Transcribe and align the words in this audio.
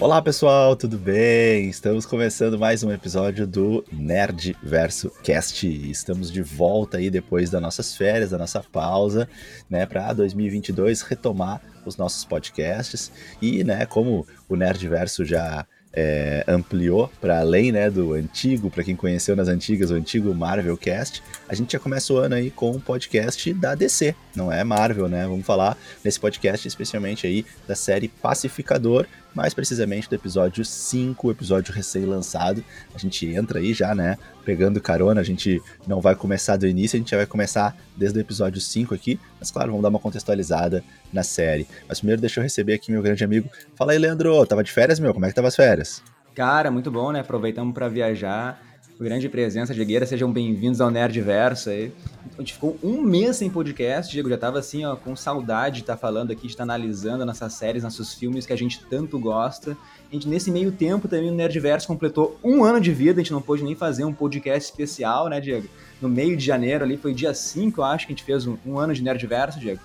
Olá 0.00 0.20
pessoal, 0.20 0.74
tudo 0.76 0.98
bem? 0.98 1.68
Estamos 1.68 2.04
começando 2.04 2.58
mais 2.58 2.82
um 2.82 2.90
episódio 2.90 3.46
do 3.46 3.84
Nerd 3.92 4.56
Verso 4.62 5.10
Cast. 5.22 5.66
Estamos 5.66 6.30
de 6.30 6.42
volta 6.42 6.98
aí 6.98 7.10
depois 7.10 7.48
das 7.48 7.62
nossas 7.62 7.96
férias, 7.96 8.30
da 8.30 8.38
nossa 8.38 8.60
pausa, 8.60 9.28
né, 9.70 9.86
para 9.86 10.12
2022 10.12 11.02
retomar 11.02 11.60
os 11.84 11.96
nossos 11.96 12.24
podcasts 12.24 13.10
e, 13.40 13.62
né, 13.64 13.86
como 13.86 14.26
o 14.48 14.56
Nerd 14.56 14.86
Verso 14.88 15.24
já 15.24 15.66
é, 15.96 16.44
ampliou 16.46 17.10
para 17.20 17.40
além 17.40 17.72
né, 17.72 17.88
do 17.88 18.12
antigo, 18.12 18.70
para 18.70 18.84
quem 18.84 18.94
conheceu 18.94 19.34
nas 19.34 19.48
antigas, 19.48 19.90
o 19.90 19.94
antigo 19.94 20.34
Marvel 20.34 20.76
Cast, 20.76 21.22
a 21.48 21.54
gente 21.54 21.72
já 21.72 21.78
começa 21.78 22.12
o 22.12 22.18
ano 22.18 22.34
aí 22.34 22.50
com 22.50 22.70
um 22.70 22.78
podcast 22.78 23.52
da 23.54 23.74
DC, 23.74 24.14
não 24.34 24.52
é 24.52 24.62
Marvel, 24.62 25.08
né? 25.08 25.26
Vamos 25.26 25.46
falar 25.46 25.76
nesse 26.04 26.20
podcast 26.20 26.68
especialmente 26.68 27.26
aí 27.26 27.46
da 27.66 27.74
série 27.74 28.08
Pacificador, 28.08 29.06
mais 29.36 29.52
precisamente 29.52 30.08
do 30.08 30.14
episódio 30.14 30.64
5, 30.64 31.30
episódio 31.30 31.74
recém-lançado. 31.74 32.64
A 32.94 32.98
gente 32.98 33.26
entra 33.26 33.58
aí 33.58 33.74
já, 33.74 33.94
né, 33.94 34.16
pegando 34.46 34.80
carona, 34.80 35.20
a 35.20 35.24
gente 35.24 35.62
não 35.86 36.00
vai 36.00 36.16
começar 36.16 36.56
do 36.56 36.66
início, 36.66 36.96
a 36.96 36.98
gente 36.98 37.10
já 37.10 37.18
vai 37.18 37.26
começar 37.26 37.76
desde 37.94 38.18
o 38.18 38.20
episódio 38.20 38.58
5 38.58 38.94
aqui, 38.94 39.20
mas 39.38 39.50
claro, 39.50 39.72
vamos 39.72 39.82
dar 39.82 39.90
uma 39.90 39.98
contextualizada 39.98 40.82
na 41.12 41.22
série. 41.22 41.68
Mas 41.86 41.98
primeiro 41.98 42.20
deixa 42.20 42.40
eu 42.40 42.42
receber 42.42 42.72
aqui 42.72 42.90
meu 42.90 43.02
grande 43.02 43.22
amigo. 43.22 43.50
Fala 43.74 43.92
aí, 43.92 43.98
Leandro, 43.98 44.46
tava 44.46 44.64
de 44.64 44.72
férias, 44.72 44.98
meu? 44.98 45.12
Como 45.12 45.26
é 45.26 45.28
que 45.28 45.34
tava 45.34 45.48
as 45.48 45.56
férias? 45.56 46.02
Cara, 46.34 46.70
muito 46.70 46.90
bom, 46.90 47.12
né? 47.12 47.20
Aproveitamos 47.20 47.74
para 47.74 47.88
viajar 47.88 48.65
grande 49.04 49.28
presença, 49.28 49.74
Diegueira, 49.74 50.06
sejam 50.06 50.32
bem-vindos 50.32 50.80
ao 50.80 50.90
Nerdverso 50.90 51.68
aí. 51.68 51.92
A 52.34 52.40
gente 52.40 52.54
ficou 52.54 52.78
um 52.82 53.02
mês 53.02 53.36
sem 53.36 53.50
podcast, 53.50 54.10
Diego, 54.10 54.30
já 54.30 54.38
tava 54.38 54.58
assim, 54.58 54.84
ó, 54.86 54.96
com 54.96 55.14
saudade 55.14 55.76
de 55.76 55.82
estar 55.82 55.94
tá 55.94 55.98
falando 55.98 56.30
aqui, 56.30 56.42
de 56.42 56.48
estar 56.48 56.64
tá 56.66 56.72
analisando 56.72 57.24
nossas 57.24 57.52
séries, 57.52 57.82
nossos 57.82 58.14
filmes 58.14 58.46
que 58.46 58.52
a 58.52 58.56
gente 58.56 58.80
tanto 58.86 59.18
gosta. 59.18 59.76
A 60.10 60.14
gente, 60.14 60.26
nesse 60.26 60.50
meio 60.50 60.72
tempo, 60.72 61.08
também 61.08 61.30
o 61.30 61.34
Nerdverso 61.34 61.86
completou 61.86 62.38
um 62.42 62.64
ano 62.64 62.80
de 62.80 62.92
vida, 62.92 63.20
a 63.20 63.22
gente 63.22 63.32
não 63.32 63.42
pôde 63.42 63.62
nem 63.62 63.74
fazer 63.74 64.04
um 64.04 64.14
podcast 64.14 64.70
especial, 64.70 65.28
né, 65.28 65.40
Diego? 65.40 65.68
No 66.00 66.08
meio 66.08 66.36
de 66.36 66.44
janeiro 66.44 66.84
ali, 66.84 66.96
foi 66.96 67.12
dia 67.12 67.34
5, 67.34 67.80
eu 67.80 67.84
acho, 67.84 68.06
que 68.06 68.12
a 68.12 68.16
gente 68.16 68.24
fez 68.24 68.46
um, 68.46 68.56
um 68.64 68.78
ano 68.78 68.94
de 68.94 69.02
Nerdverso, 69.02 69.60
Diego. 69.60 69.80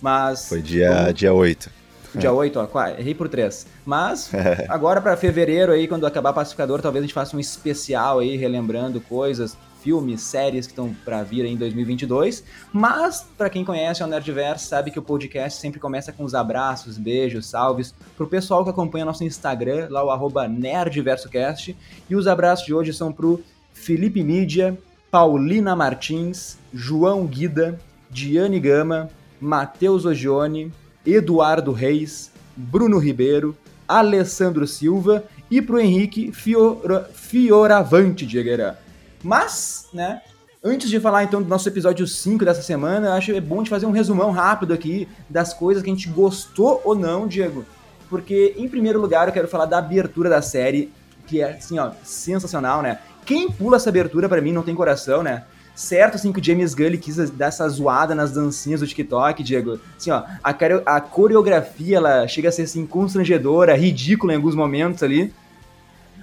Mas... 0.00 0.48
Foi 0.48 0.62
dia, 0.62 0.94
como... 0.94 1.12
dia 1.12 1.34
8. 1.34 1.83
Dia 2.18 2.32
8, 2.32 2.68
ó, 2.72 2.86
errei 2.88 3.14
por 3.14 3.28
3. 3.28 3.66
Mas, 3.84 4.30
agora 4.68 5.00
para 5.00 5.16
fevereiro 5.16 5.72
aí, 5.72 5.88
quando 5.88 6.06
acabar 6.06 6.32
Pacificador, 6.32 6.80
talvez 6.80 7.02
a 7.02 7.06
gente 7.06 7.14
faça 7.14 7.36
um 7.36 7.40
especial 7.40 8.20
aí, 8.20 8.36
relembrando 8.36 9.00
coisas, 9.00 9.56
filmes, 9.82 10.22
séries 10.22 10.66
que 10.66 10.72
estão 10.72 10.94
para 11.04 11.22
vir 11.22 11.44
aí 11.44 11.52
em 11.52 11.56
2022. 11.56 12.42
Mas, 12.72 13.26
para 13.36 13.50
quem 13.50 13.64
conhece 13.64 14.02
o 14.02 14.06
Nerdverse, 14.06 14.66
sabe 14.66 14.90
que 14.90 14.98
o 14.98 15.02
podcast 15.02 15.60
sempre 15.60 15.78
começa 15.78 16.10
com 16.10 16.24
os 16.24 16.34
abraços, 16.34 16.96
beijos, 16.96 17.46
salves 17.46 17.94
pro 18.16 18.26
pessoal 18.26 18.64
que 18.64 18.70
acompanha 18.70 19.04
nosso 19.04 19.24
Instagram, 19.24 19.88
lá 19.90 20.02
o 20.02 20.10
arroba 20.10 20.48
NerdversoCast. 20.48 21.76
E 22.08 22.16
os 22.16 22.26
abraços 22.26 22.64
de 22.64 22.72
hoje 22.72 22.94
são 22.94 23.12
pro 23.12 23.42
Felipe 23.74 24.22
Mídia, 24.22 24.78
Paulina 25.10 25.76
Martins, 25.76 26.58
João 26.72 27.26
Guida, 27.26 27.78
Diane 28.10 28.58
Gama, 28.58 29.10
Matheus 29.38 30.06
Ogione, 30.06 30.72
Eduardo 31.06 31.72
Reis, 31.72 32.30
Bruno 32.56 32.98
Ribeiro, 32.98 33.56
Alessandro 33.86 34.66
Silva 34.66 35.24
e 35.50 35.60
pro 35.60 35.80
Henrique 35.80 36.32
Fiora, 36.32 37.10
Fioravante, 37.12 38.26
Diegueira. 38.26 38.78
Mas, 39.22 39.86
né, 39.92 40.22
antes 40.62 40.88
de 40.88 41.00
falar 41.00 41.24
então 41.24 41.42
do 41.42 41.48
nosso 41.48 41.68
episódio 41.68 42.06
5 42.06 42.44
dessa 42.44 42.62
semana, 42.62 43.14
acho 43.14 43.32
é 43.32 43.40
bom 43.40 43.62
de 43.62 43.70
fazer 43.70 43.86
um 43.86 43.90
resumão 43.90 44.30
rápido 44.30 44.72
aqui 44.72 45.08
das 45.28 45.52
coisas 45.52 45.82
que 45.82 45.90
a 45.90 45.92
gente 45.92 46.08
gostou 46.08 46.80
ou 46.84 46.94
não, 46.94 47.26
Diego. 47.26 47.64
Porque, 48.08 48.54
em 48.56 48.68
primeiro 48.68 49.00
lugar, 49.00 49.28
eu 49.28 49.34
quero 49.34 49.48
falar 49.48 49.66
da 49.66 49.78
abertura 49.78 50.28
da 50.28 50.42
série, 50.42 50.92
que 51.26 51.40
é, 51.40 51.52
assim, 51.52 51.78
ó, 51.78 51.90
sensacional, 52.02 52.82
né? 52.82 52.98
Quem 53.24 53.50
pula 53.50 53.76
essa 53.76 53.88
abertura, 53.88 54.28
para 54.28 54.40
mim, 54.40 54.52
não 54.52 54.62
tem 54.62 54.74
coração, 54.74 55.22
né? 55.22 55.44
Certo, 55.74 56.14
assim, 56.14 56.32
que 56.32 56.38
o 56.38 56.44
James 56.44 56.72
Gunn 56.72 56.96
quis 56.98 57.30
dar 57.30 57.46
essa 57.46 57.68
zoada 57.68 58.14
nas 58.14 58.30
dancinhas 58.30 58.80
do 58.80 58.86
TikTok, 58.86 59.42
Diego. 59.42 59.80
Assim, 59.96 60.10
ó, 60.10 60.22
a, 60.42 60.50
a 60.86 61.00
coreografia, 61.00 61.96
ela 61.96 62.28
chega 62.28 62.48
a 62.48 62.52
ser, 62.52 62.62
assim, 62.62 62.86
constrangedora, 62.86 63.74
ridícula 63.74 64.32
em 64.32 64.36
alguns 64.36 64.54
momentos 64.54 65.02
ali. 65.02 65.34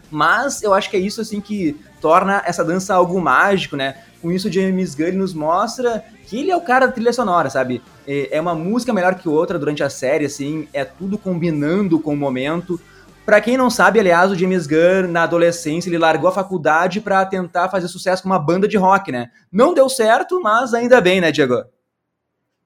Mas 0.10 0.62
eu 0.62 0.74
acho 0.74 0.90
que 0.90 0.96
é 0.96 1.00
isso, 1.00 1.20
assim, 1.20 1.42
que 1.42 1.76
torna 2.00 2.42
essa 2.46 2.64
dança 2.64 2.94
algo 2.94 3.20
mágico, 3.20 3.76
né? 3.76 3.96
Com 4.22 4.32
isso, 4.32 4.48
o 4.48 4.52
James 4.52 4.96
Gunn 4.96 5.14
nos 5.14 5.34
mostra 5.34 6.04
que 6.28 6.40
ele 6.40 6.52
é 6.52 6.56
o 6.56 6.62
cara 6.62 6.86
da 6.86 6.92
trilha 6.94 7.12
sonora, 7.12 7.50
sabe? 7.50 7.82
É, 8.08 8.38
é 8.38 8.42
uma 8.42 8.56
música 8.56 8.94
melhor 8.94 9.16
que 9.16 9.28
outra 9.28 9.60
durante 9.60 9.84
a 9.84 9.90
série, 9.90 10.26
assim, 10.26 10.68
é 10.72 10.86
tudo 10.86 11.18
combinando 11.18 12.00
com 12.00 12.14
o 12.14 12.18
momento. 12.18 12.80
Para 13.26 13.40
quem 13.40 13.56
não 13.56 13.70
sabe, 13.70 14.00
aliás, 14.00 14.32
o 14.32 14.36
James 14.36 14.66
Gunn, 14.66 15.08
na 15.10 15.24
adolescência, 15.24 15.90
ele 15.90 15.98
largou 15.98 16.30
a 16.30 16.34
faculdade 16.34 17.00
para 17.00 17.26
tentar 17.26 17.70
fazer 17.70 17.88
sucesso 17.88 18.24
com 18.24 18.30
uma 18.30 18.40
banda 18.40 18.68
de 18.68 18.78
rock, 18.78 19.12
né? 19.12 19.30
Não 19.52 19.74
deu 19.74 19.88
certo, 19.88 20.42
mas 20.42 20.74
ainda 20.74 21.00
bem, 21.00 21.22
né, 21.22 21.32
Diego? 21.32 21.64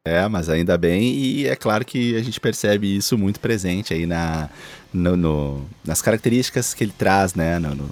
É, 0.08 0.28
mas 0.28 0.50
ainda 0.50 0.78
bem, 0.78 1.16
e 1.16 1.48
é 1.48 1.56
claro 1.56 1.84
que 1.84 2.16
a 2.16 2.22
gente 2.22 2.40
percebe 2.40 2.96
isso 2.96 3.18
muito 3.18 3.40
presente 3.40 3.92
aí 3.92 4.06
na, 4.06 4.50
no, 4.94 5.18
no 5.18 5.66
nas 5.84 6.00
características 6.00 6.76
que 6.76 6.84
ele 6.84 6.94
traz, 6.96 7.34
né, 7.34 7.58
no, 7.58 7.90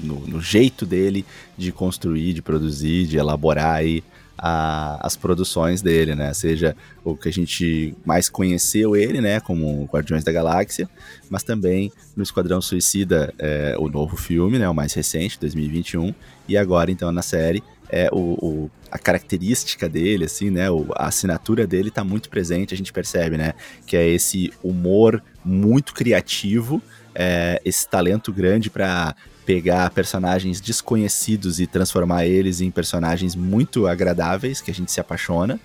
no, 0.00 0.26
no, 0.26 0.40
jeito 0.40 0.84
dele 0.84 1.24
de 1.56 1.70
construir, 1.70 2.32
de 2.32 2.42
produzir, 2.42 3.06
de 3.06 3.16
elaborar 3.16 3.76
aí 3.76 4.02
a, 4.38 4.98
as 5.04 5.16
produções 5.16 5.82
dele, 5.82 6.14
né? 6.14 6.32
Seja 6.34 6.76
o 7.04 7.16
que 7.16 7.28
a 7.28 7.32
gente 7.32 7.94
mais 8.04 8.28
conheceu 8.28 8.94
ele, 8.94 9.20
né? 9.20 9.40
Como 9.40 9.84
Guardiões 9.84 10.24
da 10.24 10.32
Galáxia, 10.32 10.88
mas 11.30 11.42
também 11.42 11.92
no 12.16 12.22
Esquadrão 12.22 12.60
Suicida, 12.60 13.32
é, 13.38 13.74
o 13.78 13.88
novo 13.88 14.16
filme, 14.16 14.58
né? 14.58 14.68
O 14.68 14.74
mais 14.74 14.92
recente, 14.94 15.38
2021, 15.40 16.14
e 16.48 16.56
agora 16.56 16.90
então 16.90 17.10
na 17.10 17.22
série 17.22 17.62
é 17.88 18.08
o, 18.12 18.18
o, 18.18 18.70
a 18.90 18.98
característica 18.98 19.88
dele, 19.88 20.24
assim, 20.24 20.50
né? 20.50 20.70
O, 20.70 20.86
a 20.94 21.06
assinatura 21.06 21.66
dele 21.66 21.88
está 21.88 22.04
muito 22.04 22.28
presente, 22.28 22.74
a 22.74 22.76
gente 22.76 22.92
percebe, 22.92 23.36
né? 23.36 23.54
Que 23.86 23.96
é 23.96 24.08
esse 24.08 24.52
humor 24.62 25.22
muito 25.44 25.94
criativo, 25.94 26.82
é, 27.14 27.60
esse 27.64 27.88
talento 27.88 28.32
grande 28.32 28.68
para 28.68 29.14
pegar 29.46 29.88
personagens 29.90 30.60
desconhecidos 30.60 31.60
e 31.60 31.66
transformar 31.66 32.26
eles 32.26 32.60
em 32.60 32.70
personagens 32.70 33.36
muito 33.36 33.86
agradáveis, 33.86 34.60
que 34.60 34.72
a 34.72 34.74
gente 34.74 34.90
se 34.90 35.00
apaixona. 35.00 35.60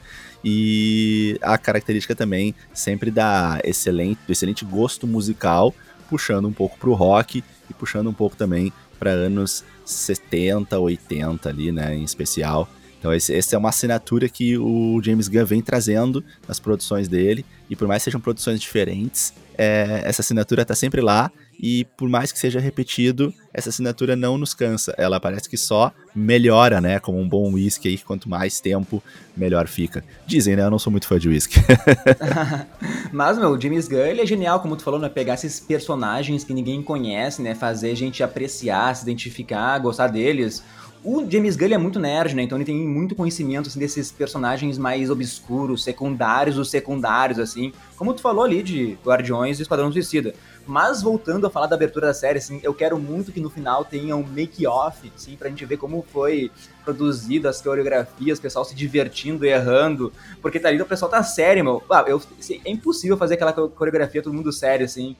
E 0.45 1.37
a 1.41 1.57
característica 1.57 2.15
também 2.15 2.53
sempre 2.73 3.09
da 3.09 3.59
excelente, 3.63 4.19
do 4.25 4.31
excelente 4.31 4.63
gosto 4.63 5.07
musical, 5.07 5.73
puxando 6.07 6.47
um 6.47 6.53
pouco 6.53 6.77
pro 6.77 6.93
rock 6.93 7.43
e 7.69 7.73
puxando 7.73 8.07
um 8.07 8.13
pouco 8.13 8.35
também 8.35 8.71
para 8.99 9.11
anos 9.11 9.63
70, 9.83 10.79
80 10.79 11.49
ali, 11.49 11.71
né, 11.71 11.95
em 11.95 12.03
especial. 12.03 12.69
Então 12.99 13.11
esse, 13.11 13.35
essa 13.35 13.55
é 13.55 13.57
uma 13.57 13.69
assinatura 13.69 14.29
que 14.29 14.57
o 14.59 15.01
James 15.03 15.27
Gunn 15.27 15.45
vem 15.45 15.61
trazendo 15.61 16.23
nas 16.47 16.59
produções 16.59 17.07
dele, 17.07 17.43
e 17.67 17.75
por 17.75 17.87
mais 17.87 18.01
que 18.01 18.05
sejam 18.05 18.21
produções 18.21 18.59
diferentes, 18.59 19.33
é, 19.57 20.01
essa 20.05 20.21
assinatura 20.21 20.63
tá 20.63 20.75
sempre 20.75 21.01
lá, 21.01 21.31
e 21.61 21.85
por 21.95 22.09
mais 22.09 22.31
que 22.31 22.39
seja 22.39 22.59
repetido, 22.59 23.31
essa 23.53 23.69
assinatura 23.69 24.15
não 24.15 24.35
nos 24.35 24.55
cansa. 24.55 24.95
Ela 24.97 25.19
parece 25.19 25.47
que 25.47 25.55
só 25.55 25.93
melhora, 26.15 26.81
né? 26.81 26.99
Como 26.99 27.19
um 27.19 27.29
bom 27.29 27.53
whisky 27.53 27.87
aí, 27.87 27.97
quanto 27.99 28.27
mais 28.27 28.59
tempo, 28.59 29.03
melhor 29.37 29.67
fica. 29.67 30.03
Dizem, 30.25 30.55
né? 30.55 30.63
Eu 30.63 30.71
não 30.71 30.79
sou 30.79 30.89
muito 30.89 31.07
fã 31.07 31.19
de 31.19 31.29
whisky. 31.29 31.59
Mas, 33.13 33.37
meu, 33.37 33.51
o 33.51 33.61
James 33.61 33.87
Gunn, 33.87 33.99
ele 33.99 34.21
é 34.21 34.25
genial, 34.25 34.59
como 34.59 34.75
tu 34.75 34.83
falou, 34.83 34.99
né? 34.99 35.07
Pegar 35.07 35.35
esses 35.35 35.59
personagens 35.59 36.43
que 36.43 36.53
ninguém 36.53 36.81
conhece, 36.81 37.43
né? 37.43 37.53
Fazer 37.53 37.91
a 37.91 37.95
gente 37.95 38.23
apreciar, 38.23 38.95
se 38.95 39.03
identificar, 39.03 39.77
gostar 39.77 40.07
deles. 40.07 40.63
O 41.03 41.25
James 41.29 41.55
Gunn 41.55 41.73
é 41.73 41.77
muito 41.79 41.99
nerd, 41.99 42.35
né? 42.35 42.43
Então 42.43 42.57
ele 42.57 42.65
tem 42.65 42.75
muito 42.75 43.15
conhecimento 43.15 43.67
assim, 43.67 43.79
desses 43.79 44.11
personagens 44.11 44.77
mais 44.77 45.09
obscuros, 45.09 45.83
secundários 45.83 46.59
os 46.59 46.69
secundários, 46.69 47.39
assim. 47.39 47.73
Como 47.97 48.13
tu 48.13 48.21
falou 48.21 48.43
ali 48.43 48.61
de 48.61 48.97
Guardiões 49.03 49.59
e 49.59 49.63
Esquadrão 49.63 49.91
Suicida. 49.91 50.35
Mas 50.65 51.01
voltando 51.01 51.47
a 51.47 51.49
falar 51.49 51.67
da 51.67 51.75
abertura 51.75 52.07
da 52.07 52.13
série, 52.13 52.37
assim, 52.37 52.59
eu 52.63 52.73
quero 52.73 52.99
muito 52.99 53.31
que 53.31 53.39
no 53.39 53.49
final 53.49 53.83
tenha 53.83 54.15
um 54.15 54.23
make-off, 54.23 55.11
assim, 55.15 55.35
pra 55.35 55.49
gente 55.49 55.65
ver 55.65 55.77
como 55.77 56.05
foi 56.11 56.51
produzido 56.83 57.47
as 57.47 57.61
coreografias, 57.61 58.39
o 58.39 58.41
pessoal 58.41 58.63
se 58.63 58.75
divertindo, 58.75 59.45
errando. 59.45 60.13
Porque 60.41 60.59
tá 60.59 60.69
ali 60.69 60.81
o 60.81 60.85
pessoal 60.85 61.09
tá 61.09 61.23
sério, 61.23 61.63
meu. 61.63 61.83
Ah, 61.89 62.05
eu, 62.07 62.21
assim, 62.39 62.61
é 62.63 62.71
impossível 62.71 63.17
fazer 63.17 63.35
aquela 63.35 63.53
coreografia 63.53 64.21
todo 64.21 64.33
mundo 64.33 64.51
sério, 64.51 64.85
assim. 64.85 65.15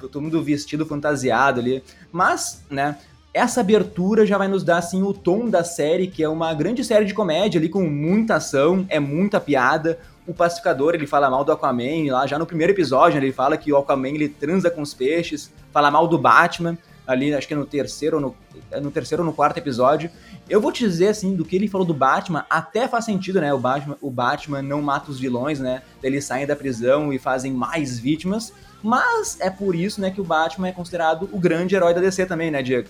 Todo 0.00 0.20
mundo 0.20 0.42
vestido, 0.42 0.86
fantasiado 0.86 1.60
ali. 1.60 1.82
Mas, 2.10 2.62
né, 2.70 2.96
essa 3.36 3.60
abertura 3.60 4.24
já 4.24 4.38
vai 4.38 4.48
nos 4.48 4.64
dar 4.64 4.78
assim 4.78 5.02
o 5.02 5.12
tom 5.12 5.50
da 5.50 5.62
série, 5.62 6.06
que 6.06 6.22
é 6.22 6.28
uma 6.28 6.54
grande 6.54 6.82
série 6.82 7.04
de 7.04 7.12
comédia 7.12 7.58
ali 7.58 7.68
com 7.68 7.82
muita 7.82 8.36
ação, 8.36 8.86
é 8.88 8.98
muita 8.98 9.38
piada. 9.38 9.98
O 10.26 10.34
pacificador, 10.34 10.94
ele 10.94 11.06
fala 11.06 11.30
mal 11.30 11.44
do 11.44 11.52
Aquaman, 11.52 12.10
lá 12.10 12.26
já 12.26 12.38
no 12.38 12.46
primeiro 12.46 12.72
episódio, 12.72 13.18
ele 13.18 13.32
fala 13.32 13.56
que 13.56 13.72
o 13.72 13.76
Aquaman 13.76 14.08
ele 14.08 14.28
transa 14.28 14.70
com 14.70 14.82
os 14.82 14.92
peixes, 14.92 15.52
fala 15.72 15.90
mal 15.90 16.08
do 16.08 16.18
Batman. 16.18 16.76
ali, 17.06 17.32
acho 17.32 17.46
que 17.46 17.54
é 17.54 17.56
no 17.56 17.64
terceiro 17.64 18.16
ou 18.16 18.20
no, 18.20 18.36
é 18.70 18.80
no 18.80 18.90
terceiro 18.90 19.22
ou 19.22 19.26
no 19.26 19.32
quarto 19.32 19.58
episódio. 19.58 20.10
Eu 20.48 20.60
vou 20.60 20.72
te 20.72 20.84
dizer, 20.84 21.08
assim, 21.08 21.36
do 21.36 21.44
que 21.44 21.54
ele 21.54 21.68
falou 21.68 21.86
do 21.86 21.94
Batman, 21.94 22.44
até 22.50 22.88
faz 22.88 23.04
sentido, 23.04 23.40
né? 23.40 23.54
O 23.54 23.58
Batman, 23.58 23.96
o 24.00 24.10
Batman 24.10 24.62
não 24.62 24.82
mata 24.82 25.10
os 25.10 25.20
vilões, 25.20 25.60
né? 25.60 25.82
Eles 26.02 26.24
saem 26.24 26.46
da 26.46 26.56
prisão 26.56 27.12
e 27.12 27.18
fazem 27.18 27.52
mais 27.52 27.98
vítimas. 27.98 28.52
Mas 28.82 29.38
é 29.40 29.50
por 29.50 29.74
isso, 29.74 30.00
né, 30.00 30.10
que 30.10 30.20
o 30.20 30.24
Batman 30.24 30.68
é 30.68 30.72
considerado 30.72 31.28
o 31.32 31.38
grande 31.38 31.74
herói 31.74 31.94
da 31.94 32.00
DC 32.00 32.26
também, 32.26 32.50
né, 32.50 32.62
Diego? 32.62 32.88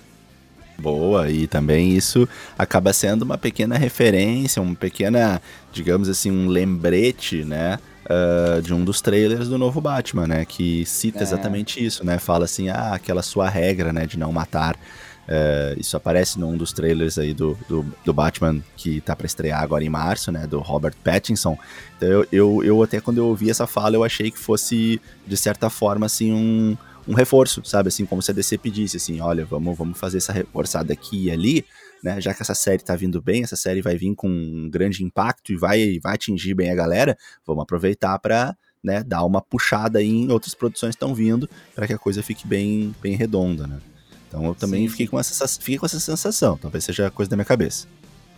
Boa, 0.78 1.30
e 1.30 1.46
também 1.46 1.92
isso 1.92 2.28
acaba 2.58 2.92
sendo 2.92 3.22
uma 3.22 3.38
pequena 3.38 3.78
referência, 3.78 4.60
uma 4.60 4.74
pequena, 4.74 5.40
digamos 5.72 6.08
assim, 6.08 6.30
um 6.30 6.48
lembrete, 6.48 7.44
né? 7.44 7.78
Uh, 8.04 8.62
de 8.62 8.72
um 8.72 8.84
dos 8.84 9.00
trailers 9.00 9.48
do 9.48 9.58
novo 9.58 9.80
Batman, 9.80 10.26
né? 10.26 10.44
Que 10.44 10.84
cita 10.84 11.20
é. 11.20 11.22
exatamente 11.22 11.84
isso, 11.84 12.04
né? 12.04 12.18
Fala 12.18 12.44
assim, 12.44 12.68
ah, 12.68 12.92
aquela 12.94 13.22
sua 13.22 13.48
regra, 13.48 13.92
né? 13.92 14.06
De 14.06 14.18
não 14.18 14.32
matar. 14.32 14.76
Uh, 15.26 15.80
isso 15.80 15.96
aparece 15.96 16.38
num 16.38 16.56
dos 16.56 16.72
trailers 16.72 17.18
aí 17.18 17.34
do, 17.34 17.58
do, 17.68 17.84
do 18.04 18.12
Batman 18.12 18.62
que 18.76 19.00
tá 19.00 19.16
para 19.16 19.26
estrear 19.26 19.60
agora 19.60 19.82
em 19.82 19.88
março, 19.88 20.30
né? 20.30 20.46
Do 20.46 20.60
Robert 20.60 20.94
Pattinson. 21.02 21.58
Então 21.96 22.08
eu, 22.08 22.26
eu, 22.30 22.64
eu 22.64 22.82
até 22.82 23.00
quando 23.00 23.18
eu 23.18 23.26
ouvi 23.26 23.50
essa 23.50 23.66
fala, 23.66 23.96
eu 23.96 24.04
achei 24.04 24.30
que 24.30 24.38
fosse, 24.38 25.00
de 25.26 25.36
certa 25.36 25.68
forma, 25.68 26.06
assim, 26.06 26.32
um, 26.32 26.76
um 27.06 27.14
reforço, 27.14 27.62
sabe? 27.64 27.88
Assim, 27.88 28.04
como 28.04 28.20
se 28.20 28.30
a 28.30 28.34
DC 28.34 28.58
pedisse, 28.58 28.96
assim, 28.96 29.20
olha, 29.20 29.44
vamos, 29.44 29.76
vamos 29.76 29.98
fazer 29.98 30.18
essa 30.18 30.32
reforçada 30.32 30.92
aqui 30.92 31.26
e 31.26 31.30
ali, 31.30 31.64
né? 32.02 32.20
Já 32.20 32.34
que 32.34 32.42
essa 32.42 32.54
série 32.54 32.82
tá 32.82 32.96
vindo 32.96 33.20
bem, 33.22 33.42
essa 33.42 33.56
série 33.56 33.80
vai 33.80 33.96
vir 33.96 34.14
com 34.14 34.28
um 34.28 34.68
grande 34.68 35.04
impacto 35.04 35.52
e 35.52 35.56
vai, 35.56 35.98
vai 36.02 36.14
atingir 36.14 36.54
bem 36.54 36.70
a 36.70 36.74
galera, 36.74 37.16
vamos 37.46 37.62
aproveitar 37.62 38.18
para 38.18 38.56
né, 38.82 39.02
dar 39.02 39.24
uma 39.24 39.40
puxada 39.40 40.02
em 40.02 40.30
outras 40.30 40.54
produções 40.54 40.90
que 40.90 40.96
estão 40.96 41.14
vindo 41.14 41.48
para 41.74 41.86
que 41.86 41.92
a 41.92 41.98
coisa 41.98 42.22
fique 42.22 42.46
bem, 42.46 42.94
bem 43.02 43.16
redonda, 43.16 43.66
né? 43.66 43.78
Então 44.28 44.44
eu 44.44 44.54
também 44.54 44.82
sim, 44.82 44.88
fiquei, 44.88 45.06
Com 45.06 45.18
essa, 45.18 45.46
fiquei 45.48 45.78
com 45.78 45.86
essa 45.86 46.00
sensação, 46.00 46.56
talvez 46.56 46.84
seja 46.84 47.10
coisa 47.10 47.30
da 47.30 47.36
minha 47.36 47.44
cabeça. 47.44 47.86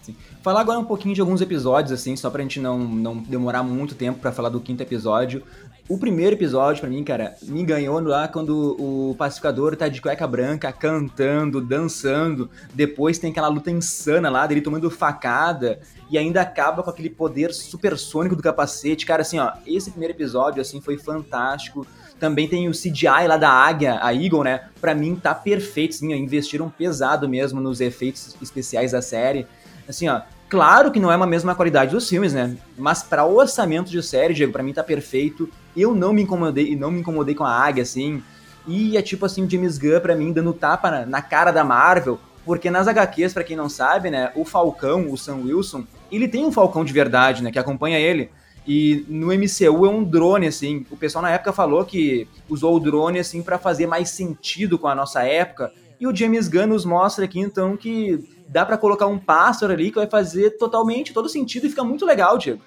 Sim. 0.02 0.16
Falar 0.42 0.60
agora 0.60 0.78
um 0.78 0.84
pouquinho 0.84 1.14
de 1.14 1.20
alguns 1.20 1.40
episódios, 1.40 1.92
assim, 1.92 2.16
só 2.16 2.30
pra 2.30 2.42
gente 2.42 2.60
não, 2.60 2.78
não 2.78 3.18
demorar 3.18 3.62
muito 3.62 3.94
tempo 3.94 4.18
para 4.18 4.32
falar 4.32 4.48
do 4.48 4.60
quinto 4.60 4.82
episódio. 4.82 5.42
O 5.88 5.96
primeiro 5.96 6.36
episódio, 6.36 6.82
para 6.82 6.90
mim, 6.90 7.02
cara, 7.02 7.34
me 7.44 7.64
ganhou 7.64 7.98
lá 8.00 8.28
quando 8.28 8.76
o 8.78 9.14
pacificador 9.16 9.74
tá 9.74 9.88
de 9.88 10.02
cueca 10.02 10.26
branca, 10.26 10.70
cantando, 10.70 11.62
dançando. 11.62 12.50
Depois 12.74 13.18
tem 13.18 13.30
aquela 13.30 13.48
luta 13.48 13.70
insana 13.70 14.28
lá, 14.28 14.46
dele 14.46 14.60
tomando 14.60 14.90
facada. 14.90 15.80
E 16.10 16.18
ainda 16.18 16.42
acaba 16.42 16.82
com 16.82 16.90
aquele 16.90 17.08
poder 17.08 17.54
supersônico 17.54 18.36
do 18.36 18.42
capacete. 18.42 19.06
Cara, 19.06 19.22
assim, 19.22 19.38
ó, 19.38 19.52
esse 19.66 19.90
primeiro 19.90 20.12
episódio, 20.12 20.60
assim, 20.60 20.78
foi 20.78 20.98
fantástico. 20.98 21.86
Também 22.20 22.46
tem 22.46 22.68
o 22.68 22.72
CGI 22.72 23.26
lá 23.26 23.38
da 23.38 23.50
águia, 23.50 23.98
a 24.02 24.12
Eagle, 24.12 24.44
né? 24.44 24.68
Pra 24.82 24.94
mim 24.94 25.16
tá 25.16 25.34
perfeito, 25.34 25.94
sim, 25.94 26.12
ó, 26.12 26.16
investiram 26.16 26.68
pesado 26.68 27.26
mesmo 27.26 27.62
nos 27.62 27.80
efeitos 27.80 28.36
especiais 28.42 28.92
da 28.92 29.00
série. 29.00 29.46
Assim, 29.88 30.06
ó, 30.06 30.20
Claro 30.48 30.90
que 30.90 30.98
não 30.98 31.12
é 31.12 31.16
uma 31.16 31.26
mesma 31.26 31.54
qualidade 31.54 31.92
dos 31.92 32.08
filmes, 32.08 32.32
né? 32.32 32.56
Mas 32.76 33.02
para 33.02 33.24
o 33.24 33.36
orçamento 33.36 33.90
de 33.90 34.02
série, 34.02 34.32
Diego, 34.32 34.52
pra 34.52 34.62
mim 34.62 34.72
tá 34.72 34.82
perfeito. 34.82 35.48
Eu 35.76 35.94
não 35.94 36.12
me 36.12 36.22
incomodei, 36.22 36.74
não 36.74 36.90
me 36.90 37.00
incomodei 37.00 37.34
com 37.34 37.44
a 37.44 37.52
águia, 37.52 37.82
assim. 37.82 38.22
E 38.66 38.96
é 38.96 39.02
tipo 39.02 39.26
assim, 39.26 39.48
James 39.48 39.76
Gunn, 39.76 40.00
pra 40.00 40.16
mim, 40.16 40.32
dando 40.32 40.52
tapa 40.54 40.90
na, 40.90 41.06
na 41.06 41.22
cara 41.22 41.50
da 41.50 41.64
Marvel. 41.64 42.18
Porque 42.46 42.70
nas 42.70 42.88
HQs, 42.88 43.34
para 43.34 43.44
quem 43.44 43.56
não 43.56 43.68
sabe, 43.68 44.10
né, 44.10 44.32
o 44.34 44.42
Falcão, 44.42 45.12
o 45.12 45.18
Sam 45.18 45.42
Wilson, 45.44 45.84
ele 46.10 46.26
tem 46.26 46.46
um 46.46 46.52
Falcão 46.52 46.82
de 46.82 46.94
verdade, 46.94 47.42
né, 47.42 47.52
que 47.52 47.58
acompanha 47.58 47.98
ele. 47.98 48.30
E 48.66 49.04
no 49.06 49.26
MCU 49.26 49.86
é 49.86 49.88
um 49.90 50.02
drone, 50.02 50.46
assim. 50.46 50.86
O 50.90 50.96
pessoal 50.96 51.22
na 51.22 51.30
época 51.30 51.52
falou 51.52 51.84
que 51.84 52.26
usou 52.48 52.74
o 52.74 52.80
drone, 52.80 53.18
assim, 53.18 53.42
para 53.42 53.58
fazer 53.58 53.86
mais 53.86 54.10
sentido 54.10 54.78
com 54.78 54.88
a 54.88 54.94
nossa 54.94 55.22
época. 55.22 55.72
E 56.00 56.06
o 56.06 56.14
James 56.14 56.48
Gunn 56.48 56.68
nos 56.68 56.84
mostra 56.84 57.24
aqui, 57.24 57.40
então, 57.40 57.76
que 57.76 58.24
dá 58.48 58.64
para 58.64 58.78
colocar 58.78 59.06
um 59.06 59.18
pássaro 59.18 59.72
ali 59.72 59.90
que 59.90 59.96
vai 59.96 60.06
fazer 60.06 60.52
totalmente 60.52 61.12
todo 61.12 61.28
sentido 61.28 61.66
e 61.66 61.70
fica 61.70 61.84
muito 61.84 62.06
legal, 62.06 62.38
Diego. 62.38 62.60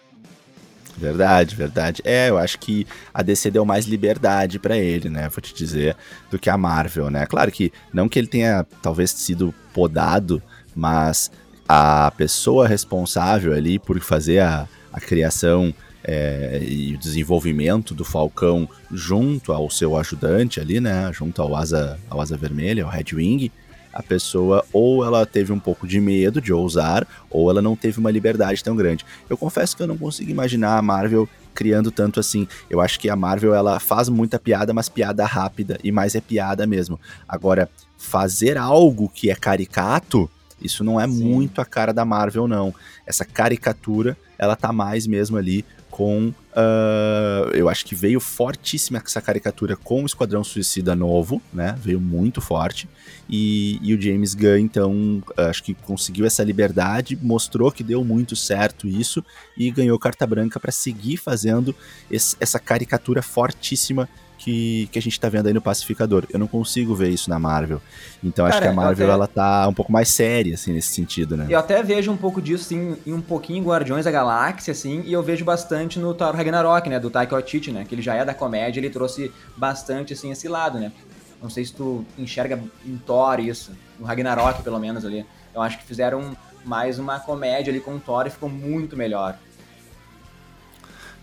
Verdade, 0.98 1.56
verdade. 1.56 2.01
É, 2.06 2.30
eu 2.30 2.38
acho 2.38 2.60
que 2.60 2.86
a 3.13 3.24
DC 3.24 3.50
deu 3.50 3.66
mais 3.66 3.86
liberdade 3.86 4.60
para 4.60 4.78
ele, 4.78 5.10
né? 5.10 5.30
Vou 5.30 5.42
te 5.42 5.54
dizer, 5.54 5.95
do 6.30 6.38
que 6.38 6.50
a 6.50 6.57
Marvel, 6.57 7.10
né? 7.10 7.25
Claro 7.25 7.51
que 7.51 7.72
não 7.92 8.07
que 8.07 8.19
ele 8.19 8.28
tenha 8.28 8.66
talvez 8.81 9.10
sido 9.12 9.54
podado, 9.74 10.44
mas 10.75 11.31
a 11.68 12.12
pessoa 12.12 12.68
responsável 12.68 13.54
ali 13.54 13.80
por 13.80 14.00
fazer 14.00 14.39
a, 14.39 14.68
a 14.94 15.00
criação 15.00 15.74
é, 16.03 16.59
e 16.62 16.95
o 16.95 16.98
desenvolvimento 16.98 17.94
do 17.94 18.03
Falcão 18.03 18.68
junto 18.92 19.51
ao 19.51 19.69
seu 19.69 19.95
ajudante 19.98 20.59
ali, 20.59 20.80
né? 20.80 21.12
Junto 21.13 21.42
ao 21.42 21.56
Asa, 21.56 22.00
ao 22.09 22.19
Asa 22.19 22.38
Vermelha, 22.38 22.83
ao 22.83 22.89
Red 22.89 23.13
Wing, 23.13 23.51
a 23.94 24.01
pessoa 24.01 24.63
ou 24.71 25.06
ela 25.06 25.25
teve 25.25 25.51
um 25.51 25.59
pouco 25.59 25.88
de 25.88 26.00
medo 26.00 26.39
de 26.42 26.53
ousar, 26.53 27.06
ou 27.30 27.50
ela 27.50 27.62
não 27.62 27.75
teve 27.75 28.00
uma 28.00 28.09
liberdade 28.09 28.63
tão 28.63 28.75
grande. 28.75 29.06
Eu 29.30 29.38
confesso 29.38 29.75
que 29.75 29.83
eu 29.83 29.88
não 29.88 29.98
consigo 29.98 30.31
imaginar 30.31 30.77
a 30.77 30.81
Marvel 30.81 31.27
criando 31.53 31.92
tanto 31.92 32.19
assim. 32.19 32.47
Eu 32.69 32.80
acho 32.80 33.00
que 33.00 33.09
a 33.09 33.15
Marvel 33.15 33.54
ela 33.54 33.80
faz 33.80 34.07
muita 34.07 34.39
piada, 34.39 34.74
mas 34.74 34.88
piada 34.88 35.25
rápida 35.25 35.77
e 35.83 35.92
mais 35.92 36.15
é 36.15 36.21
piada 36.21 36.65
mesmo. 36.65 37.00
Agora, 37.27 37.69
fazer 37.97 38.57
algo 38.57 39.09
que 39.09 39.30
é 39.30 39.36
caricato, 39.36 40.30
isso 40.62 40.83
não 40.83 41.00
é 41.00 41.07
Sim. 41.07 41.24
muito 41.24 41.59
a 41.59 41.65
cara 41.65 41.94
da 41.94 42.06
Marvel 42.06 42.47
não. 42.47 42.74
Essa 43.06 43.25
caricatura, 43.25 44.18
ela 44.38 44.56
tá 44.56 44.71
mais 44.71 45.06
mesmo 45.06 45.38
ali 45.38 45.65
com. 45.92 46.34
Uh, 46.52 47.54
eu 47.54 47.70
acho 47.70 47.86
que 47.86 47.94
veio 47.94 48.20
fortíssima 48.20 49.02
essa 49.06 49.22
caricatura 49.22 49.76
com 49.76 50.04
o 50.04 50.06
Esquadrão 50.06 50.44
Suicida 50.44 50.96
novo, 50.96 51.42
né? 51.54 51.78
Veio 51.80 52.00
muito 52.00 52.42
forte. 52.42 52.90
E, 53.30 53.80
e 53.82 53.94
o 53.94 54.02
James 54.02 54.34
Gunn, 54.34 54.58
então, 54.58 55.24
acho 55.38 55.64
que 55.64 55.74
conseguiu 55.74 56.26
essa 56.26 56.44
liberdade, 56.44 57.18
mostrou 57.22 57.72
que 57.72 57.84
deu 57.84 58.04
muito 58.04 58.36
certo 58.36 58.88
isso 58.88 59.24
e 59.58 59.70
ganhou 59.70 60.00
carta 60.00 60.26
branca 60.26 60.60
para 60.60 60.72
seguir 60.72 61.18
fazendo 61.18 61.76
esse, 62.10 62.36
essa 62.40 62.60
caricatura 62.60 63.22
fortíssima 63.22 64.10
que, 64.42 64.90
que 64.92 64.98
a 64.98 65.02
gente 65.02 65.20
tá 65.20 65.30
vendo 65.30 65.46
aí 65.46 65.54
no 65.54 65.62
Pacificador. 65.62 66.26
Eu 66.32 66.40
não 66.40 66.48
consigo 66.48 66.96
ver 66.96 67.10
isso 67.10 67.30
na 67.30 67.38
Marvel. 67.38 67.80
Então 68.24 68.46
Cara, 68.46 68.58
acho 68.58 68.62
que 68.64 68.68
a 68.70 68.74
Marvel 68.74 69.06
até... 69.06 69.14
ela 69.14 69.28
tá 69.28 69.68
um 69.68 69.74
pouco 69.74 69.92
mais 69.92 70.10
séria, 70.10 70.56
assim, 70.56 70.74
nesse 70.74 70.92
sentido, 70.94 71.38
né? 71.38 71.46
Eu 71.48 71.60
até 71.60 71.84
vejo 71.84 72.12
um 72.12 72.18
pouco 72.18 72.42
disso, 72.42 72.64
assim, 72.66 72.98
em 73.06 73.14
um 73.14 73.22
pouquinho 73.22 73.60
em 73.60 73.64
Guardiões 73.64 74.06
da 74.06 74.10
Galáxia, 74.10 74.72
assim, 74.72 75.04
e 75.06 75.14
eu 75.14 75.22
vejo 75.22 75.46
bastante 75.46 76.00
no 76.00 76.12
Thor 76.16 76.36
Ragnarok, 76.36 76.90
né, 76.90 77.00
do 77.00 77.12
Taika 77.12 77.36
Waititi, 77.36 77.72
né, 77.72 77.86
que 77.88 77.94
ele 77.94 78.02
já 78.02 78.16
é 78.16 78.26
da 78.26 78.34
comédia, 78.34 78.80
ele 78.80 78.90
trouxe 78.90 79.32
bastante, 79.56 80.14
assim, 80.14 80.32
esse 80.32 80.48
lado, 80.48 80.80
né. 80.80 80.92
Não 81.40 81.50
sei 81.50 81.64
se 81.64 81.74
tu 81.74 82.04
enxerga 82.18 82.60
em 82.84 82.98
Thor 82.98 83.40
isso, 83.40 83.72
no 84.00 84.08
Ragnarok, 84.08 84.64
pelo 84.64 84.80
menos, 84.80 85.06
ali. 85.06 85.24
Eu 85.54 85.62
acho 85.62 85.78
que 85.78 85.86
fizeram 85.86 86.36
mais 86.66 86.98
uma 86.98 87.20
comédia 87.20 87.72
ali 87.72 87.80
com 87.80 87.96
o 87.96 88.00
Thor 88.00 88.26
e 88.26 88.32
ficou 88.32 88.50
muito 88.50 88.98
melhor. 88.98 89.38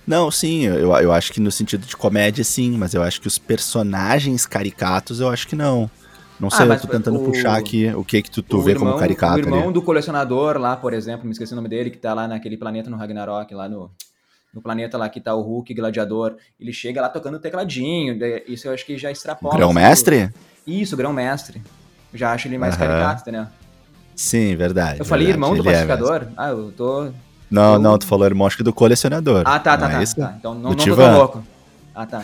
Não, 0.08 0.30
sim, 0.30 0.62
eu, 0.62 0.90
eu 0.96 1.12
acho 1.12 1.30
que 1.30 1.38
no 1.38 1.52
sentido 1.52 1.86
de 1.86 1.94
comédia, 1.94 2.42
sim, 2.42 2.78
mas 2.78 2.94
eu 2.94 3.02
acho 3.02 3.20
que 3.20 3.28
os 3.28 3.38
personagens 3.38 4.46
caricatos, 4.46 5.20
eu 5.20 5.28
acho 5.28 5.46
que 5.46 5.54
não. 5.54 5.90
Não 6.40 6.48
sei, 6.48 6.64
ah, 6.64 6.74
eu 6.74 6.80
tô 6.80 6.86
tentando 6.86 7.20
o, 7.20 7.24
puxar 7.24 7.58
aqui 7.58 7.92
o 7.94 8.02
que 8.02 8.22
que 8.22 8.30
tu, 8.30 8.42
tu 8.42 8.62
vê 8.62 8.70
irmão, 8.70 8.92
como 8.92 9.00
caricato 9.00 9.36
O 9.36 9.38
irmão 9.40 9.64
ali. 9.64 9.72
do 9.72 9.82
colecionador 9.82 10.56
lá, 10.56 10.74
por 10.76 10.94
exemplo, 10.94 11.26
me 11.26 11.32
esqueci 11.32 11.52
o 11.52 11.56
nome 11.56 11.68
dele, 11.68 11.90
que 11.90 11.98
tá 11.98 12.14
lá 12.14 12.26
naquele 12.26 12.56
planeta 12.56 12.88
no 12.88 12.96
Ragnarok, 12.96 13.52
lá 13.54 13.68
no, 13.68 13.90
no 14.54 14.62
planeta 14.62 14.96
lá 14.96 15.10
que 15.10 15.20
tá 15.20 15.34
o 15.34 15.42
Hulk, 15.42 15.74
gladiador. 15.74 16.36
Ele 16.58 16.72
chega 16.72 17.02
lá 17.02 17.10
tocando 17.10 17.38
tecladinho, 17.38 18.18
isso 18.46 18.66
eu 18.66 18.72
acho 18.72 18.86
que 18.86 18.96
já 18.96 19.10
extrapola. 19.10 19.56
Grão-mestre? 19.56 20.30
Isso, 20.66 20.96
grão-mestre. 20.96 21.60
Já 22.14 22.32
acho 22.32 22.48
ele 22.48 22.56
mais 22.56 22.76
uhum. 22.76 22.80
caricato, 22.80 23.30
né? 23.30 23.48
Sim, 24.16 24.56
verdade. 24.56 25.00
Eu 25.00 25.04
falei 25.04 25.26
verdade, 25.26 25.44
irmão 25.44 25.54
do 25.54 25.62
pacificador? 25.62 26.22
É 26.22 26.28
ah, 26.34 26.48
eu 26.48 26.72
tô 26.72 27.12
não, 27.50 27.78
não, 27.78 27.98
tu 27.98 28.06
falou 28.06 28.26
irmão, 28.26 28.46
acho 28.46 28.56
que 28.56 28.62
do 28.62 28.72
colecionador. 28.72 29.42
Ah, 29.44 29.58
tá, 29.58 29.76
tá, 29.76 29.86
é 29.90 30.04
tá, 30.04 30.14
tá. 30.14 30.34
Então 30.38 30.54
não, 30.54 30.70
não 30.70 30.76
louco. 31.12 31.42
Ah, 31.98 32.06
tá. 32.06 32.22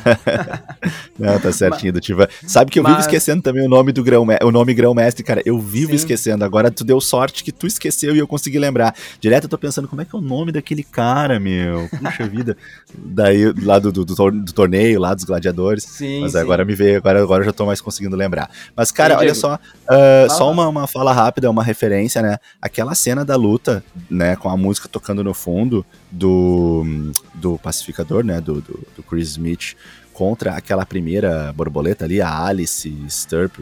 não, 1.18 1.40
tá 1.40 1.50
certinho 1.50 1.92
do 1.92 2.00
Tivan. 2.00 2.28
Sabe 2.46 2.70
que 2.70 2.78
eu 2.78 2.82
Mas... 2.84 2.92
vivo 2.92 3.00
esquecendo 3.00 3.42
também 3.42 3.66
o 3.66 3.68
nome 3.68 3.90
do 3.90 4.04
grão, 4.04 4.24
o 4.44 4.52
nome 4.52 4.72
grão 4.72 4.94
mestre, 4.94 5.24
cara. 5.24 5.42
Eu 5.44 5.58
vivo 5.58 5.90
Sim. 5.90 5.96
esquecendo. 5.96 6.44
Agora 6.44 6.70
tu 6.70 6.84
deu 6.84 7.00
sorte 7.00 7.42
que 7.42 7.50
tu 7.50 7.66
esqueceu 7.66 8.14
e 8.14 8.20
eu 8.20 8.26
consegui 8.28 8.60
lembrar. 8.60 8.94
Direto 9.18 9.44
eu 9.44 9.48
tô 9.48 9.58
pensando, 9.58 9.88
como 9.88 10.00
é 10.00 10.04
que 10.04 10.14
é 10.14 10.18
o 10.18 10.22
nome 10.22 10.52
daquele 10.52 10.84
cara, 10.84 11.40
meu? 11.40 11.88
Puxa 11.88 12.24
vida. 12.28 12.56
Daí, 12.96 13.52
lá 13.64 13.80
do, 13.80 13.90
do, 13.90 14.04
do, 14.04 14.52
torneio, 14.52 15.00
lá 15.00 15.12
dos 15.12 15.24
gladiadores. 15.24 15.82
Sim. 15.82 16.20
Mas 16.20 16.32
sim. 16.32 16.38
agora 16.38 16.64
me 16.64 16.76
veio, 16.76 16.98
agora, 16.98 17.20
agora 17.20 17.42
eu 17.42 17.46
já 17.46 17.52
tô 17.52 17.66
mais 17.66 17.80
conseguindo 17.80 18.14
lembrar. 18.14 18.48
Mas, 18.76 18.92
cara, 18.92 19.14
sim, 19.14 19.20
olha 19.22 19.34
só. 19.34 19.56
Uh, 19.56 20.30
só 20.30 20.52
uma, 20.52 20.68
uma 20.68 20.86
fala 20.86 21.12
rápida, 21.12 21.50
uma 21.50 21.64
referência, 21.64 22.22
né? 22.22 22.38
Aquela 22.62 22.94
cena 22.94 23.24
da 23.24 23.34
luta, 23.34 23.82
né, 24.08 24.36
com 24.36 24.48
a 24.48 24.56
música 24.56 24.88
tocando 24.88 25.24
no 25.24 25.34
fundo 25.34 25.84
do, 26.12 27.12
do 27.34 27.58
pacificador, 27.58 28.24
né? 28.24 28.40
Do, 28.40 28.60
do, 28.60 28.86
do 28.96 29.02
Chris 29.14 29.30
Smith 29.30 29.76
contra 30.12 30.52
aquela 30.52 30.84
primeira 30.84 31.52
borboleta 31.52 32.04
ali, 32.04 32.20
a 32.20 32.46
Alice 32.46 32.92
Sturp, 33.08 33.58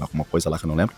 alguma 0.00 0.24
coisa 0.24 0.48
lá 0.50 0.58
que 0.58 0.64
eu 0.64 0.68
não 0.68 0.74
lembro. 0.74 0.94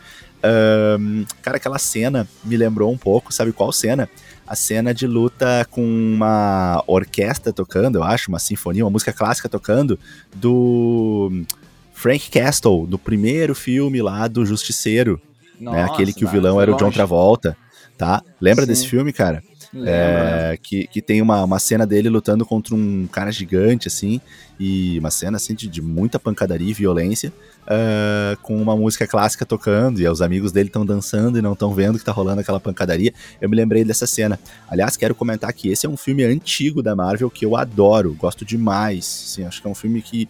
Um, 0.98 1.24
cara, 1.42 1.56
aquela 1.56 1.78
cena 1.78 2.26
me 2.44 2.56
lembrou 2.56 2.92
um 2.92 2.96
pouco, 2.96 3.32
sabe 3.32 3.52
qual 3.52 3.72
cena? 3.72 4.08
A 4.46 4.54
cena 4.54 4.94
de 4.94 5.06
luta 5.06 5.66
com 5.70 5.82
uma 5.82 6.82
orquestra 6.86 7.52
tocando, 7.52 7.96
eu 7.96 8.04
acho, 8.04 8.30
uma 8.30 8.38
sinfonia, 8.38 8.84
uma 8.84 8.90
música 8.90 9.12
clássica 9.12 9.48
tocando, 9.48 9.98
do 10.34 11.44
Frank 11.92 12.30
Castle, 12.30 12.86
do 12.86 12.98
primeiro 12.98 13.54
filme 13.54 14.00
lá 14.00 14.28
do 14.28 14.46
Justiceiro. 14.46 15.20
Nossa, 15.60 15.76
né? 15.76 15.84
Aquele 15.84 16.12
que 16.12 16.24
o 16.24 16.28
vilão 16.28 16.60
era 16.60 16.72
o 16.72 16.76
John 16.76 16.90
Travolta, 16.90 17.56
tá? 17.98 18.22
Lembra 18.40 18.64
Sim. 18.64 18.68
desse 18.68 18.86
filme, 18.86 19.12
cara? 19.12 19.42
É, 19.84 20.58
que, 20.62 20.86
que 20.86 21.02
tem 21.02 21.20
uma, 21.20 21.44
uma 21.44 21.58
cena 21.58 21.86
dele 21.86 22.08
lutando 22.08 22.46
contra 22.46 22.74
um 22.74 23.06
cara 23.10 23.30
gigante, 23.30 23.88
assim, 23.88 24.20
e 24.58 24.98
uma 24.98 25.10
cena 25.10 25.36
assim 25.36 25.54
de, 25.54 25.68
de 25.68 25.82
muita 25.82 26.18
pancadaria 26.18 26.70
e 26.70 26.74
violência, 26.74 27.32
uh, 27.66 28.36
com 28.40 28.56
uma 28.60 28.76
música 28.76 29.06
clássica 29.06 29.44
tocando, 29.44 30.00
e 30.00 30.08
os 30.08 30.22
amigos 30.22 30.52
dele 30.52 30.68
estão 30.68 30.86
dançando 30.86 31.38
e 31.38 31.42
não 31.42 31.52
estão 31.52 31.74
vendo 31.74 31.98
que 31.98 32.04
tá 32.04 32.12
rolando 32.12 32.40
aquela 32.40 32.60
pancadaria. 32.60 33.12
Eu 33.40 33.48
me 33.50 33.56
lembrei 33.56 33.84
dessa 33.84 34.06
cena. 34.06 34.38
Aliás, 34.68 34.96
quero 34.96 35.14
comentar 35.14 35.52
que 35.52 35.68
esse 35.68 35.86
é 35.86 35.88
um 35.88 35.96
filme 35.96 36.24
antigo 36.24 36.82
da 36.82 36.96
Marvel 36.96 37.30
que 37.30 37.44
eu 37.44 37.56
adoro, 37.56 38.14
gosto 38.14 38.44
demais. 38.44 39.26
Assim, 39.26 39.44
acho 39.44 39.60
que 39.60 39.66
é 39.66 39.70
um 39.70 39.74
filme 39.74 40.00
que 40.00 40.28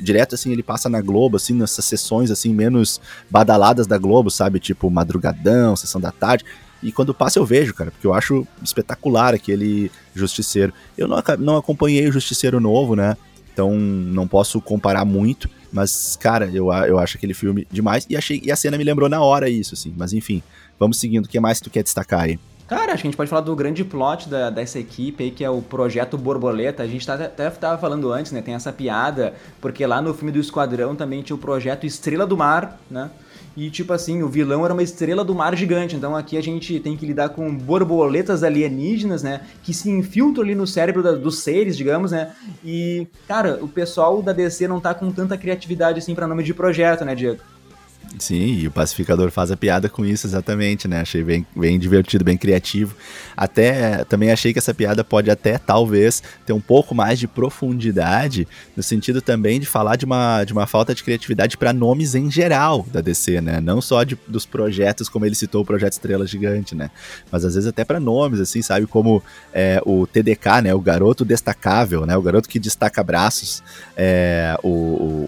direto 0.00 0.34
assim 0.34 0.52
ele 0.52 0.62
passa 0.62 0.88
na 0.88 1.00
Globo, 1.00 1.36
assim, 1.36 1.52
nessas 1.54 1.84
sessões 1.84 2.30
assim 2.30 2.54
menos 2.54 3.00
badaladas 3.30 3.86
da 3.86 3.98
Globo, 3.98 4.30
sabe, 4.30 4.58
tipo 4.58 4.90
madrugadão, 4.90 5.76
sessão 5.76 6.00
da 6.00 6.10
tarde. 6.10 6.44
E 6.82 6.92
quando 6.92 7.12
passa 7.12 7.38
eu 7.38 7.44
vejo, 7.44 7.74
cara, 7.74 7.90
porque 7.90 8.06
eu 8.06 8.14
acho 8.14 8.46
espetacular 8.62 9.34
aquele 9.34 9.90
Justiceiro. 10.14 10.72
Eu 10.96 11.08
não, 11.08 11.22
não 11.38 11.56
acompanhei 11.56 12.08
o 12.08 12.12
Justiceiro 12.12 12.60
novo, 12.60 12.94
né? 12.94 13.16
Então 13.52 13.72
não 13.72 14.28
posso 14.28 14.60
comparar 14.60 15.04
muito, 15.04 15.50
mas, 15.72 16.16
cara, 16.16 16.46
eu, 16.46 16.72
eu 16.72 16.98
acho 16.98 17.16
aquele 17.16 17.34
filme 17.34 17.66
demais. 17.70 18.06
E, 18.08 18.16
achei, 18.16 18.40
e 18.44 18.52
a 18.52 18.56
cena 18.56 18.78
me 18.78 18.84
lembrou 18.84 19.08
na 19.08 19.20
hora 19.20 19.50
isso, 19.50 19.74
assim. 19.74 19.92
Mas 19.96 20.12
enfim, 20.12 20.42
vamos 20.78 20.98
seguindo. 20.98 21.26
O 21.26 21.28
que 21.28 21.40
mais 21.40 21.60
tu 21.60 21.68
quer 21.68 21.82
destacar 21.82 22.20
aí? 22.20 22.38
Cara, 22.68 22.92
acho 22.92 23.00
que 23.02 23.08
a 23.08 23.10
gente 23.10 23.16
pode 23.16 23.30
falar 23.30 23.40
do 23.40 23.56
grande 23.56 23.82
plot 23.82 24.28
da, 24.28 24.50
dessa 24.50 24.78
equipe 24.78 25.24
aí, 25.24 25.30
que 25.30 25.42
é 25.42 25.48
o 25.48 25.62
Projeto 25.62 26.18
Borboleta. 26.18 26.82
A 26.82 26.86
gente 26.86 27.06
tá, 27.06 27.14
até 27.14 27.48
estava 27.48 27.78
falando 27.78 28.12
antes, 28.12 28.30
né? 28.30 28.42
Tem 28.42 28.54
essa 28.54 28.70
piada, 28.70 29.34
porque 29.60 29.86
lá 29.86 30.02
no 30.02 30.12
filme 30.12 30.30
do 30.30 30.38
Esquadrão 30.38 30.94
também 30.94 31.22
tinha 31.22 31.34
o 31.34 31.38
Projeto 31.38 31.86
Estrela 31.86 32.26
do 32.26 32.36
Mar, 32.36 32.78
né? 32.90 33.10
E, 33.58 33.70
tipo 33.70 33.92
assim, 33.92 34.22
o 34.22 34.28
vilão 34.28 34.64
era 34.64 34.72
uma 34.72 34.84
estrela 34.84 35.24
do 35.24 35.34
mar 35.34 35.56
gigante. 35.56 35.96
Então 35.96 36.14
aqui 36.14 36.36
a 36.36 36.40
gente 36.40 36.78
tem 36.78 36.96
que 36.96 37.04
lidar 37.04 37.30
com 37.30 37.52
borboletas 37.52 38.44
alienígenas, 38.44 39.24
né? 39.24 39.40
Que 39.64 39.74
se 39.74 39.90
infiltram 39.90 40.44
ali 40.44 40.54
no 40.54 40.64
cérebro 40.64 41.02
da, 41.02 41.10
dos 41.10 41.40
seres, 41.40 41.76
digamos, 41.76 42.12
né? 42.12 42.30
E, 42.64 43.08
cara, 43.26 43.58
o 43.60 43.66
pessoal 43.66 44.22
da 44.22 44.32
DC 44.32 44.68
não 44.68 44.78
tá 44.78 44.94
com 44.94 45.10
tanta 45.10 45.36
criatividade 45.36 45.98
assim 45.98 46.14
para 46.14 46.28
nome 46.28 46.44
de 46.44 46.54
projeto, 46.54 47.04
né, 47.04 47.16
Diego? 47.16 47.40
Sim, 48.16 48.54
e 48.54 48.66
o 48.66 48.70
pacificador 48.70 49.30
faz 49.30 49.50
a 49.50 49.56
piada 49.56 49.88
com 49.88 50.04
isso 50.04 50.26
exatamente, 50.26 50.88
né? 50.88 51.00
Achei 51.00 51.22
bem, 51.22 51.46
bem 51.54 51.78
divertido, 51.78 52.24
bem 52.24 52.38
criativo. 52.38 52.96
Até 53.36 54.04
também 54.04 54.30
achei 54.30 54.52
que 54.52 54.58
essa 54.58 54.72
piada 54.72 55.04
pode 55.04 55.30
até 55.30 55.58
talvez 55.58 56.22
ter 56.46 56.52
um 56.52 56.60
pouco 56.60 56.94
mais 56.94 57.18
de 57.18 57.28
profundidade, 57.28 58.48
no 58.76 58.82
sentido 58.82 59.20
também 59.20 59.60
de 59.60 59.66
falar 59.66 59.96
de 59.96 60.04
uma, 60.04 60.42
de 60.44 60.52
uma 60.52 60.66
falta 60.66 60.94
de 60.94 61.04
criatividade 61.04 61.56
para 61.56 61.72
nomes 61.72 62.14
em 62.14 62.30
geral 62.30 62.86
da 62.90 63.00
DC, 63.00 63.40
né? 63.40 63.60
Não 63.60 63.80
só 63.80 64.02
de, 64.04 64.18
dos 64.26 64.46
projetos, 64.46 65.08
como 65.08 65.26
ele 65.26 65.34
citou 65.34 65.62
o 65.62 65.66
projeto 65.66 65.92
Estrela 65.92 66.26
Gigante, 66.26 66.74
né? 66.74 66.90
Mas 67.30 67.44
às 67.44 67.54
vezes 67.54 67.68
até 67.68 67.84
para 67.84 68.00
nomes, 68.00 68.40
assim, 68.40 68.62
sabe? 68.62 68.86
Como 68.86 69.22
é, 69.52 69.82
o 69.84 70.06
TDK, 70.06 70.62
né? 70.62 70.74
O 70.74 70.80
garoto 70.80 71.24
destacável, 71.24 72.06
né? 72.06 72.16
O 72.16 72.22
garoto 72.22 72.48
que 72.48 72.58
destaca 72.58 73.02
braços, 73.04 73.62
é, 73.96 74.56
o, 74.62 74.68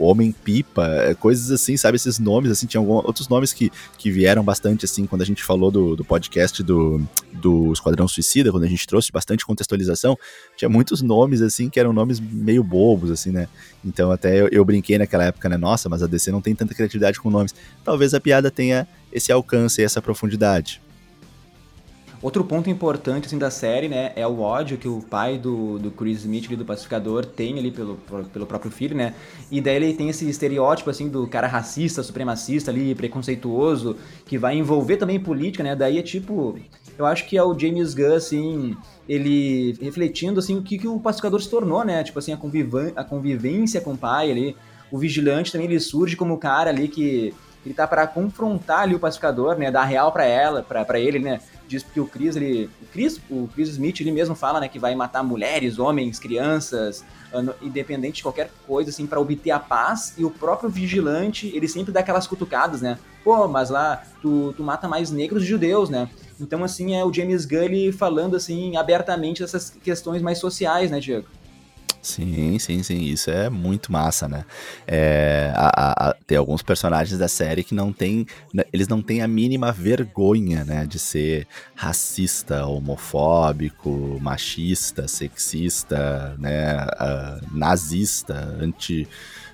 o 0.00 0.04
Homem 0.04 0.32
Pipa, 0.32 0.86
é, 0.86 1.14
coisas 1.14 1.50
assim, 1.50 1.76
sabe? 1.76 1.96
Esses 1.96 2.18
nomes, 2.18 2.50
assim, 2.50 2.66
tinha 2.70 2.80
outros 2.80 3.28
nomes 3.28 3.52
que, 3.52 3.70
que 3.98 4.10
vieram 4.10 4.42
bastante, 4.42 4.84
assim, 4.84 5.06
quando 5.06 5.22
a 5.22 5.24
gente 5.24 5.44
falou 5.44 5.70
do, 5.70 5.96
do 5.96 6.04
podcast 6.04 6.62
do, 6.62 7.00
do 7.32 7.72
Esquadrão 7.72 8.08
Suicida, 8.08 8.50
quando 8.50 8.64
a 8.64 8.68
gente 8.68 8.86
trouxe 8.86 9.12
bastante 9.12 9.44
contextualização, 9.44 10.16
tinha 10.56 10.68
muitos 10.68 11.02
nomes, 11.02 11.42
assim, 11.42 11.68
que 11.68 11.78
eram 11.78 11.92
nomes 11.92 12.20
meio 12.20 12.62
bobos, 12.62 13.10
assim, 13.10 13.30
né? 13.30 13.48
Então 13.84 14.10
até 14.10 14.40
eu, 14.40 14.48
eu 14.48 14.64
brinquei 14.64 14.98
naquela 14.98 15.24
época, 15.24 15.48
né? 15.48 15.56
Nossa, 15.56 15.88
mas 15.88 16.02
a 16.02 16.06
DC 16.06 16.30
não 16.30 16.40
tem 16.40 16.54
tanta 16.54 16.74
criatividade 16.74 17.20
com 17.20 17.30
nomes. 17.30 17.54
Talvez 17.84 18.14
a 18.14 18.20
piada 18.20 18.50
tenha 18.50 18.86
esse 19.12 19.32
alcance 19.32 19.80
e 19.80 19.84
essa 19.84 20.00
profundidade. 20.00 20.80
Outro 22.22 22.44
ponto 22.44 22.68
importante 22.68 23.26
assim, 23.26 23.38
da 23.38 23.50
série, 23.50 23.88
né, 23.88 24.12
é 24.14 24.26
o 24.26 24.40
ódio 24.40 24.76
que 24.76 24.86
o 24.86 25.00
pai 25.00 25.38
do, 25.38 25.78
do 25.78 25.90
Chris 25.90 26.18
Smith, 26.18 26.46
ali, 26.46 26.56
do 26.56 26.66
pacificador, 26.66 27.24
tem 27.24 27.58
ali 27.58 27.70
pelo, 27.70 27.96
pelo 28.30 28.44
próprio 28.44 28.70
filho, 28.70 28.94
né? 28.94 29.14
E 29.50 29.58
daí 29.58 29.76
ele 29.76 29.94
tem 29.94 30.10
esse 30.10 30.28
estereótipo, 30.28 30.90
assim, 30.90 31.08
do 31.08 31.26
cara 31.26 31.46
racista, 31.46 32.02
supremacista 32.02 32.70
ali, 32.70 32.94
preconceituoso, 32.94 33.96
que 34.26 34.36
vai 34.36 34.54
envolver 34.54 34.98
também 34.98 35.18
política, 35.18 35.64
né? 35.64 35.74
Daí 35.74 35.98
é 35.98 36.02
tipo... 36.02 36.58
Eu 36.98 37.06
acho 37.06 37.26
que 37.26 37.38
é 37.38 37.42
o 37.42 37.58
James 37.58 37.94
Gunn, 37.94 38.14
assim, 38.14 38.76
ele 39.08 39.78
refletindo, 39.80 40.40
assim, 40.40 40.58
o 40.58 40.62
que, 40.62 40.76
que 40.76 40.86
o 40.86 41.00
pacificador 41.00 41.40
se 41.40 41.48
tornou, 41.48 41.82
né? 41.82 42.04
Tipo 42.04 42.18
assim, 42.18 42.32
a, 42.32 42.38
a 42.96 43.04
convivência 43.04 43.80
com 43.80 43.94
o 43.94 43.96
pai 43.96 44.30
ali. 44.30 44.56
O 44.92 44.98
vigilante 44.98 45.50
também, 45.50 45.66
ele 45.66 45.80
surge 45.80 46.16
como 46.16 46.34
o 46.34 46.38
cara 46.38 46.68
ali 46.68 46.86
que 46.86 47.32
ele 47.64 47.74
tá 47.74 47.86
para 47.86 48.06
confrontar 48.06 48.80
ali 48.80 48.94
o 48.94 48.98
pacificador, 48.98 49.56
né, 49.56 49.70
dar 49.70 49.84
real 49.84 50.12
para 50.12 50.24
ela, 50.24 50.62
para 50.62 50.98
ele, 50.98 51.18
né? 51.18 51.40
Diz 51.70 51.84
que 51.84 52.00
o 52.00 52.06
Chris, 52.06 52.34
ele, 52.34 52.68
o 52.82 52.86
Chris, 52.92 53.20
o 53.30 53.48
Chris 53.54 53.68
Smith, 53.68 54.00
ele 54.00 54.10
mesmo 54.10 54.34
fala, 54.34 54.58
né, 54.58 54.66
que 54.66 54.76
vai 54.76 54.92
matar 54.96 55.22
mulheres, 55.22 55.78
homens, 55.78 56.18
crianças, 56.18 57.04
independente 57.62 58.16
de 58.16 58.22
qualquer 58.24 58.50
coisa 58.66 58.90
assim 58.90 59.06
para 59.06 59.20
obter 59.20 59.52
a 59.52 59.60
paz, 59.60 60.14
e 60.18 60.24
o 60.24 60.32
próprio 60.32 60.68
vigilante, 60.68 61.48
ele 61.54 61.68
sempre 61.68 61.92
dá 61.92 62.00
aquelas 62.00 62.26
cutucadas, 62.26 62.82
né? 62.82 62.98
Pô, 63.22 63.46
mas 63.46 63.70
lá 63.70 64.02
tu, 64.20 64.52
tu 64.56 64.64
mata 64.64 64.88
mais 64.88 65.12
negros 65.12 65.44
e 65.44 65.46
judeus, 65.46 65.88
né? 65.88 66.10
Então 66.40 66.64
assim 66.64 66.96
é 66.96 67.04
o 67.04 67.12
James 67.12 67.44
Gunn 67.44 67.92
falando 67.96 68.34
assim 68.34 68.76
abertamente 68.76 69.40
dessas 69.40 69.70
questões 69.70 70.20
mais 70.20 70.38
sociais, 70.38 70.90
né, 70.90 70.98
Diego? 70.98 71.28
Sim, 72.02 72.58
sim, 72.58 72.82
sim. 72.82 73.02
Isso 73.04 73.30
é 73.30 73.50
muito 73.50 73.92
massa, 73.92 74.26
né? 74.26 74.44
É, 74.86 75.52
a, 75.54 76.08
a, 76.08 76.14
tem 76.26 76.38
alguns 76.38 76.62
personagens 76.62 77.18
da 77.18 77.28
série 77.28 77.62
que 77.62 77.74
não 77.74 77.92
tem. 77.92 78.26
Né, 78.54 78.64
eles 78.72 78.88
não 78.88 79.02
têm 79.02 79.20
a 79.20 79.28
mínima 79.28 79.70
vergonha, 79.70 80.64
né? 80.64 80.86
De 80.86 80.98
ser 80.98 81.46
racista, 81.74 82.64
homofóbico, 82.66 84.18
machista, 84.20 85.06
sexista, 85.06 86.34
né? 86.38 86.84
Uh, 86.86 87.56
nazista, 87.58 88.34
anti. 88.60 89.06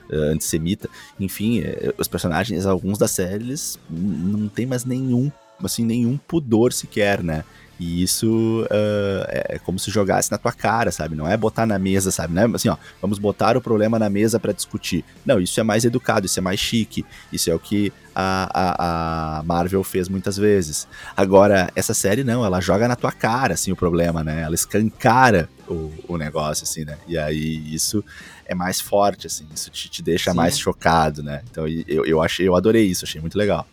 Uh, 0.09 0.35
antissemita, 0.35 0.89
enfim, 1.19 1.63
uh, 1.63 1.93
os 1.99 2.07
personagens, 2.07 2.65
alguns 2.65 2.97
da 2.97 3.09
série, 3.09 3.43
eles 3.43 3.77
não 3.91 4.49
tem 4.49 4.65
mais 4.65 4.85
nenhum, 4.85 5.33
assim, 5.61 5.85
nenhum 5.85 6.17
pudor 6.17 6.73
sequer, 6.73 7.25
né? 7.25 7.43
E 7.79 8.03
isso 8.03 8.63
uh, 8.65 9.27
é 9.29 9.59
como 9.59 9.79
se 9.79 9.91
jogasse 9.91 10.31
na 10.31 10.39
tua 10.39 10.53
cara, 10.53 10.91
sabe? 10.91 11.15
Não 11.15 11.29
é 11.29 11.37
botar 11.37 11.67
na 11.67 11.79
mesa, 11.79 12.11
sabe? 12.11 12.33
Não 12.33 12.43
é 12.43 12.47
assim, 12.55 12.69
ó, 12.69 12.77
vamos 13.01 13.19
botar 13.19 13.57
o 13.57 13.61
problema 13.61 13.99
na 13.99 14.09
mesa 14.09 14.41
para 14.41 14.53
discutir. 14.53 15.05
Não, 15.25 15.39
isso 15.39 15.61
é 15.61 15.63
mais 15.63 15.85
educado, 15.85 16.27
isso 16.27 16.39
é 16.39 16.43
mais 16.43 16.59
chique. 16.59 17.05
Isso 17.31 17.51
é 17.51 17.55
o 17.55 17.59
que 17.59 17.93
a, 18.15 18.49
a, 18.53 19.39
a, 19.39 19.43
Marvel 19.43 19.85
fez 19.85 20.09
muitas 20.09 20.39
vezes. 20.39 20.89
Agora, 21.15 21.71
essa 21.77 21.93
série 21.93 22.25
não, 22.25 22.45
ela 22.45 22.61
joga 22.61 22.89
na 22.89 22.97
tua 22.97 23.13
cara, 23.13 23.55
assim, 23.55 23.71
o 23.71 23.77
problema, 23.77 24.25
né? 24.25 24.43
Ela 24.43 24.55
escancara 24.55 25.49
o, 25.69 25.93
o 26.09 26.17
negócio, 26.17 26.65
assim, 26.65 26.85
né? 26.85 26.97
E 27.07 27.19
aí 27.19 27.75
isso 27.75 28.03
é 28.47 28.55
mais 28.55 28.81
forte, 28.81 29.27
assim, 29.27 29.47
isso 29.55 29.71
te, 29.71 29.91
te 29.91 30.03
deixa 30.03 30.31
Sim. 30.31 30.37
mais 30.37 30.59
chocado, 30.59 31.23
né? 31.23 31.43
Então 31.51 31.69
eu, 31.69 32.07
eu 32.07 32.23
achei, 32.23 32.49
eu 32.49 32.57
adorei 32.57 32.87
isso, 32.87 33.05
achei 33.05 33.21
muito 33.21 33.37
legal. 33.37 33.67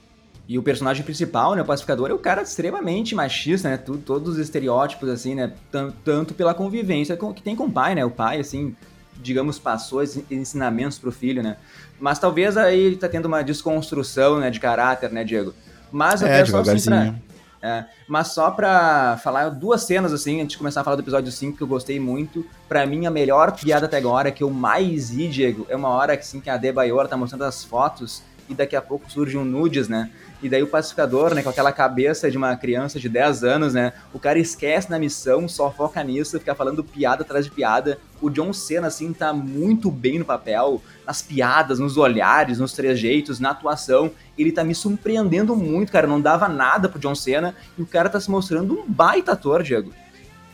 E 0.48 0.60
o 0.60 0.64
personagem 0.64 1.04
principal, 1.04 1.56
né, 1.56 1.62
o 1.62 1.66
pacificador, 1.66 2.10
é 2.10 2.14
o 2.14 2.20
cara 2.20 2.42
extremamente 2.42 3.16
machista, 3.16 3.70
né? 3.70 3.78
Tudo, 3.78 4.00
todos 4.00 4.34
os 4.34 4.38
estereótipos, 4.38 5.10
assim, 5.10 5.36
né? 5.36 5.54
Tanto, 5.72 5.96
tanto 6.04 6.34
pela 6.34 6.54
convivência 6.54 7.18
que 7.18 7.42
tem 7.42 7.56
com 7.56 7.66
o 7.66 7.72
pai, 7.72 7.96
né? 7.96 8.04
O 8.04 8.12
pai, 8.12 8.40
assim, 8.42 8.76
digamos, 9.22 9.58
passou 9.58 10.04
esses 10.04 10.24
ensinamentos 10.30 11.00
pro 11.00 11.12
filho, 11.12 11.42
né? 11.42 11.56
Mas 12.00 12.20
talvez 12.20 12.58
aí 12.58 12.78
ele 12.78 12.98
tá 12.98 13.08
tendo 13.08 13.26
uma 13.26 13.42
desconstrução, 13.42 14.40
né, 14.40 14.50
de 14.50 14.60
caráter, 14.60 15.12
né, 15.12 15.24
Diego? 15.24 15.54
Mas 15.90 16.22
eu 16.22 16.28
é, 16.28 16.38
quero 16.38 16.52
só 16.52 16.60
assim 16.60 16.90
pra, 16.90 17.16
é, 17.62 17.86
mas 18.10 18.28
só 18.28 18.52
pra 18.52 19.18
falar 19.24 19.48
duas 19.48 19.84
cenas, 19.84 20.12
assim, 20.12 20.42
antes 20.42 20.52
de 20.52 20.58
começar 20.58 20.82
a 20.82 20.84
falar 20.84 20.98
do 20.98 21.02
episódio 21.02 21.32
5, 21.32 21.56
que 21.56 21.64
eu 21.64 21.68
gostei 21.68 21.98
muito. 21.98 22.46
Pra 22.68 22.86
mim, 22.86 23.06
a 23.06 23.12
melhor 23.12 23.54
piada 23.54 23.86
até 23.86 23.96
agora, 23.96 24.32
que 24.32 24.44
eu 24.44 24.50
mais 24.50 25.12
ri, 25.12 25.30
Diego, 25.30 25.66
é 25.70 25.76
uma 25.76 25.88
hora 25.88 26.18
que, 26.18 26.24
assim, 26.24 26.42
que 26.42 26.50
a 26.50 26.58
Debayor 26.58 27.08
tá 27.08 27.16
mostrando 27.16 27.46
as 27.46 27.64
fotos 27.64 28.22
e 28.50 28.54
daqui 28.54 28.76
a 28.76 28.82
pouco 28.82 29.10
surge 29.10 29.38
um 29.38 29.46
nudes, 29.46 29.88
né? 29.88 30.12
E 30.44 30.50
daí 30.50 30.62
o 30.62 30.68
pacificador, 30.68 31.34
né, 31.34 31.42
com 31.42 31.50
aquela 31.50 31.72
cabeça 31.72 32.30
de 32.30 32.38
uma 32.38 32.54
criança 32.58 33.00
de 33.00 33.08
10 33.08 33.46
anos, 33.46 33.74
né, 33.74 33.94
o 34.14 34.20
cara 34.20 34.38
esquece 34.38 34.92
na 34.92 35.00
missão, 35.00 35.48
só 35.48 35.72
foca 35.72 36.04
nisso, 36.04 36.38
fica 36.38 36.54
falando 36.54 36.84
piada 36.84 37.24
atrás 37.24 37.46
de 37.46 37.52
piada. 37.52 37.98
O 38.22 38.30
John 38.30 38.52
Cena, 38.52 38.88
assim, 38.88 39.14
tá 39.14 39.32
muito 39.32 39.90
bem 39.90 40.20
no 40.20 40.26
papel, 40.26 40.82
nas 41.08 41.22
piadas, 41.22 41.80
nos 41.80 41.96
olhares, 41.96 42.60
nos 42.60 42.74
trejeitos, 42.74 43.40
na 43.40 43.52
atuação. 43.52 44.12
Ele 44.38 44.52
tá 44.52 44.66
me 44.66 44.76
surpreendendo 44.76 45.56
muito, 45.56 45.94
cara. 45.94 46.08
Não 46.08 46.20
dava 46.20 46.50
nada 46.50 46.90
pro 46.90 47.00
John 47.00 47.16
Cena 47.16 47.56
e 47.78 47.82
o 47.82 47.86
cara 47.86 48.10
tá 48.10 48.20
se 48.20 48.30
mostrando 48.30 48.74
um 48.74 48.86
baita 48.86 49.32
ator, 49.32 49.64
Diego. 49.64 49.94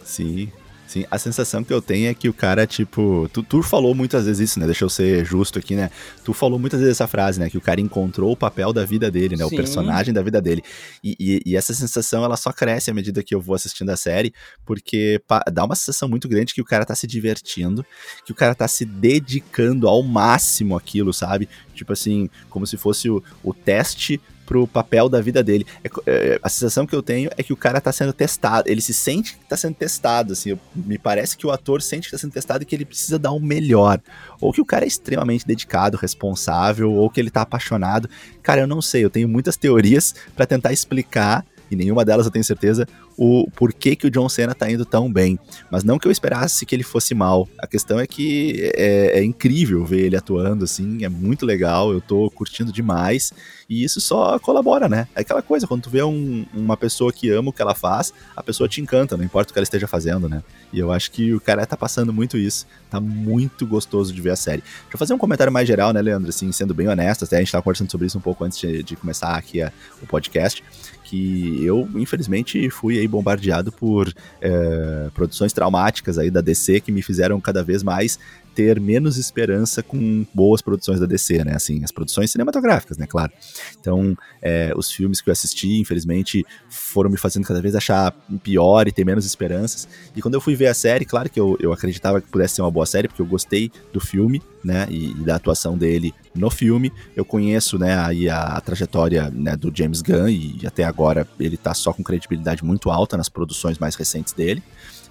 Sim, 0.03 0.51
Sim, 0.89 1.05
a 1.11 1.19
sensação 1.19 1.63
que 1.63 1.71
eu 1.71 1.83
tenho 1.83 2.09
é 2.09 2.15
que 2.15 2.27
o 2.27 2.33
cara, 2.33 2.65
tipo. 2.65 3.29
Tu, 3.31 3.43
tu, 3.43 3.61
falou 3.61 3.93
muitas 3.93 4.25
vezes 4.25 4.49
isso, 4.49 4.59
né? 4.59 4.65
Deixa 4.65 4.83
eu 4.83 4.89
ser 4.89 5.23
justo 5.23 5.59
aqui, 5.59 5.75
né? 5.75 5.91
Tu 6.25 6.33
falou 6.33 6.57
muitas 6.57 6.79
vezes 6.79 6.95
essa 6.95 7.07
frase, 7.07 7.39
né? 7.39 7.47
Que 7.47 7.59
o 7.59 7.61
cara 7.61 7.79
encontrou 7.79 8.31
o 8.31 8.35
papel 8.35 8.73
da 8.73 8.83
vida 8.83 9.11
dele, 9.11 9.35
né? 9.35 9.45
Sim. 9.45 9.53
O 9.53 9.55
personagem 9.55 10.11
da 10.11 10.23
vida 10.23 10.41
dele. 10.41 10.63
E, 11.03 11.15
e, 11.19 11.51
e, 11.51 11.55
essa 11.55 11.75
sensação, 11.75 12.23
ela 12.23 12.35
só 12.35 12.51
cresce 12.51 12.89
à 12.89 12.93
medida 12.95 13.21
que 13.21 13.35
eu 13.35 13.39
vou 13.39 13.53
assistindo 13.53 13.91
a 13.91 13.95
série, 13.95 14.33
porque 14.65 15.21
dá 15.53 15.63
uma 15.63 15.75
sensação 15.75 16.09
muito 16.09 16.27
grande 16.27 16.55
que 16.55 16.61
o 16.61 16.65
cara 16.65 16.83
tá 16.83 16.95
se 16.95 17.05
divertindo, 17.05 17.85
que 18.25 18.31
o 18.31 18.35
cara 18.35 18.55
tá 18.55 18.67
se 18.67 18.83
dedicando 18.83 19.87
ao 19.87 20.01
máximo 20.01 20.75
aquilo, 20.75 21.13
sabe? 21.13 21.47
Tipo 21.75 21.93
assim, 21.93 22.27
como 22.49 22.65
se 22.65 22.77
fosse 22.77 23.11
o, 23.11 23.23
o 23.43 23.53
teste 23.53 24.19
pro 24.49 24.65
papel 24.65 25.07
da 25.07 25.21
vida 25.21 25.43
dele. 25.43 25.63
É, 25.83 25.89
é, 26.07 26.39
a 26.41 26.49
sensação 26.49 26.87
que 26.87 26.95
eu 26.95 27.03
tenho 27.03 27.29
é 27.37 27.43
que 27.43 27.53
o 27.53 27.55
cara 27.55 27.79
tá 27.79 27.91
sendo 27.91 28.11
testado, 28.11 28.67
ele 28.67 28.81
se 28.81 28.95
sente 28.95 29.37
que 29.37 29.45
tá 29.45 29.55
sendo 29.55 29.75
testado, 29.75 30.33
assim, 30.33 30.49
eu, 30.49 30.59
me 30.75 30.97
parece 30.97 31.37
que 31.37 31.45
o 31.45 31.51
ator 31.51 31.83
sente 31.83 32.07
que 32.07 32.11
tá 32.11 32.17
sendo 32.17 32.33
testado 32.33 32.63
e 32.63 32.65
que 32.65 32.75
ele 32.75 32.83
precisa 32.83 33.19
dar 33.19 33.31
o 33.31 33.39
melhor. 33.39 34.01
Ou 34.41 34.51
que 34.51 34.59
o 34.59 34.65
cara 34.65 34.85
é 34.85 34.87
extremamente 34.87 35.45
dedicado, 35.45 35.97
responsável, 35.97 36.91
ou 36.91 37.11
que 37.11 37.19
ele 37.19 37.29
tá 37.29 37.43
apaixonado. 37.43 38.09
Cara, 38.41 38.61
eu 38.61 38.67
não 38.67 38.81
sei, 38.81 39.05
eu 39.05 39.09
tenho 39.11 39.29
muitas 39.29 39.55
teorias 39.55 40.15
para 40.35 40.47
tentar 40.47 40.73
explicar 40.73 41.45
e 41.69 41.75
nenhuma 41.75 42.03
delas 42.03 42.25
eu 42.25 42.31
tenho 42.31 42.43
certeza 42.43 42.87
o 43.17 43.49
porquê 43.55 43.95
que 43.95 44.07
o 44.07 44.11
John 44.11 44.29
Cena 44.29 44.55
tá 44.55 44.69
indo 44.71 44.85
tão 44.85 45.11
bem. 45.11 45.37
Mas 45.69 45.83
não 45.83 45.99
que 45.99 46.07
eu 46.07 46.11
esperasse 46.11 46.65
que 46.65 46.73
ele 46.73 46.83
fosse 46.83 47.13
mal. 47.13 47.47
A 47.57 47.67
questão 47.67 47.99
é 47.99 48.07
que 48.07 48.71
é, 48.75 49.19
é 49.19 49.23
incrível 49.23 49.85
ver 49.85 50.05
ele 50.05 50.15
atuando 50.15 50.63
assim, 50.63 51.03
é 51.03 51.09
muito 51.09 51.45
legal, 51.45 51.91
eu 51.91 51.99
tô 51.99 52.29
curtindo 52.31 52.71
demais. 52.71 53.33
E 53.69 53.83
isso 53.83 54.01
só 54.01 54.39
colabora, 54.39 54.89
né? 54.89 55.07
É 55.15 55.21
aquela 55.21 55.41
coisa, 55.41 55.67
quando 55.67 55.83
tu 55.83 55.89
vê 55.89 56.01
um, 56.01 56.45
uma 56.53 56.75
pessoa 56.75 57.13
que 57.13 57.29
ama 57.29 57.49
o 57.49 57.53
que 57.53 57.61
ela 57.61 57.75
faz, 57.75 58.13
a 58.35 58.41
pessoa 58.41 58.67
te 58.67 58.81
encanta, 58.81 59.15
não 59.15 59.23
importa 59.23 59.51
o 59.51 59.53
que 59.53 59.59
ela 59.59 59.63
esteja 59.63 59.87
fazendo, 59.87 60.27
né? 60.27 60.41
E 60.73 60.79
eu 60.79 60.91
acho 60.91 61.11
que 61.11 61.33
o 61.33 61.41
cara 61.41 61.65
tá 61.65 61.77
passando 61.77 62.13
muito 62.13 62.37
isso. 62.37 62.65
Tá 62.89 62.99
muito 62.99 63.67
gostoso 63.67 64.11
de 64.13 64.21
ver 64.21 64.31
a 64.31 64.35
série. 64.35 64.61
Deixa 64.61 64.93
eu 64.93 64.97
fazer 64.97 65.13
um 65.13 65.17
comentário 65.17 65.53
mais 65.53 65.67
geral, 65.67 65.93
né, 65.93 66.01
Leandro? 66.01 66.29
Assim, 66.29 66.51
sendo 66.51 66.73
bem 66.73 66.87
honesto, 66.87 67.25
até 67.25 67.35
a 67.35 67.39
gente 67.39 67.51
tava 67.51 67.61
conversando 67.61 67.91
sobre 67.91 68.07
isso 68.07 68.17
um 68.17 68.21
pouco 68.21 68.43
antes 68.43 68.57
de, 68.57 68.81
de 68.81 68.95
começar 68.95 69.35
aqui 69.35 69.61
a, 69.61 69.71
o 70.01 70.07
podcast 70.07 70.63
que 71.09 71.65
eu, 71.65 71.89
infelizmente, 71.95 72.69
fui 72.69 72.99
aí 72.99 73.07
bombardeado 73.07 73.71
por 73.71 74.13
é, 74.39 75.09
produções 75.15 75.51
traumáticas 75.51 76.19
aí 76.19 76.29
da 76.29 76.39
DC 76.39 76.81
que 76.81 76.91
me 76.91 77.01
fizeram 77.01 77.41
cada 77.41 77.63
vez 77.63 77.81
mais 77.81 78.19
ter 78.59 78.77
menos 78.77 79.15
esperança 79.15 79.81
com 79.81 80.25
boas 80.33 80.61
produções 80.61 80.99
da 80.99 81.05
DC, 81.05 81.45
né? 81.45 81.55
Assim, 81.55 81.81
as 81.81 81.93
produções 81.93 82.29
cinematográficas, 82.29 82.97
né? 82.97 83.07
Claro. 83.07 83.31
Então, 83.79 84.17
é, 84.41 84.73
os 84.75 84.91
filmes 84.91 85.21
que 85.21 85.29
eu 85.29 85.31
assisti, 85.31 85.79
infelizmente, 85.79 86.45
foram 86.69 87.09
me 87.09 87.15
fazendo 87.15 87.47
cada 87.47 87.61
vez 87.61 87.73
achar 87.73 88.11
pior 88.43 88.85
e 88.85 88.91
ter 88.91 89.05
menos 89.05 89.25
esperanças. 89.25 89.87
E 90.13 90.21
quando 90.21 90.33
eu 90.33 90.41
fui 90.41 90.55
ver 90.55 90.67
a 90.67 90.73
série, 90.73 91.05
claro 91.05 91.29
que 91.29 91.39
eu, 91.39 91.55
eu 91.61 91.71
acreditava 91.71 92.19
que 92.19 92.27
pudesse 92.27 92.55
ser 92.55 92.61
uma 92.61 92.69
boa 92.69 92.85
série, 92.85 93.07
porque 93.07 93.21
eu 93.21 93.25
gostei 93.25 93.71
do 93.93 94.01
filme, 94.01 94.41
né? 94.61 94.85
E, 94.89 95.11
e 95.11 95.23
da 95.23 95.37
atuação 95.37 95.77
dele 95.77 96.13
no 96.35 96.49
filme. 96.49 96.91
Eu 97.15 97.23
conheço, 97.23 97.79
né, 97.79 97.97
aí 97.97 98.29
a, 98.29 98.41
a 98.41 98.61
trajetória 98.61 99.29
né, 99.29 99.55
do 99.55 99.71
James 99.73 100.01
Gunn 100.01 100.27
e 100.27 100.59
até 100.65 100.83
agora 100.83 101.25
ele 101.39 101.55
tá 101.55 101.73
só 101.73 101.93
com 101.93 102.03
credibilidade 102.03 102.63
muito 102.63 102.89
alta 102.89 103.15
nas 103.15 103.29
produções 103.29 103.77
mais 103.77 103.95
recentes 103.95 104.33
dele. 104.33 104.61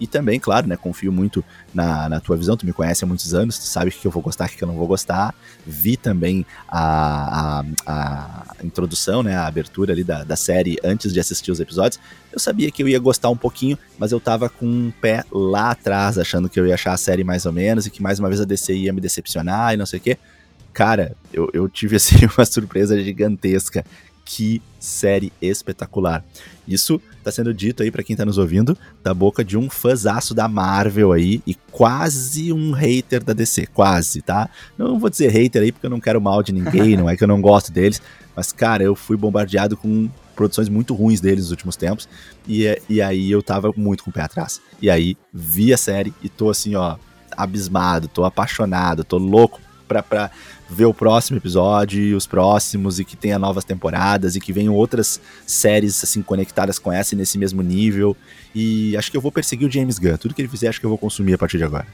E 0.00 0.07
também, 0.07 0.38
claro, 0.38 0.67
né, 0.67 0.76
confio 0.76 1.11
muito 1.11 1.45
na, 1.75 2.09
na 2.09 2.21
tua 2.21 2.37
visão, 2.37 2.57
tu 2.57 2.64
me 2.64 2.73
conhece 2.73 3.05
há 3.05 3.07
muitos 3.07 3.35
anos, 3.35 3.59
tu 3.59 3.64
sabe 3.64 3.90
o 3.90 3.93
que 3.93 4.07
eu 4.07 4.11
vou 4.11 4.23
gostar, 4.23 4.47
o 4.47 4.49
que 4.49 4.62
eu 4.62 4.69
não 4.69 4.76
vou 4.76 4.87
gostar. 4.87 5.35
Vi 5.67 5.97
também 5.97 6.47
a, 6.69 7.61
a, 7.87 8.55
a 8.59 8.64
introdução, 8.64 9.23
né, 9.23 9.37
a 9.37 9.47
abertura 9.47 9.93
ali 9.93 10.05
da, 10.05 10.25
da 10.25 10.37
série 10.37 10.78
antes 10.85 11.12
de 11.12 11.21
assistir 11.21 11.50
os 11.50 11.61
episódios. 11.61 12.00
Eu 12.33 12.38
sabia 12.38 12.71
que 12.71 12.83
eu 12.83 12.88
ia 12.88 12.99
gostar 12.99 13.31
um 13.31 13.37
pouquinho, 13.37 13.78
mas 13.99 14.12
eu 14.12 14.21
tava 14.21 14.49
com 14.49 14.67
um 14.67 14.93
pé 15.00 15.25
lá 15.33 15.71
atrás, 15.71 16.19
achando 16.19 16.49
que 16.49 16.59
eu 16.61 16.67
ia 16.67 16.75
achar 16.75 16.93
a 16.93 16.97
série 16.99 17.25
mais 17.25 17.47
ou 17.47 17.52
menos 17.52 17.87
e 17.87 17.90
que 17.90 18.02
mais 18.02 18.19
uma 18.19 18.28
vez 18.28 18.40
a 18.40 18.45
DC 18.45 18.75
ia 18.75 18.93
me 18.93 19.00
decepcionar 19.00 19.75
e 19.75 19.76
não 19.76 19.87
sei 19.87 19.99
o 19.99 20.02
quê. 20.02 20.19
Cara, 20.73 21.17
eu, 21.33 21.50
eu 21.52 21.69
tive 21.69 21.97
assim 21.97 22.17
uma 22.37 22.45
surpresa 22.45 23.02
gigantesca 23.02 23.85
que 24.25 24.61
série 24.78 25.33
espetacular. 25.40 26.23
Isso 26.67 27.00
tá 27.23 27.31
sendo 27.31 27.53
dito 27.53 27.83
aí 27.83 27.91
para 27.91 28.03
quem 28.03 28.17
tá 28.17 28.25
nos 28.25 28.39
ouvindo, 28.39 28.77
da 29.03 29.13
boca 29.13 29.45
de 29.45 29.57
um 29.57 29.69
fãzaço 29.69 30.35
da 30.35 30.49
Marvel 30.49 31.13
aí 31.13 31.43
e 31.47 31.55
quase 31.71 32.53
um 32.53 32.73
hater 32.73 33.23
da 33.23 33.33
DC, 33.33 33.67
quase, 33.67 34.23
tá? 34.23 34.49
Não 34.77 34.99
vou 34.99 35.11
dizer 35.11 35.29
hater 35.29 35.63
aí 35.63 35.73
porque 35.73 35.87
eu 35.87 35.91
não 35.91 36.01
quero 36.01 36.21
mal 36.21 36.43
de 36.43 36.53
ninguém, 36.53 36.97
não 36.99 37.09
é 37.09 37.17
que 37.17 37.25
eu 37.25 37.29
não 37.29 37.41
gosto 37.41 37.73
deles, 37.73 38.01
mas 38.35 38.53
cara, 38.53 38.83
eu 38.83 38.95
fui 38.95 39.17
bombardeado 39.17 39.77
com 39.77 40.09
produções 40.35 40.69
muito 40.69 40.95
ruins 40.95 41.21
deles 41.21 41.45
nos 41.45 41.51
últimos 41.51 41.77
tempos 41.77 42.09
e, 42.47 42.81
e 42.89 43.03
aí 43.03 43.31
eu 43.31 43.43
tava 43.43 43.73
muito 43.77 44.05
com 44.05 44.11
o 44.11 44.13
pé 44.13 44.23
atrás. 44.23 44.61
E 44.81 44.89
aí 44.89 45.17
vi 45.33 45.73
a 45.73 45.77
série 45.77 46.15
e 46.23 46.29
tô 46.29 46.49
assim, 46.49 46.75
ó, 46.77 46.97
abismado, 47.37 48.09
tô 48.09 48.25
apaixonado, 48.25 49.05
tô 49.05 49.19
louco 49.19 49.61
pra, 49.88 50.03
pra 50.03 50.31
ver 50.68 50.85
o 50.85 50.92
próximo 50.92 51.38
episódio 51.38 52.00
e 52.00 52.14
os 52.14 52.26
próximos 52.26 53.00
e 53.00 53.04
que 53.04 53.16
tenha 53.16 53.38
novas 53.38 53.64
temporadas 53.64 54.37
e 54.37 54.40
que 54.40 54.52
venham 54.52 54.74
outras 54.74 55.20
séries 55.46 56.02
assim 56.04 56.20
conectadas 56.20 56.78
com 56.78 56.92
essa 56.92 57.16
nesse 57.16 57.38
mesmo 57.38 57.62
nível. 57.62 58.16
E 58.54 58.96
acho 58.96 59.11
que 59.11 59.16
eu 59.16 59.20
vou 59.20 59.33
perseguir 59.33 59.66
o 59.66 59.70
James 59.70 59.98
Gunn. 59.98 60.16
Tudo 60.16 60.35
que 60.35 60.42
ele 60.42 60.48
fizer, 60.48 60.68
acho 60.68 60.78
que 60.78 60.87
eu 60.87 60.90
vou 60.90 60.98
consumir 60.98 61.35
a 61.35 61.38
partir 61.38 61.59
de 61.59 61.64
agora. 61.64 61.87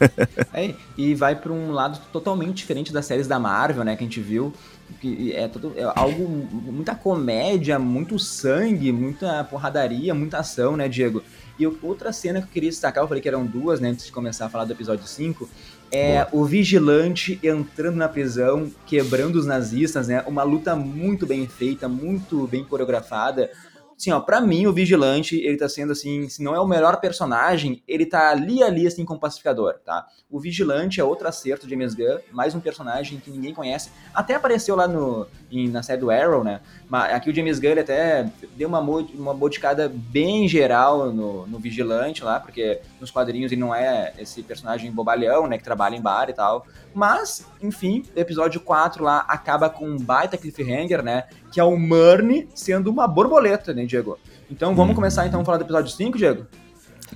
é, 0.54 0.74
e 0.96 1.14
vai 1.14 1.34
para 1.34 1.52
um 1.52 1.72
lado 1.72 2.00
totalmente 2.12 2.54
diferente 2.54 2.92
das 2.92 3.04
séries 3.06 3.26
da 3.26 3.38
Marvel, 3.38 3.84
né, 3.84 3.96
que 3.96 4.04
a 4.04 4.06
gente 4.06 4.20
viu. 4.20 4.52
Que 5.00 5.32
é, 5.32 5.48
todo, 5.48 5.72
é 5.76 5.84
algo, 5.96 6.28
muita 6.70 6.94
comédia, 6.94 7.78
muito 7.78 8.18
sangue, 8.18 8.92
muita 8.92 9.44
porradaria, 9.44 10.14
muita 10.14 10.38
ação, 10.38 10.76
né, 10.76 10.88
Diego? 10.88 11.22
E 11.58 11.66
outra 11.66 12.12
cena 12.12 12.40
que 12.40 12.46
eu 12.46 12.52
queria 12.52 12.70
destacar, 12.70 13.04
eu 13.04 13.08
falei 13.08 13.22
que 13.22 13.28
eram 13.28 13.44
duas, 13.44 13.80
né, 13.80 13.90
antes 13.90 14.06
de 14.06 14.12
começar 14.12 14.46
a 14.46 14.48
falar 14.48 14.64
do 14.64 14.72
episódio 14.72 15.06
5, 15.06 15.48
é 15.90 16.24
Boa. 16.24 16.28
o 16.42 16.44
vigilante 16.46 17.38
entrando 17.42 17.96
na 17.96 18.08
prisão, 18.08 18.72
quebrando 18.86 19.36
os 19.36 19.44
nazistas, 19.44 20.08
né? 20.08 20.24
Uma 20.26 20.42
luta 20.42 20.74
muito 20.74 21.26
bem 21.26 21.46
feita, 21.46 21.86
muito 21.86 22.46
bem 22.46 22.64
coreografada. 22.64 23.50
Assim, 23.96 24.10
ó, 24.10 24.20
pra 24.20 24.40
mim, 24.40 24.66
o 24.66 24.72
Vigilante, 24.72 25.36
ele 25.36 25.56
tá 25.56 25.68
sendo, 25.68 25.92
assim, 25.92 26.28
se 26.28 26.42
não 26.42 26.54
é 26.54 26.60
o 26.60 26.66
melhor 26.66 27.00
personagem, 27.00 27.82
ele 27.86 28.06
tá 28.06 28.30
ali, 28.30 28.62
ali, 28.62 28.86
assim, 28.86 29.04
com 29.04 29.14
o 29.14 29.18
Pacificador, 29.18 29.74
tá? 29.84 30.06
O 30.30 30.40
Vigilante 30.40 31.00
é 31.00 31.04
outro 31.04 31.28
acerto 31.28 31.66
de 31.66 31.72
James 31.72 31.94
Gunn, 31.94 32.18
mais 32.32 32.54
um 32.54 32.60
personagem 32.60 33.20
que 33.20 33.30
ninguém 33.30 33.54
conhece. 33.54 33.90
Até 34.14 34.34
apareceu 34.34 34.74
lá 34.74 34.88
no, 34.88 35.26
em, 35.50 35.68
na 35.68 35.82
série 35.82 36.00
do 36.00 36.10
Arrow, 36.10 36.42
né? 36.42 36.60
Mas 36.88 37.14
aqui 37.14 37.30
o 37.30 37.34
James 37.34 37.58
Gunn 37.58 37.80
até 37.80 38.30
deu 38.56 38.68
uma, 38.68 38.80
uma 38.80 39.34
modificada 39.34 39.88
bem 39.88 40.48
geral 40.48 41.12
no, 41.12 41.46
no 41.46 41.58
Vigilante 41.58 42.24
lá, 42.24 42.40
porque 42.40 42.80
nos 43.00 43.10
quadrinhos 43.10 43.52
ele 43.52 43.60
não 43.60 43.74
é 43.74 44.12
esse 44.18 44.42
personagem 44.42 44.90
bobalhão, 44.90 45.46
né? 45.46 45.58
Que 45.58 45.64
trabalha 45.64 45.94
em 45.94 46.00
bar 46.00 46.28
e 46.28 46.32
tal. 46.32 46.66
Mas, 46.94 47.46
enfim, 47.60 48.04
o 48.14 48.18
episódio 48.18 48.60
4 48.60 49.04
lá 49.04 49.24
acaba 49.28 49.70
com 49.70 49.86
um 49.86 49.98
baita 49.98 50.36
cliffhanger, 50.36 51.02
né? 51.02 51.24
Que 51.52 51.60
é 51.60 51.64
o 51.64 51.76
Murny 51.78 52.48
sendo 52.54 52.90
uma 52.90 53.06
borboleta, 53.06 53.72
né, 53.72 53.84
Diego? 53.84 54.18
Então 54.50 54.74
vamos 54.74 54.92
hum. 54.92 54.96
começar 54.96 55.26
então 55.26 55.42
a 55.42 55.44
falar 55.44 55.58
do 55.58 55.64
episódio 55.64 55.92
5, 55.92 56.18
Diego? 56.18 56.46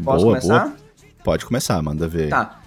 Posso 0.05 0.25
boa, 0.25 0.37
começar? 0.37 0.67
Boa. 0.67 0.77
Pode 1.25 1.45
começar, 1.45 1.83
manda 1.83 2.07
ver. 2.07 2.29
Tá. 2.29 2.61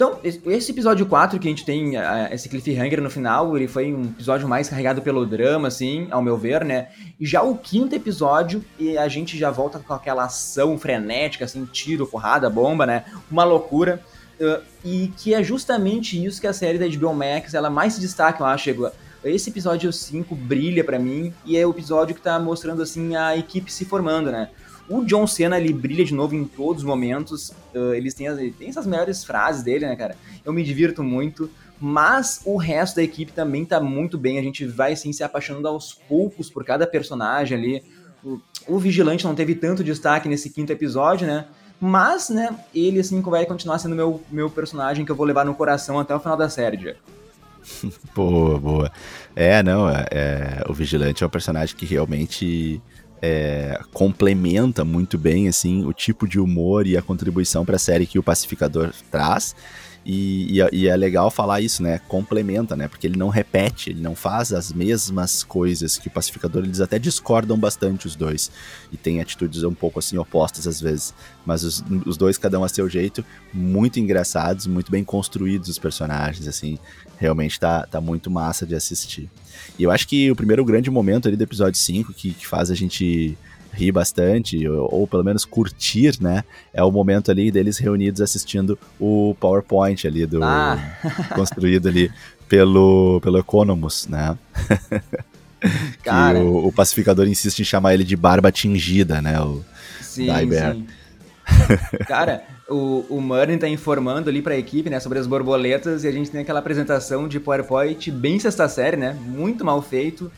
Então, 0.00 0.18
esse 0.24 0.72
episódio 0.72 1.04
4 1.04 1.38
que 1.38 1.46
a 1.46 1.50
gente 1.50 1.62
tem, 1.62 1.92
esse 2.30 2.48
cliffhanger 2.48 3.02
no 3.02 3.10
final, 3.10 3.54
ele 3.54 3.68
foi 3.68 3.92
um 3.92 4.04
episódio 4.04 4.48
mais 4.48 4.66
carregado 4.66 5.02
pelo 5.02 5.26
drama, 5.26 5.68
assim, 5.68 6.08
ao 6.10 6.22
meu 6.22 6.38
ver, 6.38 6.64
né? 6.64 6.88
E 7.20 7.26
já 7.26 7.42
o 7.42 7.54
quinto 7.54 7.94
episódio, 7.94 8.64
e 8.78 8.96
a 8.96 9.06
gente 9.08 9.36
já 9.36 9.50
volta 9.50 9.78
com 9.78 9.92
aquela 9.92 10.24
ação 10.24 10.78
frenética, 10.78 11.44
assim, 11.44 11.66
tiro, 11.66 12.06
porrada, 12.06 12.48
bomba, 12.48 12.86
né? 12.86 13.04
Uma 13.30 13.44
loucura. 13.44 14.00
Uh, 14.40 14.62
e 14.82 15.12
que 15.18 15.34
é 15.34 15.42
justamente 15.42 16.24
isso 16.24 16.40
que 16.40 16.46
a 16.46 16.54
série 16.54 16.78
da 16.78 16.88
HBO 16.88 17.12
Max 17.12 17.52
ela 17.52 17.68
mais 17.68 17.92
se 17.92 18.00
destaca, 18.00 18.42
eu 18.42 18.46
acho. 18.46 18.70
Esse 19.22 19.50
episódio 19.50 19.92
5 19.92 20.34
brilha 20.34 20.82
para 20.82 20.98
mim 20.98 21.32
e 21.44 21.56
é 21.56 21.66
o 21.66 21.70
episódio 21.70 22.14
que 22.14 22.22
tá 22.22 22.38
mostrando 22.38 22.82
assim 22.82 23.16
a 23.16 23.36
equipe 23.36 23.70
se 23.70 23.84
formando, 23.84 24.30
né? 24.32 24.48
O 24.88 25.04
John 25.04 25.26
Cena 25.26 25.58
ele 25.58 25.72
brilha 25.74 26.04
de 26.04 26.14
novo 26.14 26.34
em 26.34 26.44
todos 26.44 26.82
os 26.82 26.88
momentos. 26.88 27.50
Uh, 27.74 27.92
eles 27.94 28.14
têm, 28.14 28.26
têm 28.52 28.70
essas 28.70 28.86
melhores 28.86 29.22
frases 29.22 29.62
dele, 29.62 29.86
né, 29.86 29.94
cara? 29.94 30.16
Eu 30.42 30.52
me 30.52 30.64
divirto 30.64 31.02
muito. 31.02 31.50
Mas 31.78 32.40
o 32.44 32.56
resto 32.56 32.96
da 32.96 33.02
equipe 33.02 33.30
também 33.30 33.64
tá 33.64 33.78
muito 33.78 34.16
bem. 34.16 34.38
A 34.38 34.42
gente 34.42 34.66
vai 34.66 34.94
assim 34.94 35.12
se 35.12 35.22
apaixonando 35.22 35.68
aos 35.68 35.92
poucos 35.92 36.50
por 36.50 36.64
cada 36.64 36.86
personagem 36.86 37.56
ali. 37.56 37.84
O, 38.24 38.40
o 38.66 38.78
Vigilante 38.78 39.24
não 39.24 39.34
teve 39.34 39.54
tanto 39.54 39.84
destaque 39.84 40.28
nesse 40.28 40.50
quinto 40.50 40.72
episódio, 40.72 41.26
né? 41.26 41.46
Mas, 41.80 42.28
né, 42.28 42.58
ele 42.74 43.00
assim 43.00 43.20
vai 43.20 43.46
continuar 43.46 43.78
sendo 43.78 43.94
meu, 43.94 44.20
meu 44.30 44.50
personagem 44.50 45.04
que 45.04 45.12
eu 45.12 45.16
vou 45.16 45.24
levar 45.24 45.44
no 45.44 45.54
coração 45.54 46.00
até 46.00 46.14
o 46.14 46.20
final 46.20 46.36
da 46.36 46.48
série, 46.48 46.76
Diego. 46.76 46.98
boa, 48.14 48.58
boa. 48.58 48.92
É, 49.34 49.62
não, 49.62 49.88
é, 49.88 50.06
é, 50.10 50.64
o 50.68 50.74
Vigilante 50.74 51.22
é 51.22 51.26
um 51.26 51.30
personagem 51.30 51.76
que 51.76 51.86
realmente 51.86 52.80
é, 53.22 53.80
complementa 53.92 54.84
muito 54.84 55.18
bem, 55.18 55.48
assim, 55.48 55.84
o 55.84 55.92
tipo 55.92 56.26
de 56.26 56.40
humor 56.40 56.86
e 56.86 56.96
a 56.96 57.02
contribuição 57.02 57.64
para 57.64 57.76
a 57.76 57.78
série 57.78 58.06
que 58.06 58.18
o 58.18 58.22
Pacificador 58.22 58.92
traz. 59.10 59.54
E, 60.04 60.58
e, 60.58 60.68
e, 60.72 60.88
é 60.88 60.96
legal 60.96 61.30
falar 61.30 61.60
isso, 61.60 61.82
né? 61.82 61.98
Complementa, 62.08 62.74
né? 62.74 62.88
Porque 62.88 63.06
ele 63.06 63.18
não 63.18 63.28
repete, 63.28 63.90
ele 63.90 64.00
não 64.00 64.14
faz 64.14 64.50
as 64.50 64.72
mesmas 64.72 65.44
coisas 65.44 65.98
que 65.98 66.08
o 66.08 66.10
pacificador, 66.10 66.64
eles 66.64 66.80
até 66.80 66.98
discordam 66.98 67.58
bastante 67.58 68.06
os 68.06 68.16
dois. 68.16 68.50
E 68.90 68.96
tem 68.96 69.20
atitudes 69.20 69.62
um 69.62 69.74
pouco 69.74 69.98
assim 69.98 70.16
opostas 70.16 70.66
às 70.66 70.80
vezes. 70.80 71.12
Mas 71.44 71.64
os, 71.64 71.84
os 72.06 72.16
dois, 72.16 72.38
cada 72.38 72.58
um 72.58 72.64
a 72.64 72.68
seu 72.68 72.88
jeito, 72.88 73.22
muito 73.52 74.00
engraçados, 74.00 74.66
muito 74.66 74.90
bem 74.90 75.04
construídos 75.04 75.68
os 75.68 75.78
personagens, 75.78 76.48
assim. 76.48 76.78
Realmente 77.20 77.60
tá, 77.60 77.86
tá 77.86 78.00
muito 78.00 78.30
massa 78.30 78.64
de 78.64 78.74
assistir. 78.74 79.28
E 79.78 79.82
eu 79.82 79.90
acho 79.90 80.08
que 80.08 80.30
o 80.30 80.34
primeiro 80.34 80.64
grande 80.64 80.90
momento 80.90 81.28
ali 81.28 81.36
do 81.36 81.44
episódio 81.44 81.78
5, 81.78 82.14
que, 82.14 82.32
que 82.32 82.46
faz 82.46 82.70
a 82.70 82.74
gente 82.74 83.36
rir 83.74 83.92
bastante, 83.92 84.66
ou, 84.66 84.88
ou, 84.92 85.06
pelo 85.06 85.22
menos 85.22 85.44
curtir, 85.44 86.14
né? 86.18 86.42
É 86.72 86.82
o 86.82 86.90
momento 86.90 87.30
ali 87.30 87.50
deles 87.50 87.76
reunidos 87.76 88.22
assistindo 88.22 88.78
o 88.98 89.36
PowerPoint 89.38 90.06
ali 90.06 90.24
do 90.24 90.42
ah. 90.42 90.78
construído 91.36 91.88
ali 91.88 92.10
pelo, 92.48 93.20
pelo 93.20 93.38
Economus, 93.38 94.08
né? 94.08 94.36
Cara. 96.02 96.38
que 96.38 96.44
o, 96.44 96.68
o, 96.68 96.72
pacificador 96.72 97.28
insiste 97.28 97.60
em 97.60 97.64
chamar 97.64 97.92
ele 97.92 98.02
de 98.02 98.16
barba 98.16 98.50
tingida, 98.50 99.20
né? 99.20 99.38
O 99.42 99.62
sim, 100.00 100.26
sim. 100.26 100.86
Cara, 102.08 102.42
o, 102.70 103.04
o 103.10 103.20
Murray 103.20 103.58
tá 103.58 103.68
informando 103.68 104.30
ali 104.30 104.40
pra 104.40 104.56
equipe, 104.56 104.88
né, 104.88 105.00
sobre 105.00 105.18
as 105.18 105.26
borboletas 105.26 106.04
e 106.04 106.08
a 106.08 106.12
gente 106.12 106.30
tem 106.30 106.40
aquela 106.40 106.60
apresentação 106.60 107.26
de 107.26 107.40
PowerPoint 107.40 108.10
bem 108.10 108.38
sexta 108.38 108.68
série, 108.68 108.96
né? 108.96 109.16
Muito 109.26 109.64
mal 109.64 109.82
feito 109.82 110.30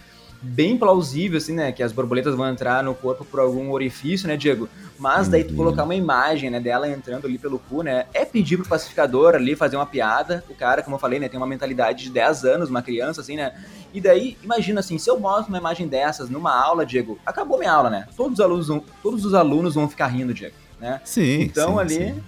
bem 0.43 0.77
plausível, 0.77 1.39
assim, 1.39 1.55
né? 1.55 1.71
Que 1.71 1.83
as 1.83 1.93
borboletas 1.93 2.35
vão 2.35 2.49
entrar 2.49 2.83
no 2.83 2.95
corpo 2.95 3.25
por 3.25 3.39
algum 3.39 3.71
orifício, 3.71 4.27
né, 4.27 4.37
Diego? 4.37 4.69
Mas 4.99 5.29
daí 5.29 5.45
tu 5.45 5.51
uhum. 5.51 5.57
colocar 5.57 5.85
uma 5.85 5.95
imagem, 5.95 6.51
né, 6.51 6.59
dela 6.59 6.89
entrando 6.89 7.27
ali 7.27 7.39
pelo 7.39 7.59
cu, 7.59 7.83
né? 7.83 8.07
É 8.13 8.25
pedir 8.25 8.57
pro 8.57 8.69
pacificador 8.69 9.37
ali 9.37 9.55
fazer 9.55 9.77
uma 9.77 9.87
piada. 9.87 10.45
O 10.51 10.55
cara, 10.55 10.83
como 10.83 10.97
eu 10.97 11.01
falei, 11.01 11.21
né, 11.21 11.29
tem 11.29 11.39
uma 11.39 11.47
mentalidade 11.47 12.05
de 12.05 12.11
10 12.11 12.45
anos, 12.45 12.69
uma 12.69 12.83
criança, 12.83 13.21
assim, 13.21 13.37
né? 13.37 13.55
E 13.95 14.01
daí, 14.01 14.37
imagina 14.43 14.81
assim, 14.81 14.99
se 14.99 15.09
eu 15.09 15.19
mostro 15.19 15.49
uma 15.49 15.59
imagem 15.59 15.87
dessas 15.87 16.29
numa 16.29 16.53
aula, 16.53 16.85
Diego, 16.85 17.19
acabou 17.25 17.59
minha 17.59 17.73
aula, 17.73 17.89
né? 17.89 18.09
Todos 18.17 18.35
os 18.35 18.41
alunos 18.41 18.69
vão, 18.69 18.83
todos 19.03 19.25
os 19.25 19.35
alunos 19.35 19.75
vão 19.75 19.89
ficar 19.89 20.09
rindo, 20.09 20.35
Diego, 20.35 20.57
né? 20.83 21.01
Sim. 21.05 21.43
Então 21.43 21.75
sim, 21.75 21.79
ali. 21.79 21.95
Sim. 21.95 22.23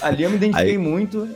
Ali 0.00 0.22
eu 0.22 0.30
me 0.30 0.36
identifiquei 0.36 0.72
Aí... 0.72 0.78
muito. 0.78 1.28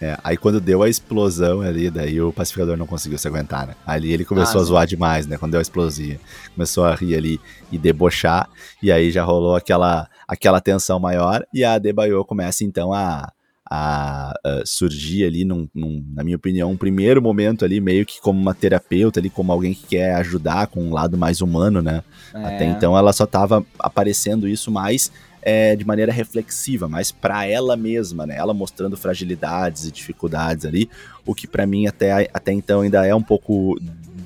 É, 0.00 0.16
aí 0.22 0.36
quando 0.36 0.60
deu 0.60 0.84
a 0.84 0.88
explosão 0.88 1.60
ali, 1.60 1.90
daí 1.90 2.20
o 2.20 2.32
pacificador 2.32 2.76
não 2.76 2.86
conseguiu 2.86 3.18
se 3.18 3.26
aguentar, 3.26 3.66
né? 3.66 3.74
Ali 3.84 4.12
ele 4.12 4.24
começou 4.24 4.60
ah, 4.60 4.62
a 4.62 4.64
zoar 4.64 4.86
demais, 4.86 5.26
né? 5.26 5.36
Quando 5.36 5.52
deu 5.52 5.58
a 5.58 5.62
explosão. 5.62 6.16
Começou 6.54 6.84
a 6.84 6.94
rir 6.94 7.16
ali 7.16 7.40
e 7.72 7.78
debochar. 7.78 8.48
E 8.80 8.92
aí 8.92 9.10
já 9.10 9.24
rolou 9.24 9.56
aquela, 9.56 10.08
aquela 10.28 10.60
tensão 10.60 11.00
maior. 11.00 11.44
E 11.52 11.64
a 11.64 11.78
Debaio 11.78 12.24
começa 12.24 12.62
então 12.62 12.92
a, 12.92 13.32
a, 13.68 14.30
a 14.44 14.62
surgir 14.64 15.24
ali, 15.24 15.44
num, 15.44 15.68
num, 15.74 16.04
na 16.14 16.22
minha 16.22 16.36
opinião, 16.36 16.70
um 16.70 16.76
primeiro 16.76 17.20
momento 17.20 17.64
ali, 17.64 17.80
meio 17.80 18.06
que 18.06 18.20
como 18.20 18.40
uma 18.40 18.54
terapeuta 18.54 19.18
ali, 19.18 19.28
como 19.28 19.50
alguém 19.50 19.74
que 19.74 19.84
quer 19.84 20.14
ajudar 20.14 20.68
com 20.68 20.80
um 20.80 20.92
lado 20.92 21.18
mais 21.18 21.40
humano, 21.40 21.82
né? 21.82 22.04
É. 22.32 22.44
Até 22.44 22.64
então 22.66 22.96
ela 22.96 23.12
só 23.12 23.26
tava 23.26 23.64
aparecendo 23.80 24.46
isso 24.46 24.70
mais 24.70 25.10
é, 25.42 25.76
de 25.76 25.84
maneira 25.86 26.12
reflexiva, 26.12 26.88
mas 26.88 27.12
para 27.12 27.46
ela 27.46 27.76
mesma, 27.76 28.26
né? 28.26 28.36
Ela 28.36 28.52
mostrando 28.52 28.96
fragilidades 28.96 29.84
e 29.84 29.92
dificuldades 29.92 30.64
ali, 30.64 30.90
o 31.24 31.34
que 31.34 31.46
para 31.46 31.66
mim 31.66 31.86
até, 31.86 32.28
até 32.32 32.52
então 32.52 32.80
ainda 32.80 33.06
é 33.06 33.14
um 33.14 33.22
pouco 33.22 33.78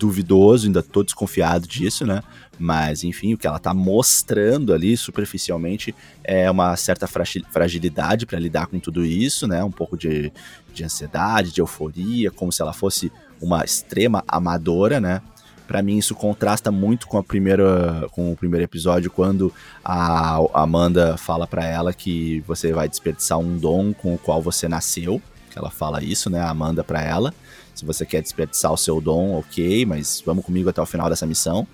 duvidoso, 0.02 0.66
ainda 0.66 0.82
tô 0.82 1.02
desconfiado 1.02 1.66
disso, 1.66 2.06
né? 2.06 2.22
Mas 2.58 3.04
enfim, 3.04 3.34
o 3.34 3.38
que 3.38 3.46
ela 3.46 3.58
tá 3.58 3.72
mostrando 3.72 4.72
ali 4.72 4.96
superficialmente 4.96 5.94
é 6.22 6.50
uma 6.50 6.76
certa 6.76 7.06
fragilidade 7.06 8.26
para 8.26 8.38
lidar 8.38 8.66
com 8.66 8.78
tudo 8.78 9.04
isso, 9.04 9.46
né? 9.46 9.62
Um 9.62 9.70
pouco 9.70 9.96
de, 9.96 10.32
de 10.72 10.84
ansiedade, 10.84 11.52
de 11.52 11.60
euforia, 11.60 12.30
como 12.30 12.52
se 12.52 12.62
ela 12.62 12.72
fosse 12.72 13.12
uma 13.40 13.64
extrema 13.64 14.24
amadora, 14.26 15.00
né? 15.00 15.20
Para 15.66 15.82
mim 15.82 15.98
isso 15.98 16.14
contrasta 16.14 16.70
muito 16.70 17.06
com 17.06 17.18
a 17.18 17.22
primeira 17.22 18.06
com 18.12 18.32
o 18.32 18.36
primeiro 18.36 18.64
episódio 18.64 19.10
quando 19.10 19.52
a 19.84 20.38
Amanda 20.52 21.16
fala 21.16 21.46
para 21.46 21.64
ela 21.64 21.92
que 21.92 22.40
você 22.46 22.72
vai 22.72 22.88
desperdiçar 22.88 23.38
um 23.38 23.56
dom 23.56 23.92
com 23.92 24.14
o 24.14 24.18
qual 24.18 24.42
você 24.42 24.68
nasceu, 24.68 25.20
que 25.50 25.58
ela 25.58 25.70
fala 25.70 26.02
isso, 26.02 26.28
né, 26.28 26.40
a 26.40 26.50
Amanda 26.50 26.82
para 26.82 27.02
ela. 27.02 27.32
Se 27.74 27.84
você 27.84 28.04
quer 28.04 28.20
desperdiçar 28.20 28.72
o 28.72 28.76
seu 28.76 29.00
dom, 29.00 29.38
OK, 29.38 29.86
mas 29.86 30.22
vamos 30.24 30.44
comigo 30.44 30.68
até 30.68 30.80
o 30.80 30.86
final 30.86 31.08
dessa 31.08 31.26
missão. 31.26 31.66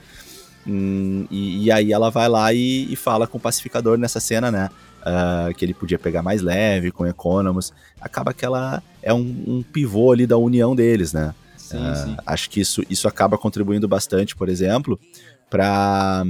Hum, 0.66 1.26
e, 1.30 1.64
e, 1.64 1.72
aí 1.72 1.92
ela 1.92 2.10
vai 2.10 2.28
lá 2.28 2.52
e, 2.52 2.92
e, 2.92 2.96
fala 2.96 3.26
com 3.26 3.38
o 3.38 3.40
pacificador 3.40 3.96
nessa 3.96 4.20
cena, 4.20 4.50
né? 4.50 4.68
Uh, 5.00 5.54
que 5.54 5.64
ele 5.64 5.72
podia 5.72 5.98
pegar 5.98 6.22
mais 6.22 6.42
leve 6.42 6.90
com 6.90 7.06
Economus. 7.06 7.72
Acaba 8.00 8.34
que 8.34 8.44
ela 8.44 8.82
é 9.02 9.14
um, 9.14 9.44
um 9.46 9.62
pivô 9.62 10.12
ali 10.12 10.26
da 10.26 10.36
união 10.36 10.76
deles, 10.76 11.12
né? 11.12 11.34
Sim, 11.68 11.90
uh, 11.90 11.96
sim. 11.96 12.16
Acho 12.26 12.50
que 12.50 12.60
isso, 12.60 12.82
isso 12.88 13.06
acaba 13.06 13.36
contribuindo 13.36 13.86
bastante, 13.86 14.34
por 14.34 14.48
exemplo, 14.48 14.98
para 15.50 16.24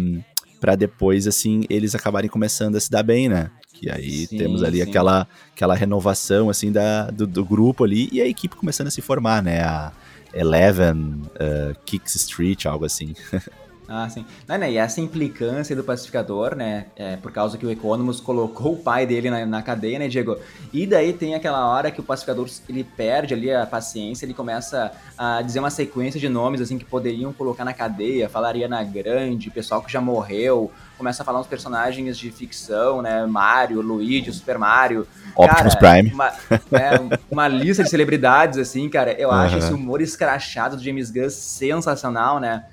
para 0.61 0.75
depois 0.75 1.29
assim 1.29 1.63
eles 1.71 1.95
acabarem 1.95 2.29
começando 2.29 2.75
a 2.75 2.81
se 2.81 2.91
dar 2.91 3.05
bem, 3.05 3.29
né? 3.29 3.49
Que 3.73 3.89
aí 3.89 4.27
sim, 4.27 4.37
temos 4.37 4.65
ali 4.65 4.83
aquela, 4.83 5.25
aquela 5.55 5.73
renovação 5.77 6.51
assim 6.51 6.73
da, 6.73 7.13
do, 7.13 7.29
do, 7.29 7.45
grupo 7.45 7.85
ali 7.85 8.09
e 8.11 8.21
a 8.21 8.27
equipe 8.27 8.57
começando 8.57 8.89
a 8.89 8.91
se 8.91 9.01
formar, 9.01 9.41
né? 9.41 9.63
A 9.63 9.93
Eleven, 10.35 11.23
uh, 11.37 11.79
Kicks 11.87 12.17
Street, 12.17 12.67
algo 12.67 12.85
assim. 12.85 13.15
Ah, 13.89 14.07
sim. 14.11 14.27
Não, 14.47 14.59
né, 14.59 14.71
e 14.71 14.77
essa 14.77 15.01
implicância 15.01 15.75
do 15.75 15.83
pacificador, 15.83 16.55
né? 16.55 16.87
É, 16.95 17.17
por 17.17 17.33
causa 17.33 17.57
que 17.57 17.65
o 17.65 17.71
Economus 17.71 18.21
colocou 18.21 18.75
o 18.75 18.77
pai 18.77 19.07
dele 19.07 19.31
na, 19.31 19.47
na, 19.47 19.63
cadeia, 19.63 19.99
né, 19.99 20.09
Diego? 20.09 20.37
E 20.75 20.87
daí 20.87 21.15
tem 21.15 21.35
aquela 21.35 21.67
hora 21.67 21.91
que 21.91 21.99
o 21.99 22.03
pacificador 22.03 22.47
ele 22.69 22.85
perde 22.85 23.33
ali 23.33 23.51
a 23.51 23.65
paciência, 23.65 24.27
ele 24.27 24.35
começa 24.35 24.93
a 25.17 25.41
dizer 25.41 25.61
uma 25.61 25.71
sequência 25.71 26.21
de 26.21 26.29
nomes 26.29 26.61
assim 26.61 26.77
que 26.77 26.85
poderiam 26.85 27.33
colocar 27.33 27.65
na 27.65 27.73
cadeia, 27.73 28.29
falaria 28.29 28.69
na 28.69 28.85
grande, 28.85 29.51
pessoal 29.51 29.81
que 29.81 29.91
já 29.91 30.03
morreu, 30.03 30.71
começa 30.99 31.23
a 31.23 31.25
falar 31.25 31.41
uns 31.41 31.47
personagens 31.47 32.19
de 32.19 32.31
ficção, 32.31 33.01
né? 33.01 33.25
Mario, 33.25 33.81
Luigi, 33.81 34.31
Super 34.33 34.59
Mario. 34.59 35.07
Optimus 35.35 35.75
cara, 35.77 36.03
Prime. 36.03 36.13
Uma, 36.13 36.33
é, 36.73 37.19
uma 37.31 37.49
lista 37.49 37.85
de 37.85 37.89
celebridades, 37.89 38.59
assim, 38.59 38.87
cara. 38.91 39.13
Eu 39.13 39.31
uhum. 39.31 39.35
acho 39.35 39.57
esse 39.57 39.73
humor 39.73 40.03
escrachado 40.03 40.77
do 40.77 40.85
James 40.85 41.11
Gunn 41.11 41.31
sensacional, 41.31 42.39
né? 42.39 42.65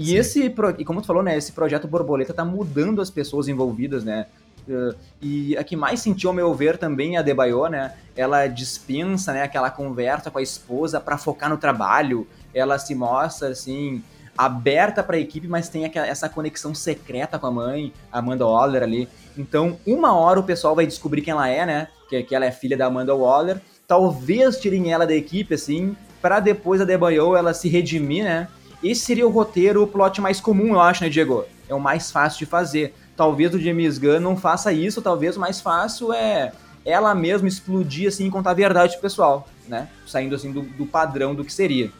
E 0.00 0.06
Sim. 0.06 0.16
esse, 0.16 0.54
e 0.78 0.84
como 0.84 1.02
tu 1.02 1.06
falou, 1.06 1.22
né, 1.22 1.36
esse 1.36 1.52
projeto 1.52 1.86
Borboleta 1.86 2.32
tá 2.32 2.42
mudando 2.42 3.02
as 3.02 3.10
pessoas 3.10 3.48
envolvidas, 3.48 4.02
né? 4.02 4.24
Uh, 4.66 4.96
e 5.20 5.54
a 5.58 5.62
que 5.62 5.76
mais 5.76 6.00
sentiu, 6.00 6.30
ao 6.30 6.34
meu 6.34 6.54
ver, 6.54 6.78
também 6.78 7.16
é 7.16 7.18
a 7.18 7.22
Debaio, 7.22 7.68
né? 7.68 7.92
Ela 8.16 8.46
dispensa, 8.46 9.34
né, 9.34 9.42
aquela 9.42 9.70
conversa 9.70 10.30
com 10.30 10.38
a 10.38 10.42
esposa 10.42 10.98
para 10.98 11.18
focar 11.18 11.50
no 11.50 11.58
trabalho. 11.58 12.26
Ela 12.54 12.78
se 12.78 12.94
mostra, 12.94 13.48
assim, 13.48 14.02
aberta 14.38 15.02
para 15.02 15.16
a 15.16 15.20
equipe, 15.20 15.46
mas 15.46 15.68
tem 15.68 15.84
aquela, 15.84 16.06
essa 16.06 16.30
conexão 16.30 16.74
secreta 16.74 17.38
com 17.38 17.48
a 17.48 17.50
mãe, 17.50 17.92
Amanda 18.10 18.46
Waller 18.46 18.82
ali. 18.82 19.06
Então, 19.36 19.78
uma 19.86 20.16
hora 20.16 20.40
o 20.40 20.44
pessoal 20.44 20.74
vai 20.74 20.86
descobrir 20.86 21.20
quem 21.20 21.32
ela 21.32 21.46
é, 21.46 21.66
né? 21.66 21.88
Que, 22.08 22.22
que 22.22 22.34
ela 22.34 22.46
é 22.46 22.50
filha 22.50 22.74
da 22.74 22.86
Amanda 22.86 23.14
Waller. 23.14 23.60
Talvez 23.86 24.58
tirem 24.58 24.90
ela 24.90 25.06
da 25.06 25.14
equipe, 25.14 25.52
assim, 25.52 25.94
para 26.22 26.40
depois 26.40 26.80
a 26.80 26.86
Debaio 26.86 27.36
ela 27.36 27.52
se 27.52 27.68
redimir, 27.68 28.24
né? 28.24 28.48
Esse 28.82 29.02
seria 29.02 29.26
o 29.26 29.30
roteiro, 29.30 29.82
o 29.82 29.86
plot 29.86 30.20
mais 30.20 30.40
comum, 30.40 30.68
eu 30.74 30.80
acho, 30.80 31.04
né, 31.04 31.10
Diego? 31.10 31.44
É 31.68 31.74
o 31.74 31.80
mais 31.80 32.10
fácil 32.10 32.38
de 32.38 32.46
fazer. 32.46 32.94
Talvez 33.16 33.54
o 33.54 33.60
James 33.60 33.98
Gunn 33.98 34.20
não 34.20 34.36
faça 34.36 34.72
isso, 34.72 35.02
talvez 35.02 35.36
o 35.36 35.40
mais 35.40 35.60
fácil 35.60 36.12
é 36.12 36.52
ela 36.84 37.14
mesma 37.14 37.46
explodir 37.46 38.08
assim 38.08 38.26
e 38.26 38.30
contar 38.30 38.52
a 38.52 38.54
verdade 38.54 38.92
pro 38.94 39.02
pessoal, 39.02 39.46
né? 39.68 39.88
Saindo 40.06 40.34
assim 40.34 40.50
do, 40.50 40.62
do 40.62 40.86
padrão 40.86 41.34
do 41.34 41.44
que 41.44 41.52
seria. 41.52 41.90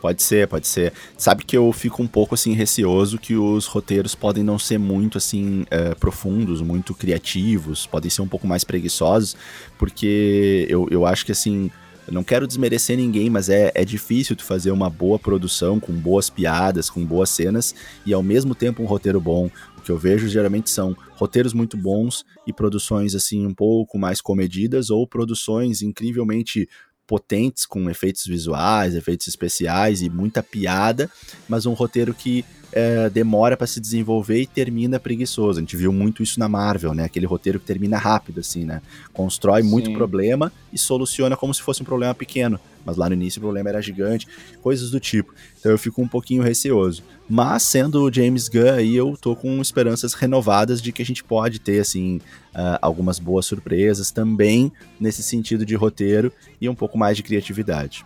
Pode 0.00 0.22
ser, 0.22 0.46
pode 0.46 0.68
ser. 0.68 0.92
Sabe 1.16 1.42
que 1.42 1.56
eu 1.56 1.72
fico 1.72 2.02
um 2.02 2.06
pouco 2.06 2.34
assim 2.34 2.52
receoso 2.52 3.18
que 3.18 3.34
os 3.34 3.66
roteiros 3.66 4.14
podem 4.14 4.44
não 4.44 4.58
ser 4.58 4.78
muito 4.78 5.16
assim 5.16 5.64
é, 5.70 5.94
profundos, 5.94 6.60
muito 6.60 6.94
criativos, 6.94 7.86
podem 7.86 8.10
ser 8.10 8.22
um 8.22 8.28
pouco 8.28 8.46
mais 8.46 8.62
preguiçosos, 8.62 9.36
porque 9.78 10.66
eu, 10.68 10.86
eu 10.90 11.06
acho 11.06 11.24
que 11.24 11.32
assim 11.32 11.70
eu 12.06 12.12
não 12.12 12.22
quero 12.22 12.46
desmerecer 12.46 12.96
ninguém, 12.96 13.28
mas 13.28 13.48
é, 13.48 13.72
é 13.74 13.84
difícil 13.84 14.36
tu 14.36 14.44
fazer 14.44 14.70
uma 14.70 14.88
boa 14.88 15.18
produção, 15.18 15.80
com 15.80 15.92
boas 15.92 16.30
piadas, 16.30 16.88
com 16.88 17.04
boas 17.04 17.30
cenas, 17.30 17.74
e 18.04 18.14
ao 18.14 18.22
mesmo 18.22 18.54
tempo 18.54 18.82
um 18.82 18.86
roteiro 18.86 19.20
bom. 19.20 19.50
O 19.76 19.80
que 19.80 19.90
eu 19.90 19.98
vejo 19.98 20.28
geralmente 20.28 20.70
são 20.70 20.96
roteiros 21.14 21.52
muito 21.52 21.76
bons 21.76 22.24
e 22.46 22.52
produções 22.52 23.14
assim 23.14 23.44
um 23.44 23.54
pouco 23.54 23.98
mais 23.98 24.20
comedidas, 24.20 24.88
ou 24.88 25.06
produções 25.06 25.82
incrivelmente 25.82 26.68
potentes, 27.06 27.66
com 27.66 27.88
efeitos 27.88 28.24
visuais, 28.24 28.94
efeitos 28.94 29.28
especiais 29.28 30.02
e 30.02 30.10
muita 30.10 30.42
piada, 30.42 31.10
mas 31.48 31.66
um 31.66 31.72
roteiro 31.72 32.12
que 32.12 32.44
é, 32.76 33.08
demora 33.08 33.56
para 33.56 33.66
se 33.66 33.80
desenvolver 33.80 34.42
e 34.42 34.46
termina 34.46 35.00
preguiçoso. 35.00 35.58
A 35.58 35.62
gente 35.62 35.74
viu 35.78 35.90
muito 35.90 36.22
isso 36.22 36.38
na 36.38 36.46
Marvel, 36.46 36.92
né? 36.92 37.04
Aquele 37.04 37.24
roteiro 37.24 37.58
que 37.58 37.64
termina 37.64 37.96
rápido, 37.96 38.40
assim, 38.40 38.66
né? 38.66 38.82
Constrói 39.14 39.62
Sim. 39.62 39.70
muito 39.70 39.90
problema 39.94 40.52
e 40.70 40.76
soluciona 40.76 41.38
como 41.38 41.54
se 41.54 41.62
fosse 41.62 41.80
um 41.80 41.86
problema 41.86 42.14
pequeno. 42.14 42.60
Mas 42.84 42.98
lá 42.98 43.08
no 43.08 43.14
início 43.14 43.38
o 43.38 43.40
problema 43.40 43.70
era 43.70 43.80
gigante, 43.80 44.28
coisas 44.60 44.90
do 44.90 45.00
tipo. 45.00 45.34
Então 45.58 45.72
eu 45.72 45.78
fico 45.78 46.02
um 46.02 46.06
pouquinho 46.06 46.42
receoso. 46.42 47.02
Mas 47.26 47.62
sendo 47.62 48.02
o 48.02 48.12
James 48.12 48.46
Gunn 48.46 48.74
aí, 48.74 48.94
eu 48.94 49.16
tô 49.18 49.34
com 49.34 49.58
esperanças 49.62 50.12
renovadas 50.12 50.82
de 50.82 50.92
que 50.92 51.00
a 51.00 51.06
gente 51.06 51.24
pode 51.24 51.58
ter, 51.58 51.80
assim, 51.80 52.18
uh, 52.54 52.76
algumas 52.82 53.18
boas 53.18 53.46
surpresas 53.46 54.10
também 54.10 54.70
nesse 55.00 55.22
sentido 55.22 55.64
de 55.64 55.74
roteiro 55.74 56.30
e 56.60 56.68
um 56.68 56.74
pouco 56.74 56.98
mais 56.98 57.16
de 57.16 57.22
criatividade. 57.22 58.04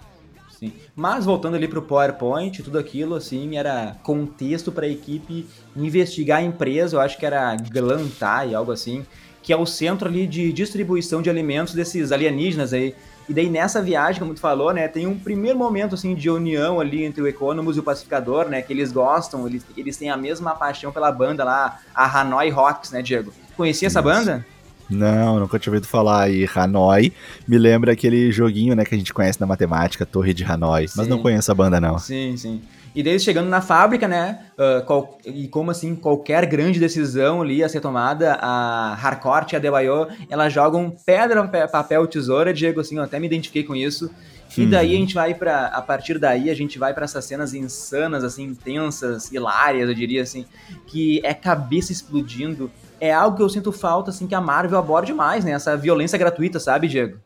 Sim. 0.60 0.74
Mas 0.94 1.24
voltando 1.24 1.54
ali 1.54 1.66
para 1.66 1.78
o 1.78 1.82
PowerPoint, 1.82 2.62
tudo 2.62 2.78
aquilo 2.78 3.14
assim 3.14 3.56
era 3.56 3.96
contexto 4.02 4.70
para 4.70 4.84
a 4.84 4.88
equipe 4.90 5.46
investigar 5.74 6.40
a 6.40 6.42
empresa, 6.42 6.96
eu 6.96 7.00
acho 7.00 7.18
que 7.18 7.24
era 7.24 7.56
Glantai, 7.56 8.54
algo 8.54 8.70
assim, 8.70 9.06
que 9.42 9.54
é 9.54 9.56
o 9.56 9.64
centro 9.64 10.06
ali 10.06 10.26
de 10.26 10.52
distribuição 10.52 11.22
de 11.22 11.30
alimentos 11.30 11.72
desses 11.72 12.12
alienígenas 12.12 12.74
aí. 12.74 12.94
E 13.26 13.32
daí 13.32 13.48
nessa 13.48 13.80
viagem, 13.80 14.20
como 14.20 14.34
tu 14.34 14.40
falou, 14.40 14.70
né, 14.74 14.86
tem 14.86 15.06
um 15.06 15.18
primeiro 15.18 15.56
momento 15.56 15.94
assim 15.94 16.14
de 16.14 16.28
união 16.28 16.78
ali 16.78 17.04
entre 17.04 17.22
o 17.22 17.26
Economus 17.26 17.78
e 17.78 17.80
o 17.80 17.82
Pacificador, 17.82 18.46
né, 18.50 18.60
que 18.60 18.70
eles 18.70 18.92
gostam, 18.92 19.46
eles, 19.46 19.64
eles 19.74 19.96
têm 19.96 20.10
a 20.10 20.16
mesma 20.16 20.54
paixão 20.54 20.92
pela 20.92 21.10
banda 21.10 21.42
lá, 21.42 21.80
a 21.94 22.20
Hanoi 22.20 22.50
Rocks, 22.50 22.90
né, 22.90 23.00
Diego? 23.00 23.32
Conhecia 23.56 23.86
essa 23.86 24.02
banda? 24.02 24.44
Não, 24.90 25.40
nunca 25.40 25.58
tinha 25.58 25.72
ouvido 25.72 25.86
falar. 25.86 26.30
E 26.30 26.48
Hanoi 26.54 27.12
me 27.46 27.58
lembra 27.58 27.92
aquele 27.92 28.32
joguinho, 28.32 28.74
né, 28.74 28.84
que 28.84 28.94
a 28.94 28.98
gente 28.98 29.14
conhece 29.14 29.40
na 29.40 29.46
matemática, 29.46 30.04
Torre 30.04 30.34
de 30.34 30.44
Hanoi. 30.44 30.88
Sim. 30.88 30.94
Mas 30.96 31.08
não 31.08 31.20
conheço 31.20 31.50
a 31.50 31.54
banda, 31.54 31.80
não. 31.80 31.98
Sim, 31.98 32.36
sim. 32.36 32.60
E 32.94 33.02
daí 33.04 33.20
chegando 33.20 33.48
na 33.48 33.60
fábrica, 33.60 34.08
né? 34.08 34.40
Uh, 34.58 34.84
qual, 34.84 35.18
e 35.24 35.46
como 35.46 35.70
assim, 35.70 35.94
qualquer 35.94 36.44
grande 36.46 36.80
decisão 36.80 37.40
ali 37.40 37.62
a 37.62 37.68
ser 37.68 37.80
tomada, 37.80 38.36
a 38.40 38.94
Harcourt 38.94 39.52
e 39.52 39.56
a 39.56 39.60
Debayo, 39.60 40.08
elas 40.28 40.52
jogam 40.52 40.92
pedra, 41.06 41.46
papel, 41.68 42.06
tesoura, 42.08 42.52
Diego, 42.52 42.80
assim, 42.80 42.96
eu 42.96 43.04
até 43.04 43.20
me 43.20 43.26
identifiquei 43.26 43.62
com 43.62 43.76
isso. 43.76 44.10
E 44.58 44.66
daí 44.66 44.88
a 44.88 44.92
uhum. 44.94 45.00
gente 45.02 45.14
vai 45.14 45.32
para 45.32 45.66
a 45.66 45.80
partir 45.80 46.18
daí 46.18 46.50
a 46.50 46.54
gente 46.54 46.76
vai 46.76 46.92
para 46.92 47.04
essas 47.04 47.24
cenas 47.24 47.54
insanas 47.54 48.24
assim, 48.24 48.42
intensas, 48.42 49.30
hilárias, 49.30 49.88
eu 49.88 49.94
diria 49.94 50.22
assim, 50.22 50.44
que 50.88 51.20
é 51.24 51.32
cabeça 51.32 51.92
explodindo, 51.92 52.68
é 53.00 53.12
algo 53.12 53.36
que 53.36 53.42
eu 53.42 53.48
sinto 53.48 53.72
falta, 53.72 54.10
assim, 54.10 54.26
que 54.26 54.34
a 54.34 54.40
Marvel 54.40 54.78
aborde 54.78 55.12
mais, 55.12 55.44
né? 55.44 55.52
Essa 55.52 55.76
violência 55.76 56.18
gratuita, 56.18 56.60
sabe, 56.60 56.86
Diego? 56.86 57.18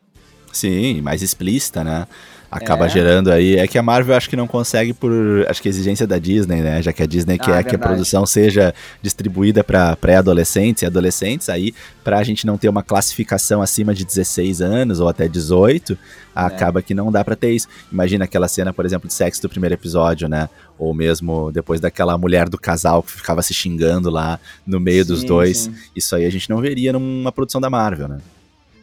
Sim, 0.51 1.01
mais 1.01 1.21
explícita, 1.21 1.83
né? 1.83 2.07
Acaba 2.55 2.85
é. 2.85 2.89
gerando 2.89 3.31
aí. 3.31 3.57
É 3.57 3.67
que 3.67 3.77
a 3.77 3.83
Marvel 3.83 4.15
acho 4.15 4.29
que 4.29 4.35
não 4.35 4.47
consegue 4.47 4.93
por. 4.93 5.11
Acho 5.49 5.61
que 5.61 5.67
exigência 5.67 6.07
da 6.07 6.17
Disney, 6.17 6.61
né? 6.61 6.81
Já 6.81 6.93
que 6.93 7.03
a 7.03 7.05
Disney 7.05 7.37
ah, 7.41 7.43
quer 7.43 7.63
que 7.65 7.75
a 7.75 7.79
produção 7.79 8.25
seja 8.25 8.73
distribuída 9.01 9.61
para 9.61 9.95
pré-adolescentes 9.97 10.83
e 10.83 10.85
adolescentes, 10.85 11.49
aí, 11.49 11.73
para 12.01 12.17
a 12.17 12.23
gente 12.23 12.47
não 12.47 12.57
ter 12.57 12.69
uma 12.69 12.81
classificação 12.81 13.61
acima 13.61 13.93
de 13.93 14.05
16 14.05 14.61
anos 14.61 15.01
ou 15.01 15.09
até 15.09 15.27
18, 15.27 15.93
é. 15.93 15.97
acaba 16.33 16.81
que 16.81 16.93
não 16.93 17.11
dá 17.11 17.25
para 17.25 17.35
ter 17.35 17.51
isso. 17.51 17.67
Imagina 17.91 18.23
aquela 18.23 18.47
cena, 18.47 18.71
por 18.71 18.85
exemplo, 18.85 19.09
de 19.09 19.13
sexo 19.13 19.41
do 19.41 19.49
primeiro 19.49 19.75
episódio, 19.75 20.29
né? 20.29 20.47
ou 20.77 20.93
mesmo 20.93 21.51
depois 21.53 21.79
daquela 21.79 22.17
mulher 22.17 22.49
do 22.49 22.57
casal 22.57 23.01
que 23.01 23.11
ficava 23.11 23.41
se 23.41 23.53
xingando 23.53 24.09
lá 24.09 24.37
no 24.67 24.79
meio 24.79 25.03
sim, 25.03 25.09
dos 25.09 25.23
dois. 25.23 25.59
Sim. 25.59 25.75
Isso 25.95 26.15
aí 26.15 26.25
a 26.25 26.29
gente 26.29 26.49
não 26.49 26.59
veria 26.59 26.91
numa 26.91 27.31
produção 27.31 27.61
da 27.61 27.69
Marvel, 27.69 28.09
né? 28.09 28.17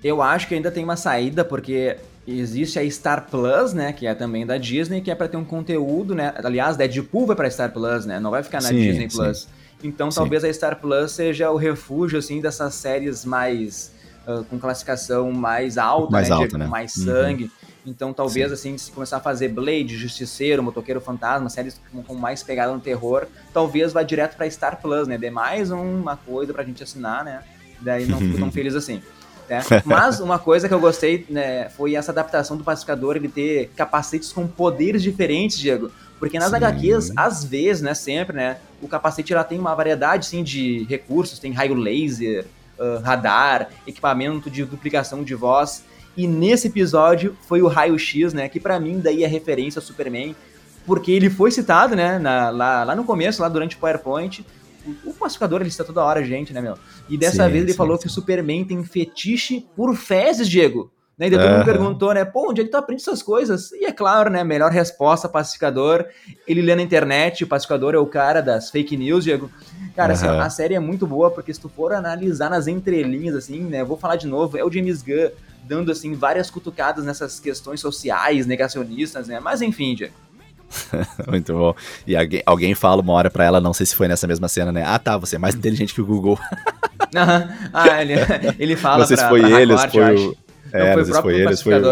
Eu 0.03 0.21
acho 0.21 0.49
que 0.49 0.55
ainda 0.55 0.71
tem 0.71 0.83
uma 0.83 0.97
saída, 0.97 1.45
porque 1.45 1.97
existe 2.27 2.79
a 2.79 2.91
Star 2.91 3.27
Plus, 3.29 3.73
né, 3.73 3.93
que 3.93 4.07
é 4.07 4.15
também 4.15 4.47
da 4.47 4.57
Disney, 4.57 5.01
que 5.01 5.11
é 5.11 5.15
para 5.15 5.29
ter 5.29 5.37
um 5.37 5.45
conteúdo, 5.45 6.15
né? 6.15 6.33
Aliás, 6.43 6.77
Deadpool 6.77 7.27
vai 7.27 7.37
para 7.37 7.51
Star 7.51 7.73
Plus, 7.73 8.07
né? 8.07 8.21
Não 8.21 8.31
vai 8.31 8.43
ficar 8.43 8.63
na 8.63 8.69
sim, 8.69 8.77
Disney 8.77 9.09
Plus. 9.09 9.49
Então, 9.83 10.09
talvez 10.11 10.45
a 10.45 10.53
Star 10.53 10.81
Plus 10.81 11.13
seja 11.13 11.51
o 11.51 11.57
refúgio 11.57 12.19
assim 12.19 12.41
dessas 12.41 12.75
séries 12.75 13.25
mais 13.25 13.93
uh, 14.27 14.45
com 14.45 14.59
classificação 14.59 15.33
mais 15.33 15.77
alta, 15.77 16.13
mais 16.13 16.29
né, 16.29 16.35
alta, 16.35 16.59
né? 16.59 16.67
mais 16.67 16.93
sangue. 16.93 17.45
Uhum. 17.45 17.51
Então, 17.85 18.13
talvez, 18.13 18.47
Sim. 18.49 18.55
assim, 18.55 18.79
se 18.79 18.93
começar 18.93 19.17
a 19.17 19.21
fazer 19.21 19.49
Blade, 19.49 19.97
Justiceiro, 19.97 20.63
Motoqueiro 20.63 21.01
Fantasma, 21.01 21.49
séries 21.51 21.81
com, 21.91 22.01
com 22.01 22.15
mais 22.15 22.41
pegada 22.41 22.73
no 22.73 22.79
terror, 22.79 23.27
talvez 23.53 23.93
vá 23.93 24.05
direto 24.05 24.37
pra 24.37 24.49
Star 24.49 24.81
Plus, 24.81 25.09
né? 25.09 25.19
Dê 25.19 25.31
mais 25.31 25.73
uma 25.73 26.17
coisa 26.17 26.53
pra 26.53 26.63
gente 26.63 26.81
assinar, 26.81 27.25
né? 27.25 27.43
Daí 27.81 28.07
não 28.07 28.19
fico 28.19 28.39
tão 28.39 28.51
feliz 28.53 28.77
assim. 28.77 29.03
Né? 29.49 29.63
Mas 29.85 30.21
uma 30.21 30.39
coisa 30.39 30.69
que 30.69 30.75
eu 30.75 30.81
gostei 30.81 31.27
né, 31.29 31.69
foi 31.71 31.95
essa 31.95 32.13
adaptação 32.13 32.57
do 32.57 32.65
pacificador, 32.65 33.17
ele 33.17 33.29
ter 33.29 33.71
capacetes 33.77 34.33
com 34.33 34.47
poderes 34.47 35.03
diferentes, 35.03 35.59
Diego. 35.59 35.91
Porque 36.19 36.39
nas 36.39 36.51
Sim. 36.51 36.57
HQs, 36.57 37.13
às 37.17 37.45
vezes, 37.45 37.83
né, 37.83 37.95
sempre, 37.95 38.37
né, 38.37 38.59
o 38.81 38.87
capacete 38.87 39.33
ela 39.33 39.43
tem 39.43 39.59
uma 39.59 39.75
variedade, 39.75 40.27
sim, 40.27 40.45
de 40.45 40.85
recursos, 40.89 41.39
tem 41.39 41.53
raio 41.53 41.75
laser, 41.75 42.47
uh, 42.79 43.03
radar, 43.03 43.69
equipamento 43.87 44.49
de 44.49 44.65
duplicação 44.65 45.25
de 45.25 45.35
voz, 45.35 45.83
e 46.17 46.27
nesse 46.27 46.69
episódio 46.69 47.37
foi 47.49 47.63
o 47.63 47.69
raio-x, 47.69 48.33
né? 48.33 48.49
Que 48.49 48.61
para 48.61 48.79
mim 48.79 49.01
daí 49.01 49.25
é 49.25 49.27
referência 49.27 49.79
ao 49.79 49.85
Superman, 49.85 50.37
porque 50.87 51.11
ele 51.11 51.31
foi 51.31 51.51
citado, 51.51 51.97
né? 51.97 52.19
Na, 52.19 52.51
lá, 52.51 52.85
lá 52.85 52.95
no 52.95 53.05
começo, 53.05 53.41
lá 53.41 53.49
durante 53.49 53.77
o 53.77 53.79
PowerPoint. 53.79 54.45
O, 55.05 55.13
pacificador 55.15 55.61
ele 55.61 55.71
cita 55.71 55.85
toda 55.85 56.05
hora, 56.05 56.25
gente, 56.25 56.53
né, 56.53 56.61
meu? 56.61 56.77
E 57.09 57.17
dessa 57.17 57.45
sim, 57.45 57.53
vez 57.53 57.63
ele 57.63 57.73
sim, 57.73 57.79
falou 57.79 57.97
sim. 57.97 58.03
que 58.03 58.09
o 58.09 58.11
Superman 58.11 58.65
tem 58.65 58.83
fetiche 58.85 59.67
por 59.77 59.95
fezes, 59.95 60.49
Diego. 60.49 60.91
Né? 61.17 61.27
E 61.27 61.31
daí 61.31 61.41
todo 61.41 61.53
mundo 61.53 61.65
perguntou, 61.65 62.15
né? 62.15 62.25
Pô, 62.25 62.51
onde 62.51 62.63
é 62.63 62.65
que 62.65 62.71
tu 62.71 62.77
aprende 62.77 63.03
essas 63.03 63.23
coisas? 63.23 63.71
E 63.73 63.85
é 63.85 63.93
claro, 63.93 64.31
né? 64.31 64.43
Melhor 64.43 64.71
resposta, 64.71 65.29
pacificador. 65.29 66.07
Ele 66.49 66.63
lê 66.63 66.75
na 66.75 66.83
internet, 66.83 67.45
o 67.45 67.47
pacificador 67.47 67.95
é 67.95 67.99
o 67.99 68.07
cara 68.07 68.41
das 68.41 68.71
fake 68.71 68.97
news, 68.97 69.25
Diego. 69.25 69.51
Cara, 69.95 70.15
uhum. 70.15 70.19
assim, 70.19 70.27
a 70.27 70.51
série 70.51 70.75
é 70.75 70.81
muito 70.81 71.07
boa, 71.07 71.31
porque 71.31 71.53
se 71.53 71.61
tu 71.61 71.69
for 71.69 71.93
analisar 71.93 72.51
nas 72.51 72.67
entrelinhas, 72.67 73.37
assim, 73.37 73.61
né? 73.61 73.85
Vou 73.85 73.97
falar 73.97 74.17
de 74.17 74.27
novo, 74.27 74.57
é 74.57 74.65
o 74.65 74.73
James 74.73 75.03
Gunn 75.03 75.31
dando 75.65 75.93
assim 75.93 76.15
várias 76.15 76.51
cutucadas 76.51 77.05
nessas 77.05 77.39
questões 77.39 77.81
sociais, 77.81 78.47
negacionistas, 78.47 79.29
né? 79.29 79.39
Mas 79.39 79.63
enfim, 79.63 79.95
Diego. 79.95 80.15
Muito 81.29 81.53
bom. 81.53 81.75
E 82.07 82.17
alguém, 82.17 82.43
alguém 82.45 82.75
fala 82.75 83.03
uma 83.03 83.13
hora 83.13 83.31
pra 83.31 83.45
ela, 83.45 83.61
não 83.61 83.73
sei 83.73 83.87
se 83.87 83.95
foi 83.95 84.09
nessa 84.09 84.27
mesma 84.27 84.49
cena, 84.49 84.73
né? 84.73 84.85
Ah, 84.87 84.99
tá, 84.99 85.17
você 85.17 85.37
é 85.37 85.39
mais 85.39 85.55
inteligente 85.55 85.95
que 85.95 86.01
o 86.01 86.07
Google. 86.07 86.39
ah, 87.73 88.03
ele, 88.03 88.15
ele 88.59 88.77
fala 88.77 88.99
não 88.99 89.07
sei 89.07 89.17
pra, 89.17 89.25
se 89.25 89.31
foi 89.31 89.41
pra 89.41 89.61
ele, 89.61 89.79
se 89.79 89.89
foi 89.89 90.15
o... 90.15 90.37
É, 90.73 90.97
não, 90.97 91.05
foi 91.05 91.13
o 91.13 91.23
foi 91.23 91.35
ele, 91.35 91.57
foi 91.57 91.75
o, 91.79 91.83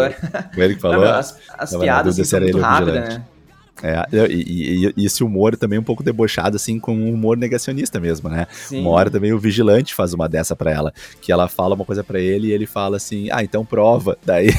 foi 0.53 0.63
ele 0.63 0.75
que 0.75 0.81
falou. 0.81 1.05
Não, 1.05 1.13
as, 1.13 1.37
as 1.55 1.75
piadas 1.75 2.15
são 2.15 2.39
muito 2.39 2.59
rápidas, 2.59 3.09
né? 3.09 3.23
É, 3.83 4.05
e, 4.29 4.85
e, 4.87 4.93
e, 4.95 5.05
esse 5.05 5.23
humor 5.23 5.57
também 5.57 5.79
um 5.79 5.83
pouco 5.83 6.03
debochado, 6.03 6.55
assim, 6.55 6.79
com 6.79 6.95
um 6.95 7.13
humor 7.13 7.37
negacionista 7.37 7.99
mesmo, 7.99 8.29
né? 8.29 8.47
Sim. 8.51 8.81
Uma 8.81 8.91
hora 8.91 9.09
também 9.09 9.33
o 9.33 9.39
vigilante 9.39 9.95
faz 9.95 10.13
uma 10.13 10.29
dessa 10.29 10.55
para 10.55 10.71
ela, 10.71 10.93
que 11.21 11.31
ela 11.31 11.47
fala 11.47 11.75
uma 11.75 11.85
coisa 11.85 12.03
para 12.03 12.19
ele 12.19 12.47
e 12.47 12.51
ele 12.51 12.65
fala 12.65 12.97
assim, 12.97 13.29
ah, 13.31 13.43
então 13.43 13.65
prova. 13.65 14.17
Daí, 14.23 14.53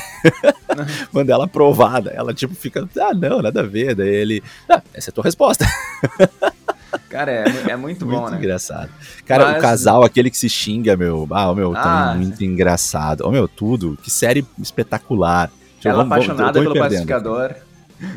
manda 1.12 1.32
ela 1.32 1.46
provada. 1.46 2.10
Ela, 2.10 2.34
tipo, 2.34 2.54
fica, 2.54 2.88
ah, 3.00 3.14
não, 3.14 3.40
nada 3.40 3.60
a 3.60 3.66
ver. 3.66 3.94
Daí 3.94 4.08
ele, 4.08 4.42
ah, 4.68 4.82
essa 4.92 5.10
é 5.10 5.12
a 5.12 5.14
tua 5.14 5.24
resposta. 5.24 5.64
Cara, 7.08 7.30
é, 7.30 7.44
é 7.70 7.76
muito, 7.76 8.04
muito 8.04 8.06
bom, 8.06 8.28
né? 8.28 8.36
engraçado. 8.38 8.90
Cara, 9.24 9.46
Mas... 9.46 9.58
o 9.58 9.60
casal, 9.60 10.04
aquele 10.04 10.30
que 10.30 10.36
se 10.36 10.48
xinga, 10.48 10.96
meu, 10.96 11.26
ah, 11.30 11.54
meu, 11.54 11.74
ah, 11.76 12.14
muito 12.16 12.42
engraçado. 12.44 13.22
Oh, 13.24 13.30
meu, 13.30 13.46
tudo. 13.48 13.98
Que 14.02 14.10
série 14.10 14.44
espetacular. 14.58 15.50
Ela 15.84 15.96
vamos, 15.96 16.12
apaixonada 16.12 16.60
pelo 16.60 16.74
pacificador. 16.74 17.54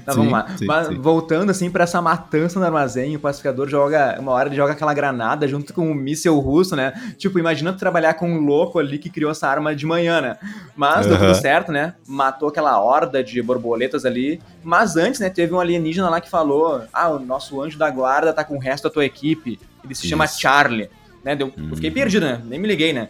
Tá, 0.05 0.11
sim, 0.13 0.17
vamos 0.17 0.31
lá. 0.31 0.47
Sim, 0.57 0.65
Mas, 0.65 0.87
sim. 0.87 0.99
Voltando 0.99 1.49
assim 1.49 1.69
para 1.69 1.83
essa 1.83 2.01
matança 2.01 2.59
no 2.59 2.65
armazém, 2.65 3.15
o 3.15 3.19
pacificador 3.19 3.67
joga, 3.67 4.17
uma 4.19 4.31
hora 4.31 4.49
ele 4.49 4.55
joga 4.55 4.73
aquela 4.73 4.93
granada 4.93 5.47
junto 5.47 5.73
com 5.73 5.87
o 5.87 5.91
um 5.91 5.93
míssel 5.93 6.37
russo, 6.39 6.75
né? 6.75 6.93
Tipo, 7.17 7.39
imagina 7.39 7.71
tu 7.71 7.79
trabalhar 7.79 8.15
com 8.15 8.29
um 8.29 8.39
louco 8.39 8.79
ali 8.79 8.97
que 8.97 9.09
criou 9.09 9.31
essa 9.31 9.47
arma 9.47 9.75
de 9.75 9.85
manhã, 9.85 10.21
né? 10.21 10.37
Mas 10.75 11.05
deu 11.05 11.17
tudo 11.17 11.35
certo, 11.35 11.71
né? 11.71 11.93
Matou 12.07 12.49
aquela 12.49 12.81
horda 12.81 13.23
de 13.23 13.41
borboletas 13.41 14.05
ali. 14.05 14.41
Mas 14.63 14.95
antes, 14.95 15.19
né, 15.19 15.29
teve 15.29 15.53
um 15.53 15.59
alienígena 15.59 16.09
lá 16.09 16.19
que 16.19 16.29
falou: 16.29 16.83
"Ah, 16.91 17.09
o 17.09 17.19
nosso 17.19 17.61
anjo 17.61 17.77
da 17.77 17.89
guarda 17.89 18.33
tá 18.33 18.43
com 18.43 18.55
o 18.55 18.59
resto 18.59 18.85
da 18.85 18.89
tua 18.89 19.05
equipe. 19.05 19.59
Ele 19.83 19.93
se 19.93 20.01
Isso. 20.01 20.09
chama 20.09 20.27
Charlie", 20.27 20.89
né? 21.23 21.35
Deu, 21.35 21.47
hum. 21.47 21.69
Eu 21.69 21.75
fiquei 21.75 21.89
uhum. 21.89 21.95
perdido, 21.95 22.25
né? 22.25 22.41
Nem 22.43 22.59
me 22.59 22.67
liguei, 22.67 22.93
né? 22.93 23.09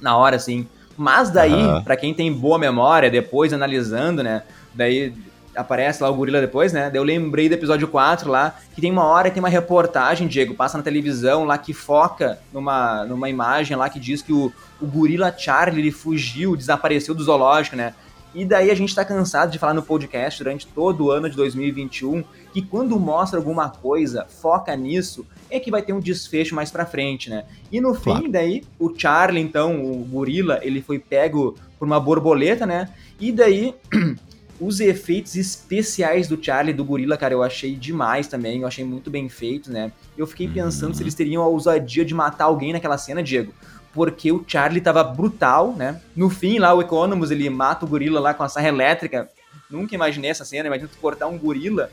Na 0.00 0.16
hora 0.16 0.36
assim. 0.36 0.66
Mas 0.96 1.30
daí, 1.30 1.52
uhum. 1.52 1.82
para 1.82 1.96
quem 1.96 2.12
tem 2.12 2.32
boa 2.32 2.58
memória, 2.58 3.10
depois 3.10 3.52
analisando, 3.52 4.22
né? 4.22 4.42
Daí 4.74 5.12
aparece 5.54 6.02
lá 6.02 6.10
o 6.10 6.14
gorila 6.14 6.40
depois, 6.40 6.72
né? 6.72 6.90
Eu 6.92 7.02
lembrei 7.02 7.48
do 7.48 7.54
episódio 7.54 7.88
4 7.88 8.30
lá, 8.30 8.56
que 8.74 8.80
tem 8.80 8.90
uma 8.90 9.04
hora 9.04 9.28
que 9.28 9.34
tem 9.34 9.42
uma 9.42 9.48
reportagem, 9.48 10.28
Diego, 10.28 10.54
passa 10.54 10.78
na 10.78 10.84
televisão 10.84 11.44
lá 11.44 11.58
que 11.58 11.72
foca 11.72 12.38
numa, 12.52 13.04
numa 13.04 13.28
imagem 13.28 13.76
lá 13.76 13.88
que 13.88 14.00
diz 14.00 14.22
que 14.22 14.32
o, 14.32 14.52
o 14.80 14.86
gorila 14.86 15.34
Charlie 15.36 15.80
ele 15.80 15.90
fugiu, 15.90 16.56
desapareceu 16.56 17.14
do 17.14 17.24
zoológico, 17.24 17.76
né? 17.76 17.94
E 18.34 18.46
daí 18.46 18.70
a 18.70 18.74
gente 18.74 18.94
tá 18.94 19.04
cansado 19.04 19.50
de 19.50 19.58
falar 19.58 19.74
no 19.74 19.82
podcast 19.82 20.42
durante 20.42 20.66
todo 20.66 21.04
o 21.04 21.10
ano 21.10 21.28
de 21.28 21.36
2021 21.36 22.24
que 22.52 22.62
quando 22.62 22.98
mostra 22.98 23.38
alguma 23.38 23.68
coisa, 23.68 24.26
foca 24.26 24.74
nisso, 24.74 25.26
é 25.50 25.60
que 25.60 25.70
vai 25.70 25.82
ter 25.82 25.92
um 25.92 26.00
desfecho 26.00 26.54
mais 26.54 26.70
pra 26.70 26.86
frente, 26.86 27.28
né? 27.28 27.44
E 27.70 27.80
no 27.80 27.94
claro. 27.94 28.22
fim, 28.22 28.30
daí, 28.30 28.64
o 28.78 28.92
Charlie, 28.94 29.42
então, 29.42 29.84
o 29.84 30.04
gorila, 30.04 30.60
ele 30.62 30.80
foi 30.80 30.98
pego 30.98 31.56
por 31.78 31.84
uma 31.84 32.00
borboleta, 32.00 32.64
né? 32.64 32.88
E 33.20 33.30
daí 33.30 33.74
os 34.62 34.78
efeitos 34.78 35.34
especiais 35.34 36.28
do 36.28 36.42
Charlie 36.42 36.72
do 36.72 36.84
gorila, 36.84 37.16
cara, 37.16 37.34
eu 37.34 37.42
achei 37.42 37.74
demais 37.74 38.28
também. 38.28 38.60
Eu 38.60 38.66
achei 38.68 38.84
muito 38.84 39.10
bem 39.10 39.28
feito, 39.28 39.72
né? 39.72 39.90
Eu 40.16 40.26
fiquei 40.26 40.46
pensando 40.46 40.90
uhum. 40.90 40.94
se 40.94 41.02
eles 41.02 41.14
teriam 41.14 41.42
a 41.42 41.48
ousadia 41.48 42.04
de 42.04 42.14
matar 42.14 42.44
alguém 42.44 42.72
naquela 42.72 42.96
cena, 42.96 43.22
Diego. 43.22 43.52
Porque 43.92 44.30
o 44.30 44.44
Charlie 44.46 44.80
tava 44.80 45.02
brutal, 45.02 45.74
né? 45.74 46.00
No 46.14 46.30
fim, 46.30 46.58
lá, 46.58 46.72
o 46.72 46.80
Economus, 46.80 47.30
ele 47.30 47.50
mata 47.50 47.84
o 47.84 47.88
gorila 47.88 48.20
lá 48.20 48.32
com 48.32 48.44
a 48.44 48.48
serra 48.48 48.68
elétrica. 48.68 49.28
Nunca 49.68 49.94
imaginei 49.94 50.30
essa 50.30 50.44
cena, 50.44 50.68
imagina 50.68 50.88
tu 50.88 50.98
cortar 50.98 51.26
um 51.26 51.36
gorila 51.36 51.90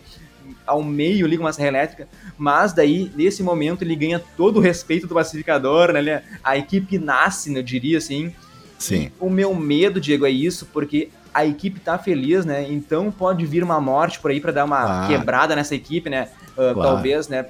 ao 0.65 0.83
meio 0.83 1.25
ali 1.25 1.37
com 1.37 1.43
uma 1.43 1.53
serra 1.53 1.67
elétrica, 1.67 2.07
mas 2.37 2.73
daí, 2.73 3.11
nesse 3.15 3.43
momento, 3.43 3.83
ele 3.83 3.95
ganha 3.95 4.19
todo 4.37 4.57
o 4.57 4.59
respeito 4.59 5.07
do 5.07 5.13
pacificador, 5.13 5.91
né? 5.91 6.07
É, 6.07 6.23
a 6.43 6.57
equipe 6.57 6.97
nasce, 6.97 7.51
né, 7.51 7.59
eu 7.59 7.63
diria 7.63 7.97
assim. 7.97 8.33
Sim. 8.77 9.11
O 9.19 9.29
meu 9.29 9.53
medo, 9.53 9.99
Diego, 9.99 10.25
é 10.25 10.29
isso, 10.29 10.65
porque 10.71 11.09
a 11.33 11.45
equipe 11.45 11.79
tá 11.79 11.97
feliz, 11.97 12.45
né? 12.45 12.65
Então 12.69 13.11
pode 13.11 13.45
vir 13.45 13.63
uma 13.63 13.79
morte 13.79 14.19
por 14.19 14.31
aí 14.31 14.39
para 14.39 14.51
dar 14.51 14.65
uma 14.65 15.03
ah. 15.03 15.07
quebrada 15.07 15.55
nessa 15.55 15.75
equipe, 15.75 16.09
né? 16.09 16.29
Uh, 16.51 16.73
claro. 16.73 16.81
Talvez, 16.81 17.27
né? 17.27 17.45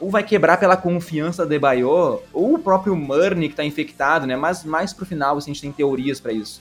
Ou 0.00 0.10
vai 0.10 0.22
quebrar 0.22 0.58
pela 0.58 0.76
confiança 0.76 1.44
de 1.44 1.58
Bayo, 1.58 2.20
ou 2.32 2.54
o 2.54 2.58
próprio 2.58 2.94
Murney 2.94 3.48
que 3.48 3.56
tá 3.56 3.64
infectado, 3.64 4.26
né? 4.26 4.36
Mas 4.36 4.64
mais 4.64 4.92
pro 4.92 5.04
final, 5.04 5.36
assim, 5.36 5.50
a 5.50 5.54
gente 5.54 5.62
tem 5.62 5.72
teorias 5.72 6.20
para 6.20 6.32
isso. 6.32 6.60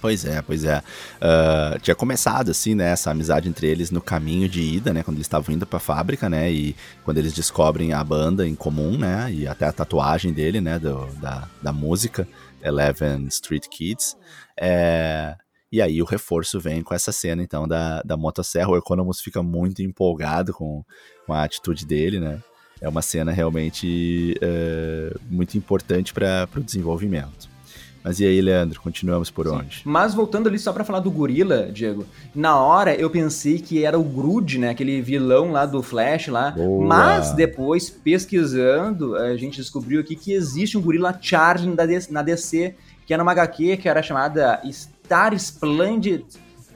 Pois 0.00 0.24
é, 0.24 0.42
pois 0.42 0.64
é. 0.64 0.82
Uh, 1.16 1.80
tinha 1.80 1.94
começado, 1.94 2.50
assim, 2.50 2.74
né, 2.74 2.92
essa 2.92 3.10
amizade 3.10 3.48
entre 3.48 3.66
eles 3.66 3.90
no 3.90 4.00
caminho 4.00 4.48
de 4.48 4.60
ida, 4.60 4.92
né, 4.92 5.02
quando 5.02 5.16
eles 5.16 5.26
estavam 5.26 5.54
indo 5.54 5.66
pra 5.66 5.78
fábrica, 5.78 6.28
né, 6.28 6.52
e 6.52 6.76
quando 7.02 7.18
eles 7.18 7.32
descobrem 7.32 7.92
a 7.92 8.04
banda 8.04 8.46
em 8.46 8.54
comum, 8.54 8.98
né, 8.98 9.32
e 9.32 9.48
até 9.48 9.66
a 9.66 9.72
tatuagem 9.72 10.32
dele, 10.32 10.60
né, 10.60 10.78
do, 10.78 11.06
da, 11.14 11.48
da 11.62 11.72
música, 11.72 12.28
Eleven 12.62 13.26
Street 13.28 13.66
Kids. 13.68 14.16
É, 14.58 15.36
e 15.70 15.82
aí 15.82 16.00
o 16.00 16.04
reforço 16.04 16.58
vem 16.60 16.82
com 16.82 16.94
essa 16.94 17.12
cena, 17.12 17.42
então, 17.42 17.66
da, 17.66 18.02
da 18.02 18.16
motosserra. 18.16 18.70
O 18.70 18.76
Economus 18.76 19.20
fica 19.20 19.42
muito 19.42 19.82
empolgado 19.82 20.52
com, 20.52 20.84
com 21.26 21.32
a 21.32 21.42
atitude 21.42 21.84
dele, 21.84 22.20
né, 22.20 22.40
é 22.80 22.88
uma 22.88 23.02
cena 23.02 23.32
realmente 23.32 24.34
é, 24.40 25.14
muito 25.30 25.56
importante 25.56 26.12
para 26.12 26.48
o 26.56 26.60
desenvolvimento. 26.60 27.56
Mas 28.04 28.20
e 28.20 28.24
aí, 28.24 28.40
Leandro, 28.40 28.80
continuamos 28.80 29.32
por 29.32 29.48
Sim. 29.48 29.52
onde? 29.54 29.82
Mas 29.84 30.14
voltando 30.14 30.48
ali 30.48 30.60
só 30.60 30.72
para 30.72 30.84
falar 30.84 31.00
do 31.00 31.10
gorila, 31.10 31.68
Diego, 31.72 32.06
na 32.32 32.56
hora 32.56 32.94
eu 32.94 33.10
pensei 33.10 33.58
que 33.58 33.84
era 33.84 33.98
o 33.98 34.04
Groot, 34.04 34.58
né, 34.58 34.70
aquele 34.70 35.02
vilão 35.02 35.50
lá 35.50 35.66
do 35.66 35.82
Flash 35.82 36.28
lá, 36.28 36.52
Boa. 36.52 36.86
mas 36.86 37.32
depois 37.32 37.90
pesquisando, 37.90 39.16
a 39.16 39.36
gente 39.36 39.56
descobriu 39.56 40.00
aqui 40.00 40.14
que 40.14 40.32
existe 40.32 40.78
um 40.78 40.80
gorila 40.80 41.18
Charlie 41.20 41.74
na 42.08 42.22
DC, 42.22 42.76
que 43.06 43.14
era 43.14 43.22
uma 43.22 43.32
HQ 43.32 43.76
que 43.78 43.88
era 43.88 44.02
chamada 44.02 44.60
Star 44.70 45.32
Splendid 45.34 46.24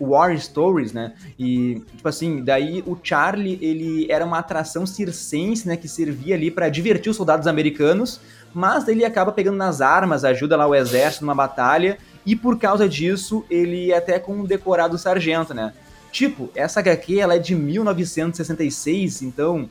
War 0.01 0.37
Stories, 0.39 0.93
né? 0.93 1.13
E, 1.39 1.83
tipo 1.95 2.09
assim, 2.09 2.43
daí 2.43 2.83
o 2.87 2.97
Charlie, 3.03 3.59
ele 3.61 4.11
era 4.11 4.25
uma 4.25 4.39
atração 4.39 4.87
circense, 4.87 5.69
né? 5.69 5.77
Que 5.77 5.87
servia 5.87 6.35
ali 6.35 6.51
para 6.51 6.71
divertir 6.71 7.11
os 7.11 7.17
soldados 7.17 7.47
americanos, 7.47 8.21
mas 8.55 8.89
ele 8.89 9.05
acaba 9.05 9.31
pegando 9.31 9.59
nas 9.59 9.81
armas, 9.81 10.25
ajuda 10.25 10.57
lá 10.57 10.67
o 10.67 10.75
exército 10.75 11.25
numa 11.25 11.35
batalha, 11.35 11.99
e 12.25 12.35
por 12.35 12.59
causa 12.59 12.89
disso 12.89 13.45
ele 13.51 13.93
é 13.93 13.97
até 13.97 14.19
com 14.19 14.45
decorado 14.45 14.97
sargento, 14.97 15.53
né? 15.53 15.75
Tipo, 16.11 16.51
essa 16.55 16.81
HQ 16.81 17.21
ela 17.21 17.37
é 17.37 17.39
de 17.39 17.55
1966, 17.55 19.23
então 19.23 19.69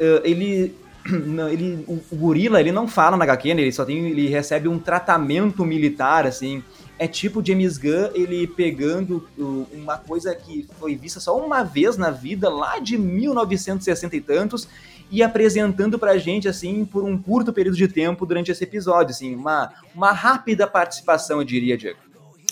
uh, 0.00 0.20
ele 0.24 0.74
ele, 1.50 1.84
o, 1.86 2.00
o, 2.10 2.16
gorila, 2.16 2.60
ele 2.60 2.72
não 2.72 2.86
fala 2.86 3.16
na 3.16 3.24
HQ, 3.24 3.54
né? 3.54 3.62
ele 3.62 3.72
só 3.72 3.84
tem, 3.84 4.06
ele 4.08 4.28
recebe 4.28 4.68
um 4.68 4.78
tratamento 4.78 5.64
militar, 5.64 6.26
assim. 6.26 6.62
É 6.98 7.08
tipo 7.08 7.44
James 7.44 7.78
Gunn, 7.78 8.10
ele 8.14 8.46
pegando 8.46 9.26
uma 9.72 9.98
coisa 9.98 10.34
que 10.34 10.68
foi 10.78 10.94
vista 10.94 11.18
só 11.18 11.36
uma 11.36 11.64
vez 11.64 11.96
na 11.96 12.10
vida, 12.10 12.48
lá 12.48 12.78
de 12.78 12.96
1960 12.96 14.14
e 14.14 14.20
tantos, 14.20 14.68
e 15.10 15.22
apresentando 15.22 15.98
pra 15.98 16.16
gente, 16.16 16.48
assim, 16.48 16.84
por 16.84 17.02
um 17.04 17.18
curto 17.18 17.52
período 17.52 17.76
de 17.76 17.88
tempo 17.88 18.24
durante 18.24 18.52
esse 18.52 18.62
episódio, 18.62 19.10
assim, 19.10 19.34
uma, 19.34 19.72
uma 19.94 20.12
rápida 20.12 20.66
participação, 20.66 21.38
eu 21.38 21.44
diria, 21.44 21.76
Diego. 21.76 21.98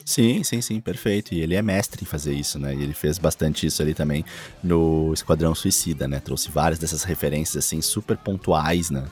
Sim, 0.05 0.43
sim, 0.43 0.61
sim, 0.61 0.81
perfeito. 0.81 1.35
E 1.35 1.41
ele 1.41 1.55
é 1.55 1.63
mestre 1.63 2.03
em 2.03 2.07
fazer 2.07 2.33
isso, 2.33 2.59
né? 2.59 2.75
E 2.75 2.83
ele 2.83 2.95
fez 2.95 3.19
bastante 3.19 3.67
isso 3.67 3.81
ali 3.83 3.95
também 3.95 4.25
no 4.63 5.13
Esquadrão 5.13 5.55
Suicida, 5.55 6.09
né? 6.09 6.21
Trouxe 6.21 6.51
várias 6.51 6.79
dessas 6.79 7.05
referências, 7.05 7.65
assim, 7.65 7.81
super 7.81 8.17
pontuais, 8.17 8.91
né? 8.91 9.05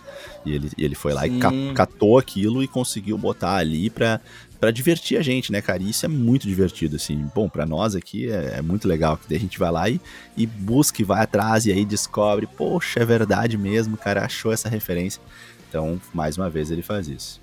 E 0.44 0.53
ele, 0.53 0.70
ele 0.77 0.94
foi 0.94 1.12
lá 1.12 1.22
sim. 1.22 1.38
e 1.38 1.74
catou 1.74 2.18
aquilo 2.18 2.62
e 2.62 2.68
conseguiu 2.68 3.16
botar 3.16 3.57
ali 3.57 3.90
pra, 3.90 4.20
para 4.59 4.70
divertir 4.70 5.18
a 5.18 5.22
gente, 5.22 5.53
né, 5.53 5.61
cara? 5.61 5.83
E 5.83 5.90
isso 5.90 6.05
é 6.05 6.09
muito 6.09 6.46
divertido, 6.46 6.96
assim. 6.96 7.29
Bom, 7.35 7.48
para 7.48 7.64
nós 7.64 7.94
aqui 7.94 8.31
é, 8.31 8.57
é, 8.59 8.62
muito 8.62 8.88
legal, 8.88 9.16
que 9.16 9.29
daí 9.29 9.38
a 9.38 9.40
gente 9.40 9.59
vai 9.59 9.70
lá 9.70 9.88
e, 9.88 10.01
e 10.37 10.46
busca 10.46 11.01
e 11.01 11.05
vai 11.05 11.22
atrás 11.22 11.66
e 11.66 11.72
aí 11.72 11.85
descobre, 11.85 12.46
poxa, 12.46 13.01
é 13.01 13.05
verdade 13.05 13.57
mesmo, 13.57 13.96
cara, 13.96 14.24
achou 14.24 14.53
essa 14.53 14.68
referência. 14.68 15.20
Então, 15.68 16.01
mais 16.14 16.37
uma 16.38 16.48
vez, 16.48 16.70
ele 16.70 16.83
faz 16.83 17.09
isso. 17.09 17.40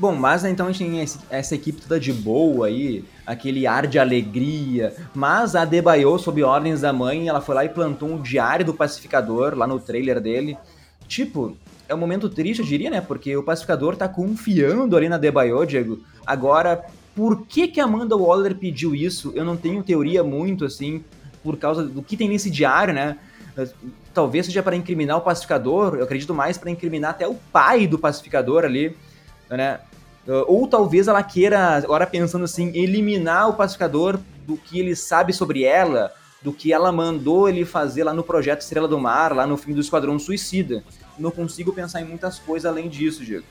Bom, 0.00 0.14
mas 0.14 0.44
né, 0.44 0.48
então 0.48 0.66
a 0.66 0.72
gente 0.72 0.90
tem 0.90 1.06
essa 1.28 1.54
equipe 1.54 1.82
toda 1.82 2.00
de 2.00 2.10
boa 2.10 2.68
aí, 2.68 3.04
aquele 3.26 3.66
ar 3.66 3.86
de 3.86 3.98
alegria. 3.98 4.96
Mas 5.14 5.54
a 5.54 5.66
Debaio, 5.66 6.18
sob 6.18 6.42
ordens 6.42 6.80
da 6.80 6.90
mãe, 6.90 7.28
ela 7.28 7.42
foi 7.42 7.54
lá 7.54 7.66
e 7.66 7.68
plantou 7.68 8.08
um 8.08 8.22
diário 8.22 8.64
do 8.64 8.72
pacificador 8.72 9.54
lá 9.54 9.66
no 9.66 9.78
trailer 9.78 10.18
dele. 10.18 10.56
Tipo, 11.06 11.54
é 11.86 11.94
um 11.94 11.98
momento 11.98 12.30
triste, 12.30 12.60
eu 12.60 12.64
diria, 12.64 12.88
né? 12.88 13.02
Porque 13.02 13.36
o 13.36 13.42
pacificador 13.42 13.94
tá 13.94 14.08
confiando 14.08 14.96
ali 14.96 15.06
na 15.06 15.18
Debaio, 15.18 15.66
Diego. 15.66 16.00
Agora, 16.26 16.82
por 17.14 17.44
que 17.46 17.68
que 17.68 17.78
Amanda 17.78 18.16
Waller 18.16 18.54
pediu 18.54 18.94
isso? 18.94 19.32
Eu 19.34 19.44
não 19.44 19.54
tenho 19.54 19.82
teoria 19.82 20.24
muito, 20.24 20.64
assim, 20.64 21.04
por 21.44 21.58
causa 21.58 21.84
do 21.84 22.02
que 22.02 22.16
tem 22.16 22.26
nesse 22.26 22.50
diário, 22.50 22.94
né? 22.94 23.18
Talvez 24.14 24.46
seja 24.46 24.62
para 24.62 24.74
incriminar 24.74 25.18
o 25.18 25.20
pacificador, 25.20 25.96
eu 25.96 26.04
acredito 26.04 26.32
mais 26.32 26.56
para 26.56 26.70
incriminar 26.70 27.10
até 27.10 27.28
o 27.28 27.34
pai 27.34 27.86
do 27.86 27.98
pacificador 27.98 28.64
ali, 28.64 28.96
né? 29.50 29.80
Ou 30.46 30.66
talvez 30.66 31.08
ela 31.08 31.22
queira, 31.22 31.76
agora 31.76 32.06
pensando 32.06 32.44
assim, 32.44 32.68
eliminar 32.74 33.48
o 33.48 33.54
pacificador 33.54 34.18
do 34.46 34.56
que 34.56 34.78
ele 34.78 34.94
sabe 34.94 35.32
sobre 35.32 35.64
ela, 35.64 36.12
do 36.42 36.52
que 36.52 36.72
ela 36.72 36.92
mandou 36.92 37.48
ele 37.48 37.64
fazer 37.64 38.04
lá 38.04 38.14
no 38.14 38.22
projeto 38.22 38.60
Estrela 38.60 38.86
do 38.86 38.98
Mar, 38.98 39.34
lá 39.34 39.46
no 39.46 39.56
filme 39.56 39.74
do 39.74 39.80
Esquadrão 39.80 40.18
Suicida 40.18 40.84
não 41.20 41.30
consigo 41.30 41.72
pensar 41.72 42.00
em 42.00 42.04
muitas 42.04 42.38
coisas 42.38 42.70
além 42.70 42.88
disso, 42.88 43.24
Diego. 43.24 43.44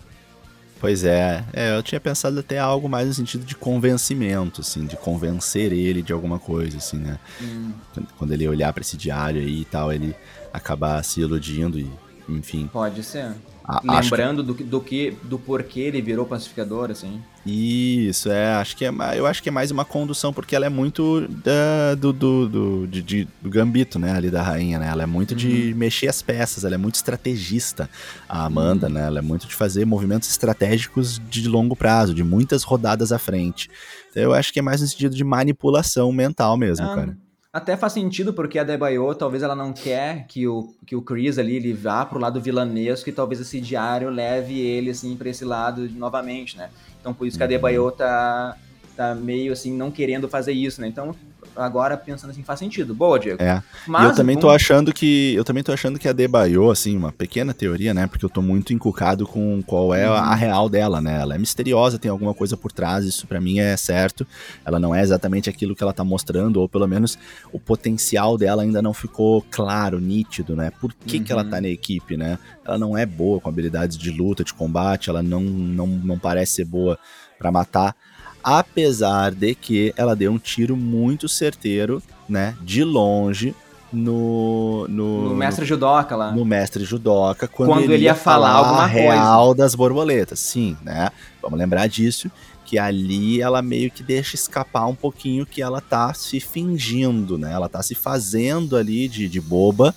Pois 0.79 1.03
é, 1.03 1.43
é, 1.51 1.75
eu 1.75 1.84
tinha 1.84 1.99
pensado 1.99 2.39
até 2.39 2.58
algo 2.58 2.88
mais 2.88 3.05
no 3.05 3.13
sentido 3.13 3.43
de 3.43 3.53
convencimento, 3.53 4.62
assim, 4.62 4.86
de 4.86 4.95
convencer 4.95 5.73
ele 5.73 6.01
de 6.01 6.13
alguma 6.13 6.39
coisa, 6.39 6.77
assim, 6.77 6.97
né? 6.97 7.19
Hum. 7.41 7.73
Quando 8.17 8.32
ele 8.32 8.47
olhar 8.47 8.71
para 8.71 8.82
esse 8.82 8.95
diário 8.95 9.41
aí 9.41 9.62
e 9.62 9.65
tal, 9.65 9.91
ele 9.91 10.15
acabar 10.53 11.03
se 11.03 11.19
iludindo 11.19 11.77
e, 11.77 11.91
enfim. 12.29 12.69
Pode 12.71 13.03
ser. 13.03 13.36
Lembrando 13.84 14.53
que... 14.53 14.63
do, 14.63 14.69
do 14.69 14.82
que 14.82 15.17
do 15.23 15.38
porquê 15.38 15.82
ele 15.82 16.01
virou 16.01 16.25
pacificador, 16.25 16.89
assim. 16.91 17.21
Isso, 17.45 18.29
é, 18.29 18.53
acho 18.53 18.75
que 18.75 18.86
é, 18.86 18.91
eu 19.15 19.25
acho 19.25 19.41
que 19.41 19.49
é 19.49 19.51
mais 19.51 19.71
uma 19.71 19.86
condução, 19.86 20.34
porque 20.34 20.55
ela 20.55 20.65
é 20.65 20.69
muito 20.69 21.27
da, 21.27 21.95
do, 21.95 22.12
do, 22.12 22.49
do, 22.49 22.88
de, 22.88 23.01
de, 23.01 23.27
do 23.41 23.49
gambito, 23.49 23.97
né, 23.97 24.12
ali 24.12 24.29
da 24.29 24.43
rainha, 24.43 24.77
né, 24.77 24.89
ela 24.89 25.03
é 25.03 25.05
muito 25.05 25.32
uhum. 25.32 25.38
de 25.38 25.73
mexer 25.73 26.08
as 26.08 26.21
peças, 26.21 26.65
ela 26.65 26.75
é 26.75 26.77
muito 26.77 26.95
estrategista, 26.95 27.89
a 28.27 28.45
Amanda, 28.45 28.88
uhum. 28.88 28.93
né, 28.93 29.08
ela 29.08 29.19
é 29.19 29.21
muito 29.21 29.47
de 29.47 29.55
fazer 29.55 29.86
movimentos 29.86 30.29
estratégicos 30.29 31.19
de 31.29 31.47
longo 31.47 31.75
prazo, 31.75 32.13
de 32.13 32.23
muitas 32.23 32.63
rodadas 32.63 33.12
à 33.12 33.17
frente. 33.17 33.69
Então 34.12 34.21
eu 34.21 34.34
acho 34.34 34.51
que 34.51 34.60
é 34.60 34.62
mais 34.62 34.82
no 34.82 34.88
sentido 34.88 35.15
de 35.15 35.23
manipulação 35.23 36.12
mental 36.12 36.58
mesmo, 36.58 36.86
ah, 36.86 36.95
cara. 36.95 37.17
Até 37.51 37.75
faz 37.75 37.93
sentido, 37.93 38.31
porque 38.31 38.59
a 38.59 38.63
Debaio, 38.63 39.15
talvez 39.15 39.41
ela 39.41 39.55
não 39.55 39.73
quer 39.73 40.27
que 40.27 40.47
o, 40.47 40.71
que 40.85 40.95
o 40.95 41.01
Chris 41.01 41.39
ali 41.39 41.55
ele 41.55 41.73
vá 41.73 42.05
pro 42.05 42.19
lado 42.19 42.39
vilanesco 42.39 43.09
e 43.09 43.12
talvez 43.12 43.41
esse 43.41 43.59
diário 43.59 44.12
leve 44.12 44.59
ele, 44.59 44.91
assim, 44.91 45.17
pra 45.17 45.29
esse 45.29 45.43
lado 45.43 45.89
novamente, 45.89 46.55
né? 46.55 46.69
Então 47.01 47.12
por 47.12 47.25
isso 47.25 47.38
que 47.38 47.43
a 47.43 47.47
Debaio 47.47 47.85
uhum. 47.85 47.91
tá, 47.91 48.55
tá 48.95 49.15
meio, 49.15 49.51
assim, 49.51 49.73
não 49.75 49.89
querendo 49.89 50.29
fazer 50.29 50.51
isso, 50.51 50.79
né? 50.79 50.88
Então 50.88 51.15
agora 51.55 51.97
pensando 51.97 52.31
assim 52.31 52.43
faz 52.43 52.59
sentido. 52.59 52.93
Boa, 52.93 53.19
Diego. 53.19 53.41
É. 53.41 53.62
Mas, 53.88 54.03
e 54.03 54.05
eu 54.05 54.15
também 54.15 54.38
tô 54.38 54.49
achando 54.49 54.93
que 54.93 55.33
eu 55.35 55.43
também 55.43 55.63
tô 55.63 55.71
achando 55.71 55.99
que 55.99 56.07
a 56.07 56.13
Debaio, 56.13 56.69
assim, 56.69 56.97
uma 56.97 57.12
pequena 57.12 57.53
teoria, 57.53 57.93
né? 57.93 58.07
Porque 58.07 58.25
eu 58.25 58.29
tô 58.29 58.41
muito 58.41 58.73
encucado 58.73 59.25
com 59.25 59.62
qual 59.62 59.93
é 59.93 60.05
a 60.05 60.29
uhum. 60.29 60.35
real 60.35 60.69
dela, 60.69 61.01
né? 61.01 61.21
Ela 61.21 61.35
é 61.35 61.38
misteriosa, 61.38 61.99
tem 61.99 62.09
alguma 62.09 62.33
coisa 62.33 62.57
por 62.57 62.71
trás, 62.71 63.05
isso 63.05 63.27
para 63.27 63.39
mim 63.39 63.59
é 63.59 63.75
certo. 63.77 64.25
Ela 64.65 64.79
não 64.79 64.93
é 64.93 65.01
exatamente 65.01 65.49
aquilo 65.49 65.75
que 65.75 65.83
ela 65.83 65.93
tá 65.93 66.03
mostrando, 66.03 66.57
ou 66.57 66.69
pelo 66.69 66.88
menos 66.88 67.17
o 67.51 67.59
potencial 67.59 68.38
dela 68.38 68.63
ainda 68.63 68.81
não 68.81 68.93
ficou 68.93 69.45
claro, 69.49 69.99
nítido, 69.99 70.55
né? 70.55 70.71
Por 70.79 70.93
que, 70.93 71.17
uhum. 71.17 71.23
que 71.23 71.31
ela 71.31 71.43
tá 71.43 71.57
uhum. 71.57 71.63
na 71.63 71.69
equipe, 71.69 72.17
né? 72.17 72.38
Ela 72.65 72.77
não 72.77 72.97
é 72.97 73.05
boa 73.05 73.39
com 73.39 73.49
habilidades 73.49 73.97
de 73.97 74.12
luta, 74.12 74.43
de 74.43 74.53
combate, 74.53 75.09
ela 75.09 75.23
não, 75.23 75.41
não, 75.41 75.88
não 75.88 76.19
parece 76.19 76.53
ser 76.53 76.65
boa 76.65 76.97
para 77.38 77.51
matar 77.51 77.95
apesar 78.43 79.32
de 79.32 79.56
que 79.56 79.93
ela 79.95 80.15
deu 80.15 80.32
um 80.32 80.38
tiro 80.38 80.75
muito 80.75 81.28
certeiro, 81.28 82.02
né, 82.28 82.56
de 82.62 82.84
longe, 82.84 83.56
no. 83.91 84.88
No, 84.88 85.30
no 85.30 85.36
mestre 85.36 85.65
judoca 85.65 86.15
lá. 86.15 86.32
No 86.32 86.45
mestre 86.45 86.84
judoca, 86.84 87.47
quando, 87.47 87.69
quando 87.69 87.84
ele, 87.86 87.95
ele, 87.95 88.04
ia 88.06 88.15
falar, 88.15 88.54
falar 88.54 88.58
alguma 88.58 88.86
real 88.86 89.45
coisa. 89.47 89.58
das 89.58 89.75
borboletas. 89.75 90.39
Sim, 90.39 90.78
né? 90.84 91.10
Vamos 91.41 91.58
lembrar 91.58 91.88
disso. 91.88 92.32
Que 92.65 92.78
ali 92.78 93.41
ela 93.41 93.63
meio 93.63 93.89
que 93.89 94.04
deixa 94.04 94.36
escapar 94.36 94.86
um 94.86 94.93
pouquinho 94.93 95.43
que 95.43 95.60
ela 95.60 95.82
tá 95.82 96.13
se 96.13 96.39
fingindo, 96.39 97.36
né? 97.36 97.52
Ela 97.52 97.67
tá 97.67 97.82
se 97.82 97.95
fazendo 97.95 98.78
ali 98.78 99.08
de, 99.08 99.28
de 99.28 99.41
boba, 99.41 99.95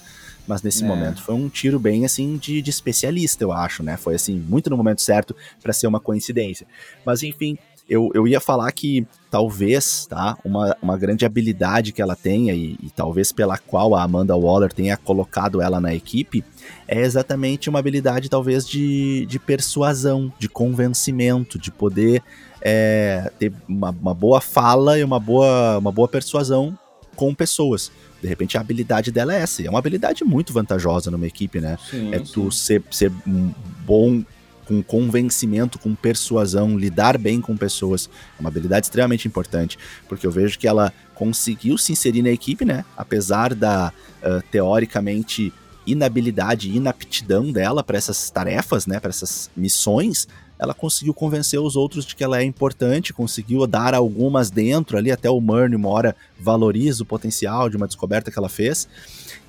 mas 0.48 0.62
nesse 0.62 0.82
é. 0.82 0.86
momento 0.86 1.22
foi 1.22 1.34
um 1.34 1.50
tiro 1.50 1.78
bem 1.78 2.06
assim 2.06 2.38
de, 2.38 2.62
de, 2.62 2.70
especialista, 2.70 3.44
eu 3.44 3.52
acho, 3.52 3.82
né? 3.82 3.98
Foi 3.98 4.14
assim, 4.14 4.38
muito 4.38 4.70
no 4.70 4.76
momento 4.78 5.02
certo 5.02 5.36
para 5.62 5.74
ser 5.74 5.86
uma 5.86 6.00
coincidência. 6.00 6.66
Mas 7.04 7.22
enfim, 7.22 7.58
eu, 7.92 8.10
eu 8.14 8.26
ia 8.26 8.40
falar 8.40 8.72
que 8.72 9.06
talvez, 9.30 10.06
tá, 10.06 10.38
uma, 10.42 10.74
uma 10.80 10.96
grande 10.96 11.26
habilidade 11.26 11.92
que 11.92 12.00
ela 12.00 12.16
tenha 12.16 12.54
e, 12.54 12.78
e, 12.82 12.88
talvez 12.88 13.32
pela 13.32 13.58
qual 13.58 13.94
a 13.94 14.02
Amanda 14.02 14.34
Waller 14.34 14.72
tenha 14.72 14.96
colocado 14.96 15.60
ela 15.60 15.78
na 15.78 15.94
equipe 15.94 16.42
é 16.88 17.02
exatamente 17.02 17.68
uma 17.68 17.78
habilidade 17.78 18.30
talvez 18.30 18.66
de, 18.66 19.26
de 19.26 19.38
persuasão, 19.38 20.32
de 20.38 20.48
convencimento, 20.48 21.58
de 21.58 21.70
poder 21.70 22.22
é, 22.62 23.30
ter 23.38 23.52
uma, 23.68 23.90
uma 23.90 24.14
boa 24.14 24.40
fala 24.40 24.98
e 24.98 25.04
uma 25.04 25.20
boa, 25.20 25.76
uma 25.76 25.92
boa 25.92 26.08
persuasão 26.08 26.76
com 27.14 27.34
pessoas. 27.34 27.92
De 28.22 28.28
repente 28.28 28.56
a 28.56 28.62
habilidade 28.62 29.12
dela 29.12 29.34
é 29.34 29.40
essa. 29.40 29.60
E 29.60 29.66
é 29.66 29.70
uma 29.70 29.78
habilidade 29.78 30.24
muito 30.24 30.50
vantajosa 30.50 31.10
numa 31.10 31.26
equipe, 31.26 31.60
né? 31.60 31.76
Sim, 31.90 32.14
é 32.14 32.18
sim. 32.18 32.24
tu 32.32 32.50
ser, 32.50 32.82
ser 32.90 33.12
um 33.26 33.52
bom 33.84 34.22
com 34.66 34.82
convencimento, 34.82 35.78
com 35.78 35.94
persuasão, 35.94 36.78
lidar 36.78 37.18
bem 37.18 37.40
com 37.40 37.56
pessoas. 37.56 38.08
É 38.36 38.40
uma 38.40 38.48
habilidade 38.48 38.86
extremamente 38.86 39.26
importante, 39.26 39.78
porque 40.08 40.26
eu 40.26 40.30
vejo 40.30 40.58
que 40.58 40.68
ela 40.68 40.92
conseguiu 41.14 41.76
se 41.78 41.92
inserir 41.92 42.22
na 42.22 42.30
equipe, 42.30 42.64
né? 42.64 42.84
Apesar 42.96 43.54
da 43.54 43.92
uh, 44.22 44.42
teoricamente 44.50 45.52
inabilidade 45.86 46.70
e 46.70 46.76
inaptidão 46.76 47.50
dela 47.50 47.82
para 47.82 47.98
essas 47.98 48.30
tarefas, 48.30 48.86
né? 48.86 49.00
Para 49.00 49.10
essas 49.10 49.50
missões, 49.56 50.28
ela 50.58 50.72
conseguiu 50.72 51.12
convencer 51.12 51.60
os 51.60 51.74
outros 51.74 52.06
de 52.06 52.14
que 52.14 52.22
ela 52.22 52.38
é 52.38 52.44
importante, 52.44 53.12
conseguiu 53.12 53.66
dar 53.66 53.94
algumas 53.94 54.48
dentro 54.48 54.96
ali, 54.96 55.10
até 55.10 55.28
o 55.28 55.40
Murney 55.40 55.74
uma 55.74 55.88
hora 55.88 56.14
valoriza 56.38 57.02
o 57.02 57.06
potencial 57.06 57.68
de 57.68 57.76
uma 57.76 57.88
descoberta 57.88 58.30
que 58.30 58.38
ela 58.38 58.48
fez, 58.48 58.88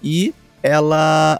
e 0.01 0.33
ela 0.63 1.39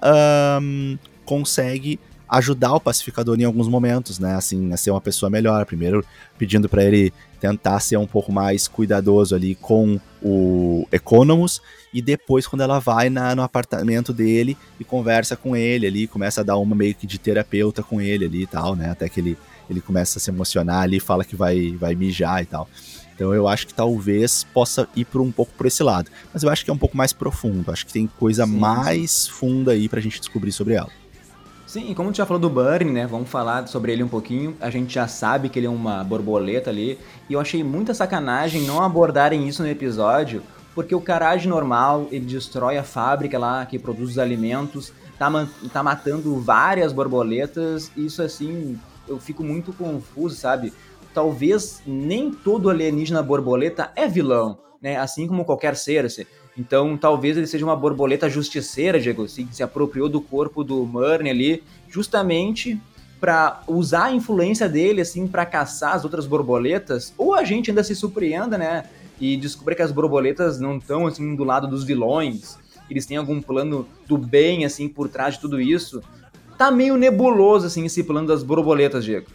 um, 0.62 0.98
consegue 1.26 2.00
ajudar 2.34 2.74
o 2.74 2.80
pacificador 2.80 3.40
em 3.40 3.44
alguns 3.44 3.68
momentos, 3.68 4.18
né? 4.18 4.36
Assim, 4.36 4.74
a 4.74 4.78
ser 4.78 4.90
uma 4.90 5.00
pessoa 5.00 5.30
melhor. 5.30 5.66
Primeiro 5.66 6.04
pedindo 6.38 6.68
para 6.68 6.84
ele 6.84 7.14
tentar 7.40 7.80
ser 7.80 7.98
um 7.98 8.08
pouco 8.08 8.32
mais 8.32 8.68
cuidadoso 8.68 9.36
ali 9.36 9.54
com 9.54 10.00
o 10.22 10.88
Economus 10.92 11.62
e 11.94 12.02
depois 12.02 12.48
quando 12.48 12.62
ela 12.62 12.80
vai 12.80 13.10
na, 13.10 13.36
no 13.36 13.44
apartamento 13.44 14.14
dele 14.14 14.58
e 14.80 14.84
conversa 14.84 15.36
com 15.36 15.56
ele 15.56 15.86
ali, 15.86 16.08
começa 16.08 16.42
a 16.42 16.44
dar 16.44 16.58
uma 16.58 16.76
meio 16.76 16.96
que 16.96 17.06
de 17.06 17.20
terapeuta 17.20 17.84
com 17.84 18.02
ele 18.02 18.26
ali 18.26 18.44
e 18.44 18.48
tal, 18.48 18.76
né? 18.76 18.90
Até 18.90 19.08
que 19.08 19.20
ele, 19.20 19.38
ele 19.70 19.82
começa 19.82 20.18
a 20.18 20.22
se 20.22 20.32
emocionar 20.32 20.82
ali, 20.82 21.00
fala 21.00 21.24
que 21.24 21.36
vai, 21.36 21.76
vai 21.78 21.94
mijar 21.94 22.42
e 22.42 22.46
tal. 22.46 22.68
Então 23.14 23.32
eu 23.32 23.48
acho 23.48 23.68
que 23.68 23.74
talvez 23.76 24.44
possa 24.44 24.88
ir 24.96 25.06
por 25.06 25.22
um 25.22 25.32
pouco 25.32 25.52
por 25.56 25.68
esse 25.68 25.84
lado. 25.84 26.10
Mas 26.34 26.42
eu 26.42 26.50
acho 26.50 26.66
que 26.66 26.72
é 26.72 26.74
um 26.74 26.78
pouco 26.78 26.98
mais 26.98 27.14
profundo. 27.14 27.72
Acho 27.72 27.86
que 27.86 27.94
tem 27.94 28.08
coisa 28.08 28.46
sim, 28.46 28.58
mais 28.58 29.28
funda 29.28 29.74
aí 29.74 29.88
pra 29.88 30.02
gente 30.02 30.20
descobrir 30.20 30.52
sobre 30.52 30.74
ela. 30.74 30.90
Sim, 31.74 31.92
como 31.96 32.12
tu 32.12 32.18
já 32.18 32.26
falou 32.28 32.40
do 32.40 32.52
Burn, 32.52 32.92
né? 32.92 33.08
Vamos 33.08 33.28
falar 33.28 33.68
sobre 33.68 33.92
ele 33.92 34.04
um 34.04 34.08
pouquinho. 34.08 34.56
A 34.62 34.70
gente 34.70 34.94
já 34.94 35.08
sabe 35.08 35.50
que 35.50 35.58
ele 35.58 35.66
é 35.66 35.70
uma 35.72 36.04
borboleta 36.04 36.70
ali. 36.70 37.00
E 37.28 37.34
eu 37.34 37.40
achei 37.40 37.64
muita 37.64 37.96
sacanagem 37.96 38.62
não 38.62 38.84
abordarem 38.84 39.48
isso 39.48 39.64
no 39.64 39.68
episódio, 39.68 40.44
porque 40.76 40.94
o 40.94 41.02
carage 41.02 41.48
normal, 41.48 42.08
ele 42.12 42.28
destrói 42.28 42.78
a 42.78 42.84
fábrica 42.84 43.40
lá 43.40 43.66
que 43.66 43.80
produz 43.80 44.12
os 44.12 44.20
alimentos, 44.20 44.94
tá, 45.18 45.32
tá 45.74 45.82
matando 45.82 46.40
várias 46.40 46.94
borboletas. 46.94 47.92
Isso 47.98 48.22
assim, 48.22 48.80
eu 49.08 49.20
fico 49.20 49.44
muito 49.44 49.74
confuso, 49.74 50.36
sabe? 50.36 50.72
Talvez 51.12 51.82
nem 51.88 52.30
todo 52.30 52.70
alienígena 52.70 53.24
borboleta 53.24 53.92
é 53.96 54.08
vilão, 54.08 54.60
né? 54.80 54.98
Assim 54.98 55.28
como 55.28 55.44
qualquer 55.44 55.76
ser. 55.76 56.06
Assim. 56.06 56.24
Então, 56.58 56.96
talvez 56.96 57.36
ele 57.36 57.48
seja 57.48 57.66
uma 57.66 57.76
borboleta 57.76 58.30
justiceira, 58.30 59.00
Diego, 59.00 59.24
assim, 59.24 59.46
que 59.46 59.56
se 59.56 59.64
apropriou 59.64 60.08
do 60.08 60.22
corpo 60.22 60.64
do 60.64 60.86
Murney 60.86 61.32
ali, 61.32 61.64
justamente 61.90 62.80
para 63.20 63.64
usar 63.68 64.06
a 64.06 64.14
influência 64.14 64.70
dele, 64.70 65.02
assim, 65.02 65.28
para 65.28 65.46
caçar 65.46 65.96
as 65.96 66.04
outras 66.04 66.28
borboletas, 66.28 67.14
ou 67.18 67.34
a 67.34 67.44
gente 67.44 67.72
ainda 67.72 67.84
se 67.84 67.96
surpreenda, 67.96 68.58
né, 68.58 68.86
e 69.20 69.38
descobrir 69.38 69.76
que 69.76 69.82
as 69.82 69.92
borboletas 69.92 70.60
não 70.60 70.78
estão, 70.78 71.08
assim, 71.08 71.36
do 71.36 71.44
lado 71.44 71.68
dos 71.68 71.84
vilões, 71.84 72.58
eles 72.90 73.06
têm 73.06 73.18
algum 73.18 73.42
plano 73.42 73.88
do 74.06 74.18
bem, 74.18 74.66
assim, 74.66 74.88
por 74.88 75.08
trás 75.08 75.36
de 75.36 75.40
tudo 75.40 75.60
isso. 75.60 76.04
Tá 76.58 76.70
meio 76.70 76.98
nebuloso, 76.98 77.66
assim, 77.66 77.86
esse 77.86 78.04
plano 78.04 78.28
das 78.28 78.44
borboletas, 78.44 79.06
Diego. 79.06 79.28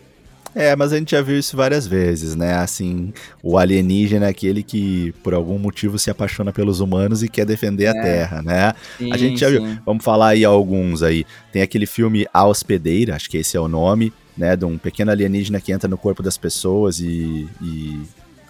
É, 0.59 0.74
mas 0.74 0.92
a 0.92 0.98
gente 0.98 1.12
já 1.12 1.22
viu 1.22 1.38
isso 1.38 1.56
várias 1.56 1.86
vezes, 1.86 2.34
né? 2.34 2.54
Assim, 2.54 3.12
o 3.40 3.56
alienígena 3.56 4.26
é 4.26 4.28
aquele 4.28 4.64
que, 4.64 5.12
por 5.22 5.32
algum 5.32 5.56
motivo, 5.56 5.96
se 6.00 6.11
apaixona 6.11 6.52
pelos 6.52 6.80
humanos 6.80 7.22
e 7.22 7.28
quer 7.28 7.46
defender 7.46 7.84
é. 7.84 7.88
a 7.90 7.92
Terra, 7.92 8.42
né? 8.42 8.74
Sim, 8.98 9.12
a 9.12 9.16
gente 9.16 9.38
já 9.38 9.48
sim. 9.48 9.52
viu. 9.52 9.78
Vamos 9.86 10.02
falar 10.02 10.30
aí 10.30 10.44
alguns 10.44 11.00
aí. 11.00 11.24
Tem 11.52 11.62
aquele 11.62 11.86
filme 11.86 12.26
A 12.34 12.44
Hospedeira, 12.44 13.14
acho 13.14 13.30
que 13.30 13.36
esse 13.36 13.56
é 13.56 13.61
o 13.61 13.68
nome, 13.68 14.12
né? 14.36 14.56
De 14.56 14.64
um 14.64 14.76
pequeno 14.76 15.12
alienígena 15.12 15.61
que 15.61 15.70
entra 15.70 15.88
no 15.88 15.96
corpo 15.96 16.24
das 16.24 16.36
pessoas 16.36 16.98
e, 16.98 17.46
e 17.62 18.00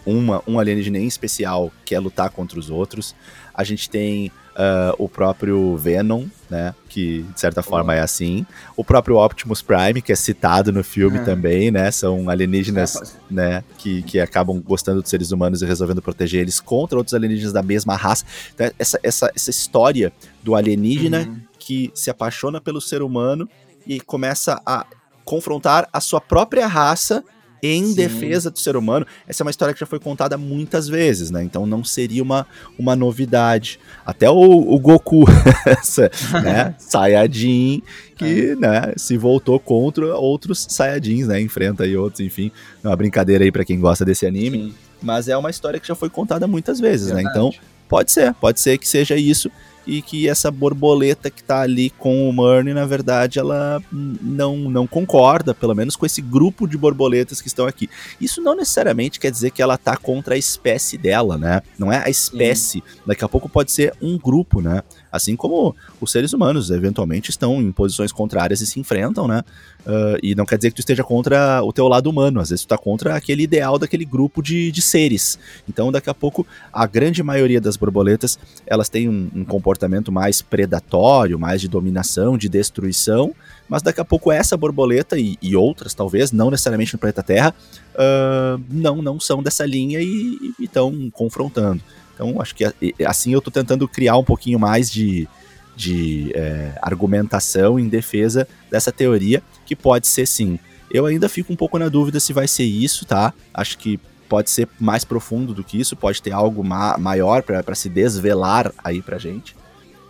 uma, 0.09 0.43
um 0.47 0.59
alienígena 0.59 0.99
em 0.99 1.07
especial 1.07 1.73
quer 1.85 1.99
lutar 1.99 2.31
contra 2.31 2.59
os 2.59 2.71
outros. 2.71 3.15
A 3.55 3.65
gente 3.65 3.91
tem 3.91 4.31
uh, 4.59 4.95
o 4.99 5.09
próprio 5.09 5.77
Venom, 5.77 6.27
né? 6.51 6.75
Que 6.89 7.23
de 7.23 7.41
certa 7.41 7.63
forma 7.63 7.95
é 7.95 8.01
assim. 8.01 8.45
O 8.77 8.85
próprio 8.85 9.17
Optimus 9.17 9.63
Prime, 9.63 10.03
que 10.03 10.13
é 10.13 10.17
citado 10.17 10.73
no 10.73 10.83
filme 10.83 11.21
também, 11.21 11.71
né? 11.71 11.91
São 11.91 12.29
alienígenas, 12.29 13.17
né? 13.31 13.63
Que, 13.79 14.03
que 14.03 14.19
acabam 14.21 14.61
gostando 14.61 15.01
dos 15.01 15.11
seres 15.11 15.31
humanos 15.31 15.63
e 15.63 15.67
resolvendo 15.67 16.03
proteger 16.03 16.41
eles 16.41 16.61
contra 16.61 16.99
outros 16.99 17.15
alienígenas 17.15 17.53
da 17.53 17.63
mesma 17.63 17.95
raça. 17.95 18.25
Então, 18.55 18.71
essa, 18.79 18.99
essa, 19.03 19.31
essa 19.35 19.51
história 19.51 20.13
do 20.43 20.55
alienígena 20.55 21.21
uhum. 21.21 21.41
que 21.59 21.91
se 21.95 22.11
apaixona 22.11 22.61
pelo 22.61 22.81
ser 22.81 23.03
humano 23.03 23.49
e 23.87 24.01
começa 24.01 24.61
a 24.67 24.87
confrontar 25.25 25.89
a 25.93 26.01
sua 26.01 26.21
própria 26.21 26.67
raça 26.67 27.23
em 27.63 27.87
Sim. 27.87 27.95
defesa 27.95 28.51
do 28.51 28.59
ser 28.59 28.77
humano. 28.77 29.07
Essa 29.27 29.43
é 29.43 29.45
uma 29.45 29.51
história 29.51 29.75
que 29.75 29.81
já 29.81 29.87
foi 29.87 29.99
contada 29.99 30.37
muitas 30.37 30.89
vezes, 30.89 31.31
né? 31.31 31.43
Então 31.43 31.67
não 31.67 31.85
seria 31.85 32.23
uma, 32.23 32.47
uma 32.79 32.95
novidade. 32.95 33.79
Até 34.05 34.31
o, 34.31 34.35
o 34.35 34.79
Goku, 34.79 35.25
né? 36.43 36.75
Sayajin, 36.79 37.83
que 38.17 38.51
é. 38.51 38.57
né, 38.57 38.93
se 38.97 39.17
voltou 39.17 39.59
contra 39.59 40.17
outros 40.17 40.67
Saiyajins, 40.69 41.29
né? 41.29 41.41
Enfrenta 41.41 41.85
aí 41.85 41.97
outros, 41.97 42.21
enfim. 42.21 42.51
É 42.83 42.89
uma 42.89 42.97
brincadeira 42.97 43.45
aí 43.45 43.53
para 43.53 43.65
quem 43.65 43.79
gosta 43.79 44.05
desse 44.05 44.27
anime. 44.27 44.59
Sim. 44.59 44.75
Mas 45.01 45.29
é 45.29 45.37
uma 45.37 45.51
história 45.51 45.79
que 45.79 45.87
já 45.87 45.95
foi 45.95 46.11
contada 46.11 46.47
muitas 46.47 46.81
vezes? 46.81 47.07
Verdade. 47.07 47.27
né? 47.27 47.31
Então 47.31 47.53
pode 47.89 48.13
ser, 48.13 48.35
pode 48.35 48.61
ser 48.61 48.79
que 48.79 48.89
seja 48.89 49.17
isso 49.17 49.51
e 49.89 50.03
que 50.03 50.29
essa 50.29 50.51
borboleta 50.51 51.31
que 51.31 51.43
tá 51.43 51.63
ali 51.63 51.89
com 51.89 52.29
o 52.29 52.33
Murney, 52.33 52.75
na 52.75 52.85
verdade, 52.85 53.39
ela 53.39 53.83
não, 53.91 54.57
não 54.59 54.87
concorda, 54.87 55.55
pelo 55.55 55.75
menos 55.75 55.97
com 55.97 56.05
esse 56.05 56.21
grupo 56.21 56.69
de 56.69 56.77
borboletas 56.77 57.41
que 57.41 57.49
estão 57.49 57.67
aqui. 57.67 57.89
Isso 58.21 58.43
não 58.43 58.55
necessariamente 58.55 59.19
quer 59.19 59.31
dizer 59.31 59.51
que 59.51 59.63
ela 59.63 59.79
tá 59.79 59.97
contra 59.97 60.35
a 60.35 60.39
espécie 60.39 60.99
dela, 60.99 61.39
né? 61.39 61.63
Não 61.79 61.91
é 61.91 62.05
a 62.05 62.11
espécie. 62.11 62.59
Sim. 62.81 62.83
Daqui 63.07 63.25
a 63.25 63.29
pouco 63.29 63.49
pode 63.49 63.73
ser 63.73 63.95
um 64.03 64.19
grupo, 64.19 64.61
né? 64.61 64.83
Assim 65.11 65.37
como 65.37 65.75
os 66.01 66.13
seres 66.13 66.33
humanos 66.33 66.71
eventualmente 66.71 67.31
estão 67.31 67.61
em 67.61 67.73
posições 67.73 68.13
contrárias 68.13 68.61
e 68.61 68.67
se 68.67 68.79
enfrentam, 68.79 69.27
né? 69.27 69.43
Uh, 69.87 70.19
e 70.23 70.35
não 70.35 70.45
quer 70.45 70.57
dizer 70.57 70.71
que 70.71 70.77
tu 70.77 70.81
esteja 70.81 71.03
contra 71.03 71.63
o 71.63 71.73
teu 71.73 71.89
lado 71.89 72.11
humano, 72.11 72.41
às 72.41 72.51
vezes 72.51 72.65
tu 72.65 72.69
tá 72.69 72.77
contra 72.77 73.15
aquele 73.15 73.43
ideal 73.43 73.79
daquele 73.79 74.05
grupo 74.05 74.43
de, 74.43 74.71
de 74.71 74.83
seres. 74.83 75.39
Então, 75.69 75.91
daqui 75.91 76.11
a 76.11 76.15
pouco, 76.15 76.47
a 76.73 76.87
grande 76.87 77.23
maioria 77.23 77.61
das 77.61 77.77
borboletas, 77.77 78.39
elas 78.67 78.89
têm 78.89 79.09
um, 79.09 79.31
um 79.35 79.45
comportamento 79.45 80.13
mais 80.13 80.43
predatório, 80.43 81.39
mais 81.39 81.61
de 81.61 81.69
dominação, 81.69 82.37
de 82.37 82.49
destruição, 82.49 83.35
mas 83.69 83.83
daqui 83.83 84.01
a 84.01 84.05
pouco 84.05 84.33
essa 84.33 84.57
borboleta 84.57 85.19
e, 85.19 85.39
e 85.41 85.57
outras, 85.57 85.95
talvez, 85.95 86.33
não 86.33 86.51
necessariamente 86.51 86.93
no 86.93 86.99
planeta 86.99 87.23
Terra, 87.23 87.55
uh, 87.95 88.63
não, 88.71 89.01
não 89.01 89.19
são 89.21 89.43
dessa 89.43 89.65
linha 89.65 90.01
e 90.01 90.53
estão 90.61 91.11
confrontando. 91.13 91.83
Então, 92.19 92.41
acho 92.43 92.53
que 92.53 92.65
assim 93.07 93.33
eu 93.33 93.39
estou 93.39 93.53
tentando 93.53 93.87
criar 93.87 94.17
um 94.17 94.25
pouquinho 94.25 94.59
mais 94.59 94.91
de, 94.91 95.29
de 95.77 96.33
é, 96.35 96.73
argumentação 96.83 97.79
em 97.79 97.89
defesa 97.89 98.49
dessa 98.69 98.91
teoria, 98.91 99.41
que 99.65 99.77
pode 99.77 100.09
ser 100.09 100.27
sim. 100.27 100.59
Eu 100.91 101.07
ainda 101.07 101.29
fico 101.29 101.53
um 101.53 101.57
pouco 101.57 101.79
na 101.79 101.89
dúvida 101.89 102.19
se 102.19 102.33
vai 102.33 102.49
ser 102.49 102.65
isso, 102.65 103.05
tá? 103.07 103.33
Acho 103.55 103.79
que 103.79 104.01
pode 104.29 104.51
ser 104.51 104.69
mais 104.81 105.05
profundo 105.05 105.55
do 105.55 105.63
que 105.63 105.79
isso, 105.79 105.95
pode 105.95 106.21
ter 106.21 106.33
algo 106.33 106.65
ma 106.65 106.99
maior 106.99 107.43
para 107.43 107.75
se 107.77 107.89
desvelar 107.89 108.73
aí 108.83 109.01
pra 109.01 109.17
gente. 109.17 109.55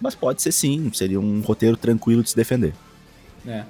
Mas 0.00 0.14
pode 0.14 0.40
ser 0.40 0.52
sim, 0.52 0.90
seria 0.94 1.20
um 1.20 1.40
roteiro 1.42 1.76
tranquilo 1.76 2.22
de 2.22 2.30
se 2.30 2.36
defender. 2.36 2.72
É. 3.46 3.64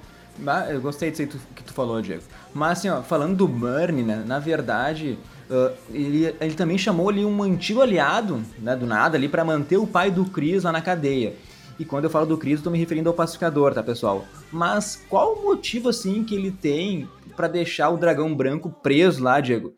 Eu 0.69 0.79
gostei 0.79 1.11
disso 1.11 1.37
que 1.53 1.63
tu 1.63 1.73
falou, 1.73 2.01
Diego. 2.01 2.23
Mas 2.53 2.79
assim, 2.79 2.89
ó, 2.89 3.01
falando 3.01 3.35
do 3.35 3.47
Burn, 3.47 4.01
né, 4.03 4.23
na 4.25 4.39
verdade, 4.39 5.17
uh, 5.49 5.75
ele, 5.91 6.33
ele 6.39 6.53
também 6.53 6.77
chamou 6.77 7.09
ali 7.09 7.25
um 7.25 7.43
antigo 7.43 7.81
aliado, 7.81 8.41
né, 8.59 8.75
do 8.75 8.85
nada 8.85 9.17
ali, 9.17 9.27
para 9.27 9.43
manter 9.43 9.77
o 9.77 9.87
pai 9.87 10.11
do 10.11 10.25
Chris 10.25 10.63
lá 10.63 10.71
na 10.71 10.81
cadeia. 10.81 11.35
E 11.79 11.85
quando 11.85 12.03
eu 12.03 12.09
falo 12.09 12.25
do 12.25 12.37
Chris, 12.37 12.59
eu 12.59 12.65
tô 12.65 12.69
me 12.69 12.77
referindo 12.77 13.07
ao 13.07 13.15
pacificador, 13.15 13.73
tá, 13.73 13.81
pessoal? 13.81 14.25
Mas 14.51 15.01
qual 15.09 15.35
o 15.35 15.43
motivo, 15.43 15.89
assim, 15.89 16.23
que 16.25 16.35
ele 16.35 16.51
tem 16.51 17.07
para 17.37 17.47
deixar 17.47 17.89
o 17.89 17.97
dragão 17.97 18.35
branco 18.35 18.69
preso 18.69 19.23
lá, 19.23 19.39
Diego? 19.39 19.73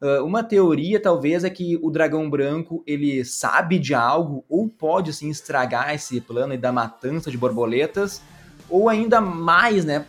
Uh, 0.00 0.24
uma 0.24 0.42
teoria, 0.42 0.98
talvez, 0.98 1.44
é 1.44 1.50
que 1.50 1.78
o 1.82 1.90
dragão 1.90 2.28
branco, 2.28 2.82
ele 2.86 3.22
sabe 3.24 3.78
de 3.78 3.94
algo, 3.94 4.44
ou 4.48 4.66
pode, 4.66 5.10
assim, 5.10 5.28
estragar 5.28 5.94
esse 5.94 6.20
plano 6.22 6.56
da 6.56 6.72
matança 6.72 7.30
de 7.30 7.36
borboletas, 7.36 8.22
ou 8.68 8.88
ainda 8.88 9.20
mais, 9.20 9.84
né, 9.84 10.06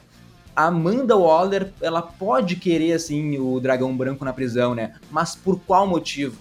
a 0.55 0.67
Amanda 0.67 1.15
Waller, 1.15 1.71
ela 1.81 2.01
pode 2.01 2.55
querer, 2.55 2.93
assim, 2.93 3.37
o 3.39 3.59
dragão 3.59 3.95
branco 3.95 4.23
na 4.23 4.33
prisão, 4.33 4.75
né, 4.75 4.93
mas 5.11 5.35
por 5.35 5.59
qual 5.59 5.87
motivo? 5.87 6.37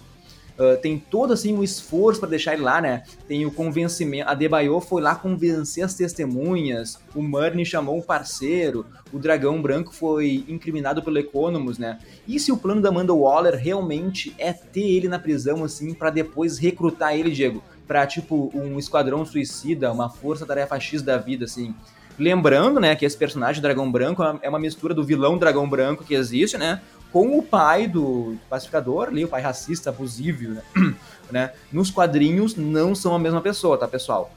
Uh, 0.53 0.79
tem 0.79 0.99
todo 0.99 1.33
assim 1.33 1.55
um 1.55 1.63
esforço 1.63 2.19
para 2.19 2.29
deixar 2.29 2.53
ele 2.53 2.61
lá, 2.61 2.79
né? 2.79 3.03
Tem 3.27 3.43
o 3.43 3.51
convencimento. 3.51 4.29
A 4.29 4.35
Debaio 4.35 4.79
foi 4.79 5.01
lá 5.01 5.15
convencer 5.15 5.83
as 5.83 5.95
testemunhas. 5.95 6.99
O 7.15 7.23
Murney 7.23 7.65
chamou 7.65 7.97
um 7.97 8.01
parceiro. 8.01 8.85
O 9.11 9.17
Dragão 9.17 9.59
Branco 9.59 9.91
foi 9.91 10.45
incriminado 10.47 11.01
pelo 11.01 11.17
Economus, 11.17 11.79
né? 11.79 11.97
E 12.27 12.39
se 12.39 12.51
o 12.51 12.57
plano 12.57 12.81
da 12.81 12.89
Amanda 12.89 13.13
Waller 13.13 13.55
realmente 13.55 14.35
é 14.37 14.53
ter 14.53 14.91
ele 14.91 15.07
na 15.07 15.17
prisão, 15.17 15.63
assim, 15.63 15.91
para 15.91 16.11
depois 16.11 16.59
recrutar 16.59 17.15
ele, 17.17 17.31
Diego, 17.31 17.63
para 17.87 18.05
tipo 18.05 18.51
um 18.53 18.77
esquadrão 18.77 19.25
suicida, 19.25 19.91
uma 19.91 20.07
força-tarefa 20.07 20.79
X 20.79 21.01
da 21.01 21.17
vida, 21.17 21.45
assim? 21.45 21.73
Lembrando, 22.17 22.79
né, 22.79 22.95
que 22.95 23.05
esse 23.05 23.17
personagem 23.17 23.61
Dragão 23.61 23.91
Branco 23.91 24.23
é 24.41 24.49
uma 24.49 24.59
mistura 24.59 24.93
do 24.93 25.03
vilão 25.03 25.37
Dragão 25.37 25.67
Branco 25.67 26.03
que 26.03 26.13
existe, 26.13 26.57
né? 26.57 26.81
com 27.13 27.37
o 27.37 27.43
pai 27.43 27.87
do 27.87 28.35
pacificador, 28.49 29.09
ali, 29.09 29.23
o 29.23 29.27
pai 29.27 29.39
racista, 29.39 29.91
abusivo, 29.91 30.49
né? 30.49 30.63
né? 31.31 31.51
Nos 31.71 31.91
quadrinhos 31.91 32.55
não 32.55 32.95
são 32.95 33.13
a 33.13 33.19
mesma 33.19 33.39
pessoa, 33.39 33.77
tá, 33.77 33.87
pessoal? 33.87 34.31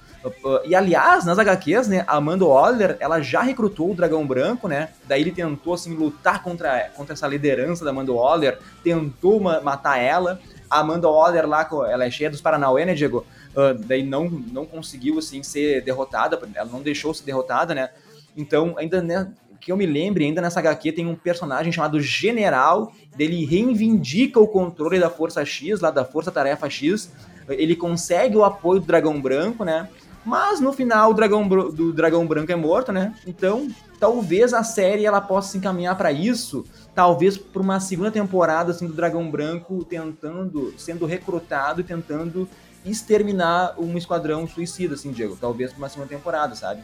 E 0.66 0.74
aliás, 0.74 1.24
nas 1.24 1.38
HQs, 1.38 1.88
né, 1.88 2.04
a 2.06 2.16
Amanda 2.16 2.44
Waller, 2.44 2.96
ela 3.00 3.20
já 3.20 3.40
recrutou 3.40 3.92
o 3.92 3.94
Dragão 3.94 4.26
Branco, 4.26 4.68
né? 4.68 4.90
Daí 5.06 5.22
ele 5.22 5.30
tentou 5.30 5.72
assim 5.72 5.94
lutar 5.94 6.42
contra, 6.42 6.90
contra 6.94 7.14
essa 7.14 7.26
liderança 7.26 7.84
da 7.84 7.92
Amanda 7.92 8.12
Waller, 8.12 8.58
tentou 8.82 9.40
ma 9.40 9.60
matar 9.60 9.98
ela. 9.98 10.38
A 10.68 10.80
Amanda 10.80 11.08
Waller 11.08 11.48
lá, 11.48 11.66
ela 11.88 12.04
é 12.04 12.10
cheia 12.10 12.28
dos 12.28 12.40
Paranauê, 12.40 12.84
né, 12.84 12.92
Diego? 12.92 13.24
Uh, 13.56 13.72
daí 13.86 14.02
não, 14.02 14.28
não 14.28 14.66
conseguiu 14.66 15.18
assim 15.18 15.42
ser 15.42 15.82
derrotada, 15.82 16.38
ela 16.54 16.70
não 16.70 16.82
deixou 16.82 17.14
ser 17.14 17.24
derrotada, 17.24 17.74
né? 17.74 17.88
Então, 18.36 18.74
ainda 18.76 19.00
né, 19.00 19.32
que 19.58 19.72
eu 19.72 19.76
me 19.76 19.86
lembre, 19.86 20.24
ainda 20.24 20.42
nessa 20.42 20.60
HQ 20.60 20.92
tem 20.92 21.06
um 21.06 21.14
personagem 21.16 21.72
chamado 21.72 21.98
General, 22.00 22.92
dele 23.16 23.44
reivindica 23.46 24.38
o 24.38 24.46
controle 24.46 25.00
da 25.00 25.08
Força 25.08 25.44
X, 25.44 25.80
lá 25.80 25.90
da 25.90 26.04
Força 26.04 26.30
Tarefa 26.30 26.68
X, 26.68 27.10
ele 27.48 27.74
consegue 27.74 28.36
o 28.36 28.44
apoio 28.44 28.80
do 28.80 28.86
Dragão 28.86 29.20
Branco, 29.20 29.64
né? 29.64 29.88
Mas 30.24 30.60
no 30.60 30.72
final 30.72 31.12
o 31.12 31.14
dragão 31.14 31.46
do 31.46 31.92
Dragão 31.92 32.26
Branco 32.26 32.50
é 32.50 32.56
morto, 32.56 32.90
né? 32.90 33.14
Então, 33.24 33.68
talvez 34.00 34.52
a 34.52 34.64
série 34.64 35.06
ela 35.06 35.20
possa 35.20 35.52
se 35.52 35.58
encaminhar 35.58 35.96
para 35.96 36.10
isso, 36.10 36.64
talvez 36.94 37.38
para 37.38 37.62
uma 37.62 37.78
segunda 37.78 38.10
temporada 38.10 38.72
assim 38.72 38.88
do 38.88 38.92
Dragão 38.92 39.30
Branco 39.30 39.84
tentando, 39.84 40.74
sendo 40.76 41.06
recrutado 41.06 41.80
e 41.80 41.84
tentando 41.84 42.48
exterminar 42.86 43.74
um 43.78 43.96
esquadrão 43.96 44.46
suicida, 44.46 44.94
assim, 44.94 45.12
Diego. 45.12 45.36
Talvez 45.40 45.72
para 45.72 45.78
uma 45.78 45.88
segunda 45.88 46.08
temporada, 46.08 46.54
sabe? 46.54 46.82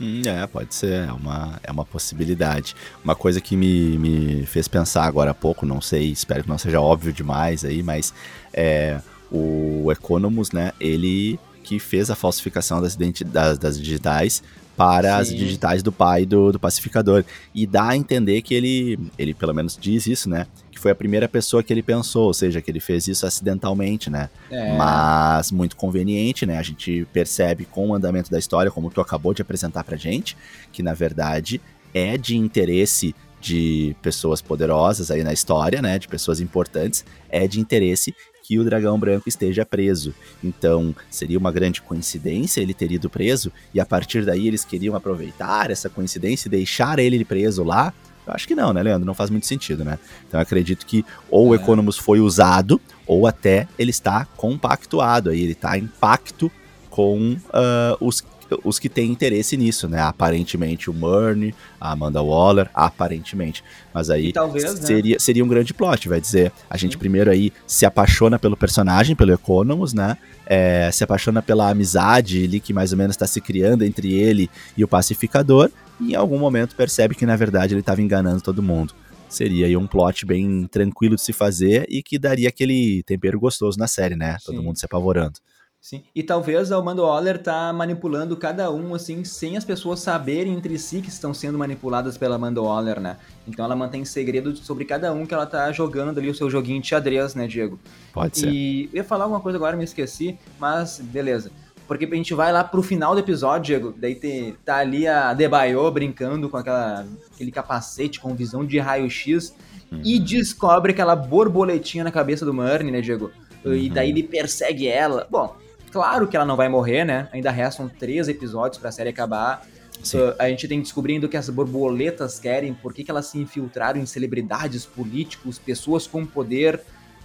Hum, 0.00 0.22
é, 0.26 0.46
pode 0.46 0.74
ser, 0.74 1.08
é 1.08 1.12
uma, 1.12 1.60
é 1.62 1.70
uma 1.70 1.84
possibilidade. 1.84 2.74
Uma 3.02 3.14
coisa 3.14 3.40
que 3.40 3.56
me, 3.56 3.96
me 3.98 4.46
fez 4.46 4.66
pensar 4.66 5.04
agora 5.04 5.30
há 5.30 5.34
pouco, 5.34 5.64
não 5.64 5.80
sei, 5.80 6.10
espero 6.10 6.42
que 6.42 6.48
não 6.48 6.58
seja 6.58 6.80
óbvio 6.80 7.12
demais 7.12 7.64
aí, 7.64 7.82
mas 7.82 8.12
é, 8.52 9.00
o 9.30 9.90
Economus, 9.92 10.50
né, 10.50 10.72
ele 10.80 11.38
que 11.62 11.78
fez 11.78 12.10
a 12.10 12.14
falsificação 12.14 12.82
das, 12.82 12.96
das, 12.96 13.58
das 13.58 13.80
digitais 13.80 14.42
para 14.76 15.24
Sim. 15.24 15.32
as 15.32 15.38
digitais 15.40 15.82
do 15.82 15.90
pai 15.90 16.26
do, 16.26 16.52
do 16.52 16.60
pacificador. 16.60 17.24
E 17.54 17.66
dá 17.66 17.88
a 17.88 17.96
entender 17.96 18.42
que 18.42 18.54
ele, 18.54 18.98
ele 19.18 19.32
pelo 19.32 19.54
menos 19.54 19.78
diz 19.80 20.06
isso, 20.06 20.28
né? 20.28 20.46
Foi 20.84 20.90
a 20.90 20.94
primeira 20.94 21.26
pessoa 21.26 21.62
que 21.62 21.72
ele 21.72 21.82
pensou, 21.82 22.26
ou 22.26 22.34
seja, 22.34 22.60
que 22.60 22.70
ele 22.70 22.78
fez 22.78 23.08
isso 23.08 23.26
acidentalmente, 23.26 24.10
né? 24.10 24.28
É. 24.50 24.76
Mas 24.76 25.50
muito 25.50 25.76
conveniente, 25.76 26.44
né? 26.44 26.58
A 26.58 26.62
gente 26.62 27.06
percebe 27.10 27.64
com 27.64 27.88
o 27.88 27.94
andamento 27.94 28.30
da 28.30 28.38
história, 28.38 28.70
como 28.70 28.90
tu 28.90 29.00
acabou 29.00 29.32
de 29.32 29.40
apresentar 29.40 29.82
pra 29.82 29.96
gente, 29.96 30.36
que 30.70 30.82
na 30.82 30.92
verdade 30.92 31.58
é 31.94 32.18
de 32.18 32.36
interesse 32.36 33.14
de 33.40 33.96
pessoas 34.02 34.42
poderosas 34.42 35.10
aí 35.10 35.24
na 35.24 35.32
história, 35.32 35.80
né, 35.80 35.98
de 35.98 36.06
pessoas 36.06 36.38
importantes, 36.38 37.02
é 37.30 37.48
de 37.48 37.58
interesse 37.58 38.14
que 38.42 38.58
o 38.58 38.64
dragão 38.64 38.98
branco 38.98 39.26
esteja 39.26 39.64
preso. 39.64 40.14
Então, 40.42 40.94
seria 41.10 41.38
uma 41.38 41.50
grande 41.50 41.80
coincidência 41.80 42.60
ele 42.60 42.74
ter 42.74 42.92
ido 42.92 43.08
preso, 43.08 43.50
e 43.72 43.80
a 43.80 43.86
partir 43.86 44.26
daí 44.26 44.48
eles 44.48 44.66
queriam 44.66 44.94
aproveitar 44.94 45.70
essa 45.70 45.88
coincidência 45.88 46.46
e 46.46 46.50
deixar 46.50 46.98
ele 46.98 47.24
preso 47.24 47.64
lá. 47.64 47.90
Eu 48.26 48.32
acho 48.32 48.46
que 48.46 48.54
não, 48.54 48.72
né, 48.72 48.82
Leandro? 48.82 49.06
Não 49.06 49.14
faz 49.14 49.30
muito 49.30 49.46
sentido, 49.46 49.84
né? 49.84 49.98
Então, 50.26 50.40
eu 50.40 50.42
acredito 50.42 50.86
que 50.86 51.04
ou 51.30 51.48
o 51.48 51.54
é. 51.54 51.56
Economus 51.56 51.98
foi 51.98 52.20
usado, 52.20 52.80
ou 53.06 53.26
até 53.26 53.68
ele 53.78 53.90
está 53.90 54.26
compactuado 54.36 55.30
aí, 55.30 55.42
ele 55.42 55.52
está 55.52 55.76
em 55.76 55.86
pacto 55.86 56.50
com 56.90 57.36
uh, 57.48 57.96
os 58.00 58.22
os 58.62 58.78
que 58.78 58.88
têm 58.88 59.10
interesse 59.10 59.56
nisso, 59.56 59.88
né? 59.88 60.00
Aparentemente 60.00 60.90
o 60.90 60.92
Murney, 60.92 61.54
a 61.80 61.92
Amanda 61.92 62.22
Waller, 62.22 62.68
aparentemente. 62.74 63.64
Mas 63.92 64.10
aí 64.10 64.32
talvez, 64.32 64.64
né? 64.64 64.86
seria, 64.86 65.14
né? 65.14 65.18
seria 65.18 65.44
um 65.44 65.48
grande 65.48 65.72
plot, 65.72 66.08
vai 66.08 66.20
dizer. 66.20 66.52
A 66.68 66.76
gente 66.76 66.92
Sim. 66.92 66.98
primeiro 66.98 67.30
aí 67.30 67.52
se 67.66 67.86
apaixona 67.86 68.38
pelo 68.38 68.56
personagem, 68.56 69.16
pelo 69.16 69.32
Economus, 69.32 69.92
né? 69.92 70.16
É, 70.46 70.90
se 70.92 71.02
apaixona 71.02 71.40
pela 71.40 71.70
amizade 71.70 72.44
ali 72.44 72.60
que 72.60 72.72
mais 72.72 72.92
ou 72.92 72.98
menos 72.98 73.14
está 73.14 73.26
se 73.26 73.40
criando 73.40 73.82
entre 73.82 74.12
ele 74.12 74.50
e 74.76 74.84
o 74.84 74.88
pacificador, 74.88 75.70
e 76.00 76.12
em 76.12 76.14
algum 76.14 76.38
momento 76.38 76.74
percebe 76.74 77.14
que 77.14 77.26
na 77.26 77.36
verdade 77.36 77.74
ele 77.74 77.80
estava 77.80 78.02
enganando 78.02 78.40
todo 78.40 78.62
mundo. 78.62 78.94
Seria 79.28 79.66
aí 79.66 79.76
um 79.76 79.86
plot 79.86 80.24
bem 80.24 80.66
tranquilo 80.68 81.16
de 81.16 81.22
se 81.22 81.32
fazer 81.32 81.86
e 81.88 82.02
que 82.02 82.18
daria 82.18 82.48
aquele 82.48 83.02
tempero 83.04 83.40
gostoso 83.40 83.78
na 83.78 83.88
série, 83.88 84.14
né? 84.14 84.36
Sim. 84.38 84.46
Todo 84.46 84.62
mundo 84.62 84.78
se 84.78 84.86
apavorando. 84.86 85.38
Sim. 85.84 86.02
E 86.14 86.22
talvez 86.22 86.72
a 86.72 86.76
Amanda 86.76 87.02
Waller 87.02 87.42
tá 87.42 87.70
manipulando 87.70 88.34
cada 88.38 88.70
um, 88.70 88.94
assim, 88.94 89.22
sem 89.22 89.58
as 89.58 89.66
pessoas 89.66 90.00
saberem 90.00 90.54
entre 90.54 90.78
si 90.78 91.02
que 91.02 91.10
estão 91.10 91.34
sendo 91.34 91.58
manipuladas 91.58 92.16
pela 92.16 92.36
Amanda 92.36 92.62
Waller, 92.62 92.98
né? 92.98 93.18
Então 93.46 93.62
ela 93.66 93.76
mantém 93.76 94.02
segredo 94.02 94.56
sobre 94.56 94.86
cada 94.86 95.12
um 95.12 95.26
que 95.26 95.34
ela 95.34 95.44
tá 95.44 95.70
jogando 95.72 96.16
ali 96.16 96.30
o 96.30 96.34
seu 96.34 96.48
joguinho 96.48 96.80
de 96.80 96.88
xadrez, 96.88 97.34
né, 97.34 97.46
Diego? 97.46 97.78
Pode 98.14 98.38
ser. 98.38 98.50
E 98.50 98.84
eu 98.94 98.96
ia 98.98 99.04
falar 99.04 99.24
alguma 99.24 99.40
coisa 99.40 99.58
agora, 99.58 99.76
me 99.76 99.84
esqueci, 99.84 100.38
mas 100.58 101.00
beleza. 101.00 101.50
Porque 101.86 102.04
a 102.04 102.14
gente 102.14 102.32
vai 102.34 102.52
lá 102.52 102.64
pro 102.64 102.82
final 102.82 103.14
do 103.14 103.20
episódio, 103.20 103.64
Diego, 103.64 103.94
daí 103.96 104.14
tem, 104.14 104.56
tá 104.64 104.76
ali 104.76 105.06
a 105.06 105.34
Debaio 105.34 105.90
brincando 105.90 106.48
com 106.48 106.56
aquela, 106.56 107.06
aquele 107.32 107.50
capacete 107.50 108.18
com 108.18 108.34
visão 108.34 108.64
de 108.64 108.78
raio-x 108.78 109.54
uhum. 109.92 110.00
e 110.02 110.18
descobre 110.18 110.92
aquela 110.92 111.14
borboletinha 111.14 112.02
na 112.02 112.10
cabeça 112.10 112.44
do 112.44 112.54
Murney, 112.54 112.90
né, 112.90 113.00
Diego? 113.00 113.30
Uhum. 113.64 113.74
E 113.74 113.90
daí 113.90 114.10
ele 114.10 114.22
persegue 114.22 114.88
ela. 114.88 115.26
Bom, 115.30 115.56
Claro 115.94 116.26
que 116.26 116.34
ela 116.34 116.44
não 116.44 116.56
vai 116.56 116.68
morrer, 116.68 117.04
né? 117.04 117.28
Ainda 117.32 117.52
restam 117.52 117.88
três 117.88 118.26
episódios 118.26 118.78
para 118.78 118.88
a 118.88 118.92
série 118.92 119.10
acabar. 119.10 119.64
Uh, 120.12 120.34
a 120.40 120.48
gente 120.48 120.66
tem 120.66 120.80
descobrindo 120.80 121.26
o 121.26 121.28
que 121.28 121.36
as 121.36 121.48
borboletas 121.48 122.40
querem, 122.40 122.74
por 122.74 122.92
que, 122.92 123.04
que 123.04 123.12
elas 123.12 123.26
se 123.26 123.38
infiltraram 123.38 124.00
em 124.00 124.04
celebridades, 124.04 124.84
políticos, 124.84 125.56
pessoas 125.56 126.04
com 126.04 126.26
poder. 126.26 126.80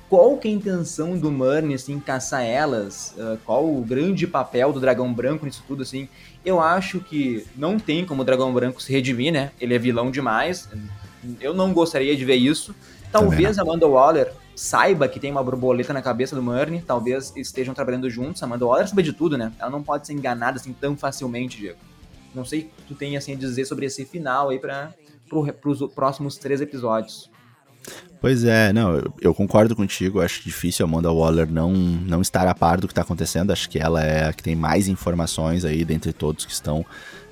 Qual 0.10 0.38
que 0.38 0.47
é 0.47 0.51
a 0.51 0.53
intenção 0.55 1.16
do 1.16 1.32
Murney, 1.32 1.76
assim, 1.76 1.99
caçar 1.99 2.43
elas? 2.43 3.14
Uh, 3.16 3.38
qual 3.45 3.64
o 3.72 3.84
grande 3.84 4.26
papel 4.26 4.74
do 4.74 4.80
Dragão 4.80 5.14
Branco 5.14 5.45
nisso 5.45 5.64
tudo, 5.68 5.84
assim? 5.84 6.10
Eu 6.43 6.60
acho 6.60 6.99
que 6.99 7.45
não 7.55 7.78
tem 7.78 8.03
como 8.03 8.24
o 8.24 8.26
Dragão 8.26 8.51
Branco 8.51 8.82
se 8.82 8.91
redimir, 8.91 9.32
né? 9.32 9.51
Ele 9.62 9.76
é 9.76 9.78
vilão 9.78 10.10
demais. 10.10 10.68
Eu 11.39 11.53
não 11.53 11.72
gostaria 11.74 12.18
de 12.18 12.26
ver 12.26 12.38
isso. 12.38 12.74
Talvez 13.12 13.60
a 13.60 13.62
Amanda 13.62 13.88
Waller 13.88 14.34
saiba 14.55 15.07
que 15.07 15.20
tem 15.20 15.32
uma 15.32 15.43
borboleta 15.43 15.93
na 15.93 16.01
cabeça 16.01 16.36
do 16.36 16.41
Murney, 16.41 16.82
talvez 16.82 17.32
estejam 17.36 17.74
trabalhando 17.76 18.10
juntos. 18.10 18.41
Amanda 18.41 18.66
Waller 18.66 18.88
sabe 18.88 19.03
de 19.03 19.14
tudo, 19.14 19.38
né? 19.38 19.53
Ela 19.60 19.70
não 19.70 19.84
pode 19.84 20.07
ser 20.07 20.14
enganada 20.14 20.57
assim 20.57 20.74
tão 20.74 20.97
facilmente, 20.97 21.57
Diego. 21.57 21.80
Não 22.34 22.43
sei 22.43 22.62
o 22.62 22.64
que 22.64 22.84
tu 22.88 22.95
tem 22.95 23.16
assim 23.16 23.34
a 23.34 23.36
dizer 23.36 23.66
sobre 23.66 23.86
esse 23.86 24.05
final 24.05 24.49
aí 24.49 24.60
para 24.60 24.93
pro, 25.28 25.72
os 25.72 25.93
próximos 25.93 26.38
três 26.38 26.62
episódios. 26.62 27.30
Pois 28.21 28.43
é, 28.43 28.73
não, 28.73 28.97
eu, 28.97 29.13
eu, 29.21 29.33
concordo 29.33 29.75
contigo, 29.75 30.19
acho 30.19 30.43
difícil 30.43 30.85
a 30.85 30.89
Amanda 30.89 31.09
Waller 31.09 31.49
não, 31.49 31.71
não 31.71 32.21
estar 32.21 32.45
a 32.47 32.53
par 32.53 32.81
do 32.81 32.87
que 32.87 32.91
está 32.91 33.01
acontecendo, 33.01 33.51
acho 33.51 33.69
que 33.69 33.79
ela 33.79 34.03
é 34.03 34.27
a 34.27 34.33
que 34.33 34.43
tem 34.43 34.57
mais 34.57 34.89
informações 34.89 35.63
aí 35.63 35.85
dentre 35.85 36.11
todos 36.11 36.45
que 36.45 36.51
estão, 36.51 36.85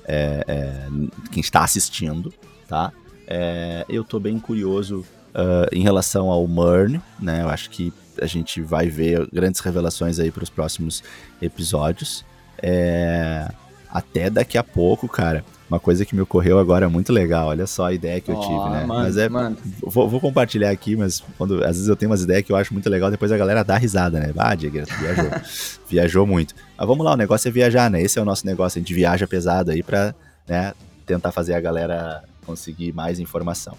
é, 0.06 0.44
é, 0.48 0.88
quem 1.30 1.42
está 1.42 1.62
assistindo, 1.62 2.32
tá? 2.66 2.90
É, 3.26 3.84
eu 3.88 4.02
tô 4.02 4.18
bem 4.18 4.38
curioso 4.38 5.04
Uh, 5.28 5.68
em 5.70 5.82
relação 5.82 6.30
ao 6.30 6.48
Murn, 6.48 7.00
né? 7.20 7.42
Eu 7.42 7.48
acho 7.50 7.68
que 7.70 7.92
a 8.20 8.26
gente 8.26 8.60
vai 8.60 8.88
ver 8.88 9.28
grandes 9.32 9.60
revelações 9.60 10.18
aí 10.18 10.30
para 10.30 10.42
os 10.42 10.50
próximos 10.50 11.02
episódios. 11.40 12.24
É... 12.62 13.48
Até 13.90 14.30
daqui 14.30 14.58
a 14.58 14.64
pouco, 14.64 15.06
cara. 15.06 15.44
Uma 15.68 15.78
coisa 15.78 16.04
que 16.04 16.14
me 16.14 16.22
ocorreu 16.22 16.58
agora 16.58 16.88
muito 16.88 17.12
legal. 17.12 17.48
Olha 17.48 17.66
só 17.66 17.86
a 17.86 17.92
ideia 17.92 18.20
que 18.20 18.30
eu 18.30 18.36
Ó, 18.36 18.40
tive, 18.40 18.70
né? 18.70 18.86
manda, 18.86 19.02
mas 19.02 19.16
é. 19.16 19.28
manda. 19.28 19.58
Vou, 19.82 20.08
vou 20.08 20.20
compartilhar 20.20 20.70
aqui, 20.70 20.96
mas 20.96 21.22
quando, 21.36 21.62
às 21.62 21.76
vezes 21.76 21.88
eu 21.88 21.96
tenho 21.96 22.10
umas 22.10 22.22
ideias 22.22 22.42
que 22.42 22.50
eu 22.50 22.56
acho 22.56 22.72
muito 22.72 22.88
legal, 22.88 23.10
depois 23.10 23.30
a 23.30 23.36
galera 23.36 23.62
dá 23.62 23.76
risada, 23.76 24.18
né? 24.18 24.32
Ah, 24.36 24.54
Diego, 24.54 24.78
viajou. 24.98 25.30
viajou 25.88 26.26
muito. 26.26 26.54
Mas 26.76 26.86
vamos 26.86 27.04
lá, 27.04 27.12
o 27.12 27.16
negócio 27.16 27.48
é 27.48 27.50
viajar, 27.50 27.90
né? 27.90 28.00
Esse 28.00 28.18
é 28.18 28.22
o 28.22 28.24
nosso 28.24 28.46
negócio, 28.46 28.78
a 28.78 28.80
gente 28.80 28.94
viaja 28.94 29.26
pesado 29.26 29.70
aí 29.70 29.82
pra 29.82 30.14
né, 30.48 30.72
tentar 31.06 31.32
fazer 31.32 31.54
a 31.54 31.60
galera 31.60 32.22
conseguir 32.46 32.94
mais 32.94 33.20
informação. 33.20 33.76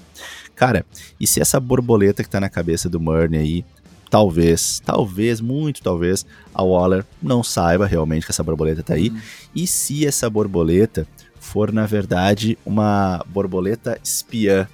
Cara, 0.55 0.85
e 1.19 1.25
se 1.25 1.41
essa 1.41 1.59
borboleta 1.59 2.23
que 2.23 2.29
tá 2.29 2.39
na 2.39 2.49
cabeça 2.49 2.87
do 2.87 2.99
Murney 2.99 3.39
aí, 3.39 3.65
talvez, 4.09 4.79
talvez, 4.85 5.41
muito 5.41 5.81
talvez, 5.81 6.25
a 6.53 6.63
Waller 6.63 7.05
não 7.21 7.43
saiba 7.43 7.87
realmente 7.87 8.25
que 8.25 8.31
essa 8.31 8.43
borboleta 8.43 8.83
tá 8.83 8.93
aí. 8.93 9.11
E 9.55 9.65
se 9.65 10.05
essa 10.05 10.29
borboleta 10.29 11.07
for, 11.39 11.71
na 11.71 11.85
verdade, 11.85 12.57
uma 12.65 13.23
borboleta 13.27 13.99
espiã? 14.03 14.67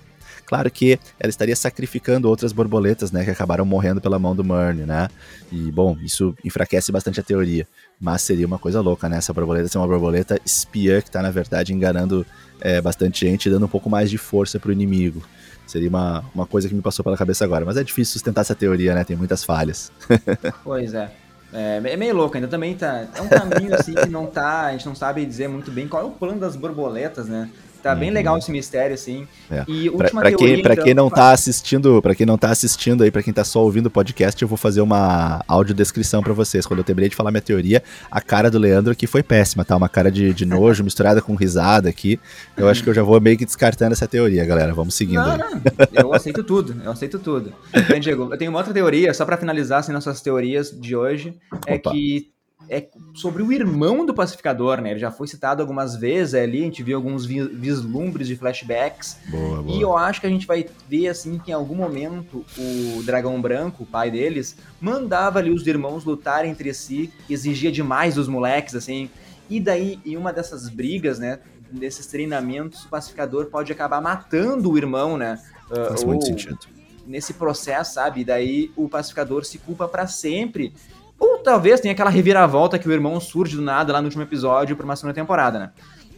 Claro 0.45 0.69
que 0.69 0.99
ela 1.19 1.29
estaria 1.29 1.55
sacrificando 1.55 2.29
outras 2.29 2.53
borboletas, 2.53 3.11
né, 3.11 3.25
que 3.25 3.31
acabaram 3.31 3.65
morrendo 3.65 3.99
pela 3.99 4.19
mão 4.19 4.35
do 4.35 4.43
Murney, 4.43 4.85
né? 4.85 5.07
E, 5.51 5.71
bom, 5.71 5.97
isso 6.03 6.35
enfraquece 6.43 6.91
bastante 6.91 7.19
a 7.19 7.23
teoria. 7.23 7.67
Mas 7.99 8.21
seria 8.21 8.45
uma 8.45 8.59
coisa 8.59 8.79
louca, 8.79 9.09
né? 9.09 9.17
Essa 9.17 9.33
borboleta 9.33 9.67
ser 9.67 9.79
uma 9.79 9.87
borboleta 9.87 10.39
espiã 10.45 11.01
que 11.01 11.09
tá, 11.09 11.21
na 11.21 11.31
verdade, 11.31 11.73
enganando 11.73 12.25
é, 12.61 12.79
bastante 12.79 13.25
gente 13.25 13.49
dando 13.49 13.65
um 13.65 13.69
pouco 13.69 13.89
mais 13.89 14.09
de 14.09 14.17
força 14.17 14.59
pro 14.59 14.71
inimigo. 14.71 15.23
Seria 15.65 15.89
uma, 15.89 16.23
uma 16.33 16.45
coisa 16.45 16.69
que 16.69 16.75
me 16.75 16.81
passou 16.81 17.03
pela 17.03 17.17
cabeça 17.17 17.43
agora. 17.43 17.65
Mas 17.65 17.77
é 17.77 17.83
difícil 17.83 18.13
sustentar 18.13 18.41
essa 18.41 18.53
teoria, 18.53 18.93
né? 18.93 19.03
Tem 19.03 19.15
muitas 19.15 19.43
falhas. 19.43 19.91
Pois 20.63 20.93
é. 20.93 21.24
É, 21.57 21.81
é 21.85 21.95
meio 21.95 22.13
louco, 22.13 22.35
ainda 22.35 22.49
também 22.49 22.75
tá. 22.75 23.07
É 23.15 23.21
um 23.21 23.29
caminho 23.29 23.73
assim 23.73 23.93
que 23.93 24.09
não 24.09 24.25
tá. 24.25 24.65
A 24.65 24.71
gente 24.73 24.85
não 24.85 24.93
sabe 24.93 25.25
dizer 25.25 25.47
muito 25.47 25.71
bem 25.71 25.87
qual 25.87 26.03
é 26.03 26.05
o 26.05 26.11
plano 26.11 26.37
das 26.37 26.57
borboletas, 26.57 27.27
né? 27.27 27.49
Tá 27.85 27.93
bem 27.93 28.09
Uhum. 28.09 28.15
legal 28.15 28.35
esse 28.39 28.51
mistério, 28.51 28.95
assim. 28.95 29.27
É. 29.51 29.63
E 29.67 29.87
última 29.91 30.21
pra 30.21 30.29
teoria, 30.31 30.55
quem, 30.55 30.63
pra 30.63 30.73
então, 30.73 30.85
quem 30.85 30.93
não 30.95 31.07
tá 31.07 31.31
assistindo, 31.33 32.01
para 32.01 32.15
quem 32.15 32.25
não 32.25 32.35
tá 32.35 32.49
assistindo 32.49 33.03
aí, 33.03 33.11
pra 33.11 33.21
quem 33.21 33.31
tá 33.31 33.43
só 33.43 33.61
ouvindo 33.61 33.85
o 33.85 33.91
podcast, 33.91 34.41
eu 34.41 34.47
vou 34.47 34.57
fazer 34.57 34.81
uma 34.81 35.43
audiodescrição 35.47 36.23
pra 36.23 36.33
vocês. 36.33 36.65
Quando 36.65 36.79
eu 36.79 36.83
terminei 36.83 37.09
de 37.11 37.15
falar 37.15 37.29
minha 37.29 37.43
teoria, 37.43 37.83
a 38.09 38.19
cara 38.19 38.49
do 38.49 38.57
Leandro 38.57 38.91
aqui 38.91 39.05
foi 39.05 39.21
péssima, 39.21 39.63
tá? 39.63 39.75
Uma 39.77 39.87
cara 39.87 40.11
de, 40.11 40.33
de 40.33 40.45
nojo 40.47 40.83
misturada 40.83 41.21
com 41.21 41.35
risada 41.35 41.87
aqui. 41.87 42.19
Eu 42.57 42.67
acho 42.67 42.81
que 42.83 42.89
eu 42.89 42.93
já 42.95 43.03
vou 43.03 43.21
meio 43.21 43.37
que 43.37 43.45
descartando 43.45 43.93
essa 43.93 44.07
teoria, 44.07 44.43
galera. 44.45 44.73
Vamos 44.73 44.95
seguindo 44.95 45.21
Não, 45.21 45.31
aí. 45.33 45.37
não, 45.37 45.61
eu 45.93 46.11
aceito 46.11 46.43
tudo, 46.43 46.75
eu 46.83 46.91
aceito 46.91 47.19
tudo. 47.19 47.53
Então, 47.71 47.99
Diego, 47.99 48.29
eu 48.33 48.37
tenho 48.39 48.49
uma 48.49 48.57
outra 48.59 48.73
teoria, 48.73 49.13
só 49.13 49.25
pra 49.25 49.37
finalizar 49.37 49.81
assim, 49.81 49.91
nossas 49.91 50.21
teorias 50.21 50.71
de 50.71 50.95
hoje, 50.95 51.35
é 51.67 51.75
Opa. 51.75 51.91
que 51.91 52.33
é 52.69 52.87
sobre 53.13 53.43
o 53.43 53.51
irmão 53.51 54.05
do 54.05 54.13
pacificador, 54.13 54.81
né? 54.81 54.91
Ele 54.91 54.99
já 54.99 55.11
foi 55.11 55.27
citado 55.27 55.61
algumas 55.61 55.95
vezes 55.95 56.33
ali, 56.33 56.61
a 56.61 56.65
gente 56.65 56.81
viu 56.83 56.97
alguns 56.97 57.25
vi- 57.25 57.47
vislumbres 57.47 58.27
de 58.27 58.35
flashbacks, 58.35 59.17
Boa, 59.27 59.61
boa. 59.61 59.77
e 59.77 59.81
eu 59.81 59.97
acho 59.97 60.19
que 60.19 60.27
a 60.27 60.29
gente 60.29 60.47
vai 60.47 60.65
ver 60.89 61.07
assim 61.07 61.37
que 61.37 61.51
em 61.51 61.53
algum 61.53 61.75
momento 61.75 62.45
o 62.57 63.03
dragão 63.03 63.39
branco, 63.41 63.83
o 63.83 63.85
pai 63.85 64.09
deles, 64.11 64.55
mandava 64.81 65.39
ali 65.39 65.51
os 65.51 65.65
irmãos 65.67 66.03
lutarem 66.03 66.51
entre 66.51 66.73
si, 66.73 67.11
exigia 67.29 67.71
demais 67.71 68.15
dos 68.15 68.27
moleques, 68.27 68.75
assim. 68.75 69.09
E 69.49 69.59
daí, 69.59 69.99
em 70.05 70.17
uma 70.17 70.33
dessas 70.33 70.67
brigas, 70.69 71.19
né? 71.19 71.39
Desses 71.71 72.07
treinamentos, 72.07 72.83
o 72.85 72.89
pacificador 72.89 73.45
pode 73.47 73.71
acabar 73.71 74.01
matando 74.01 74.71
o 74.71 74.77
irmão, 74.77 75.17
né? 75.17 75.39
ah, 75.71 75.87
Faz 75.89 76.01
ou 76.01 76.07
muito 76.07 76.25
sentido. 76.25 76.57
Nesse 77.05 77.33
processo, 77.33 77.93
sabe? 77.93 78.21
E 78.21 78.25
daí 78.25 78.71
o 78.75 78.89
pacificador 78.89 79.45
se 79.45 79.59
culpa 79.59 79.87
pra 79.87 80.07
sempre. 80.07 80.73
Ou 81.19 81.37
talvez 81.39 81.79
tenha 81.79 81.93
aquela 81.93 82.09
reviravolta 82.09 82.77
que 82.77 82.87
o 82.87 82.91
irmão 82.91 83.19
surge 83.19 83.55
do 83.55 83.61
nada 83.61 83.93
lá 83.93 84.01
no 84.01 84.05
último 84.07 84.23
episódio 84.23 84.75
pra 84.75 84.85
uma 84.85 84.95
segunda 84.95 85.13
temporada, 85.13 85.59
né? 85.59 85.71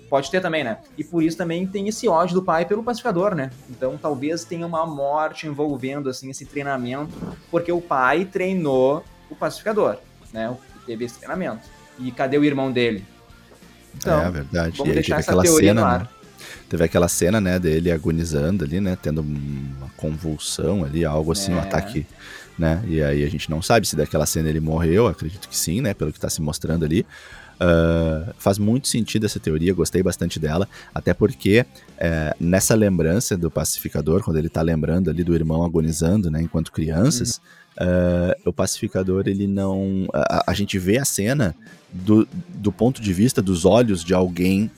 Pode 0.09 0.31
ter 0.31 0.39
também, 0.41 0.63
né? 0.63 0.77
E 0.97 1.03
por 1.03 1.21
isso 1.21 1.37
também 1.37 1.67
tem 1.67 1.87
esse 1.89 2.07
ódio 2.07 2.35
do 2.35 2.41
pai 2.41 2.65
pelo 2.65 2.81
pacificador, 2.81 3.35
né? 3.35 3.51
Então 3.69 3.97
talvez 3.97 4.45
tenha 4.45 4.65
uma 4.65 4.85
morte 4.85 5.45
envolvendo, 5.47 6.09
assim, 6.09 6.29
esse 6.29 6.45
treinamento, 6.45 7.11
porque 7.51 7.71
o 7.71 7.81
pai 7.81 8.23
treinou 8.25 9.03
o 9.29 9.35
pacificador, 9.35 9.97
né? 10.31 10.55
Teve 10.85 11.03
esse 11.05 11.17
treinamento. 11.19 11.67
E 11.99 12.09
cadê 12.11 12.37
o 12.37 12.45
irmão 12.45 12.71
dele? 12.71 13.03
Então, 13.95 14.21
é 14.21 14.31
verdade. 14.31 14.77
vamos 14.77 14.87
e 14.87 14.89
aí 14.91 14.93
deixar 14.95 15.15
teve 15.17 15.19
essa 15.19 15.31
aquela 15.31 15.43
teoria 15.43 15.69
cena, 15.69 15.81
no 15.81 15.87
né? 15.87 15.93
ar. 15.95 16.11
Teve 16.69 16.83
aquela 16.83 17.07
cena, 17.07 17.41
né, 17.41 17.59
dele 17.59 17.91
agonizando 17.91 18.63
ali, 18.63 18.79
né, 18.79 18.97
tendo 19.01 19.21
uma 19.21 19.89
convulsão 19.97 20.83
ali, 20.83 21.03
algo 21.03 21.31
assim, 21.31 21.53
um 21.53 21.57
É. 21.57 21.61
ataque, 21.61 22.05
né, 22.57 22.83
e 22.87 23.01
aí 23.01 23.23
a 23.23 23.29
gente 23.29 23.49
não 23.49 23.61
sabe 23.61 23.87
se 23.87 23.95
daquela 23.95 24.25
cena 24.25 24.49
ele 24.49 24.59
morreu, 24.59 25.07
acredito 25.07 25.47
que 25.47 25.57
sim, 25.57 25.81
né, 25.81 25.93
pelo 25.93 26.11
que 26.11 26.19
tá 26.19 26.29
se 26.29 26.41
mostrando 26.41 26.85
ali. 26.85 27.05
Ah, 27.59 28.33
faz 28.37 28.57
muito 28.57 28.87
sentido 28.87 29.25
essa 29.25 29.39
teoria, 29.39 29.73
gostei 29.73 30.03
bastante 30.03 30.39
dela, 30.39 30.67
até 30.93 31.13
porque 31.13 31.65
é, 31.97 32.35
nessa 32.39 32.75
lembrança 32.75 33.35
do 33.35 33.49
pacificador, 33.49 34.23
quando 34.23 34.37
ele 34.37 34.49
tá 34.49 34.61
lembrando 34.61 35.09
ali 35.09 35.23
do 35.23 35.33
irmão 35.33 35.63
agonizando, 35.63 36.29
né, 36.29 36.41
enquanto 36.41 36.71
crianças, 36.71 37.41
ah, 37.77 38.35
o 38.45 38.53
pacificador, 38.53 39.27
ele 39.27 39.47
não... 39.47 40.07
A, 40.13 40.51
a 40.51 40.53
gente 40.53 40.77
vê 40.77 40.97
a 40.97 41.05
cena 41.05 41.55
do, 41.91 42.27
do 42.49 42.71
ponto 42.71 43.01
de 43.01 43.13
vista 43.13 43.41
dos 43.41 43.65
olhos 43.65 44.03
de 44.03 44.13
alguém 44.13 44.69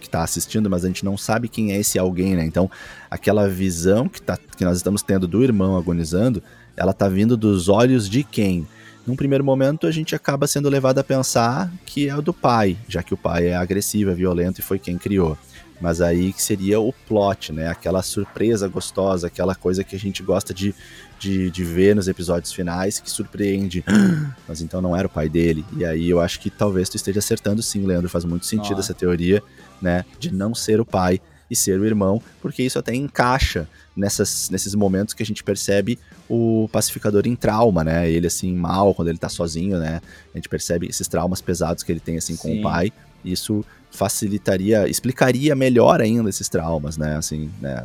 que 0.00 0.08
tá 0.08 0.22
assistindo, 0.22 0.68
mas 0.68 0.84
a 0.84 0.88
gente 0.88 1.04
não 1.04 1.16
sabe 1.16 1.48
quem 1.48 1.72
é 1.72 1.78
esse 1.78 1.98
alguém, 1.98 2.36
né? 2.36 2.44
Então, 2.44 2.70
aquela 3.10 3.48
visão 3.48 4.06
que, 4.06 4.20
tá, 4.20 4.38
que 4.56 4.62
nós 4.62 4.76
estamos 4.76 5.02
tendo 5.02 5.26
do 5.26 5.42
irmão 5.42 5.78
agonizando, 5.78 6.42
ela 6.76 6.92
tá 6.92 7.08
vindo 7.08 7.36
dos 7.36 7.68
olhos 7.68 8.08
de 8.08 8.22
quem? 8.22 8.66
Num 9.06 9.16
primeiro 9.16 9.44
momento, 9.44 9.86
a 9.86 9.90
gente 9.90 10.14
acaba 10.14 10.46
sendo 10.46 10.68
levado 10.68 10.98
a 10.98 11.04
pensar 11.04 11.70
que 11.84 12.08
é 12.08 12.16
o 12.16 12.22
do 12.22 12.32
pai, 12.32 12.76
já 12.88 13.02
que 13.02 13.12
o 13.12 13.16
pai 13.16 13.48
é 13.48 13.56
agressivo, 13.56 14.10
é 14.10 14.14
violento 14.14 14.60
e 14.60 14.62
foi 14.62 14.78
quem 14.78 14.96
criou. 14.96 15.36
Mas 15.80 16.00
aí 16.00 16.32
que 16.32 16.42
seria 16.42 16.80
o 16.80 16.92
plot, 16.92 17.52
né? 17.52 17.68
Aquela 17.68 18.02
surpresa 18.02 18.66
gostosa, 18.68 19.26
aquela 19.26 19.54
coisa 19.54 19.84
que 19.84 19.94
a 19.94 19.98
gente 19.98 20.22
gosta 20.22 20.54
de, 20.54 20.74
de, 21.18 21.50
de 21.50 21.64
ver 21.64 21.94
nos 21.94 22.08
episódios 22.08 22.52
finais, 22.52 22.98
que 22.98 23.10
surpreende. 23.10 23.84
Mas 24.48 24.62
então 24.62 24.80
não 24.80 24.96
era 24.96 25.06
o 25.06 25.10
pai 25.10 25.28
dele. 25.28 25.64
E 25.76 25.84
aí 25.84 26.08
eu 26.08 26.20
acho 26.20 26.40
que 26.40 26.48
talvez 26.48 26.88
tu 26.88 26.96
esteja 26.96 27.18
acertando 27.18 27.62
sim, 27.62 27.84
Leandro. 27.84 28.08
Faz 28.08 28.24
muito 28.24 28.46
sentido 28.46 28.76
Ó. 28.76 28.80
essa 28.80 28.94
teoria, 28.94 29.42
né? 29.82 30.04
De 30.18 30.32
não 30.32 30.54
ser 30.54 30.80
o 30.80 30.86
pai 30.86 31.20
e 31.50 31.56
ser 31.56 31.78
o 31.78 31.84
irmão, 31.84 32.22
porque 32.40 32.62
isso 32.62 32.78
até 32.78 32.94
encaixa 32.94 33.68
nessas, 33.96 34.50
nesses 34.50 34.74
momentos 34.74 35.14
que 35.14 35.22
a 35.22 35.26
gente 35.26 35.42
percebe 35.44 35.98
o 36.28 36.68
pacificador 36.72 37.26
em 37.26 37.36
trauma, 37.36 37.84
né? 37.84 38.10
Ele 38.10 38.26
assim, 38.26 38.54
mal, 38.54 38.94
quando 38.94 39.08
ele 39.08 39.18
tá 39.18 39.28
sozinho, 39.28 39.78
né? 39.78 40.00
A 40.32 40.38
gente 40.38 40.48
percebe 40.48 40.86
esses 40.88 41.06
traumas 41.06 41.40
pesados 41.40 41.82
que 41.82 41.92
ele 41.92 42.00
tem 42.00 42.16
assim 42.16 42.36
com 42.36 42.48
Sim. 42.48 42.60
o 42.60 42.62
pai. 42.62 42.92
Isso 43.24 43.64
facilitaria, 43.90 44.88
explicaria 44.88 45.54
melhor 45.54 46.00
ainda 46.00 46.28
esses 46.28 46.48
traumas, 46.48 46.96
né? 46.96 47.16
Assim, 47.16 47.50
né? 47.60 47.84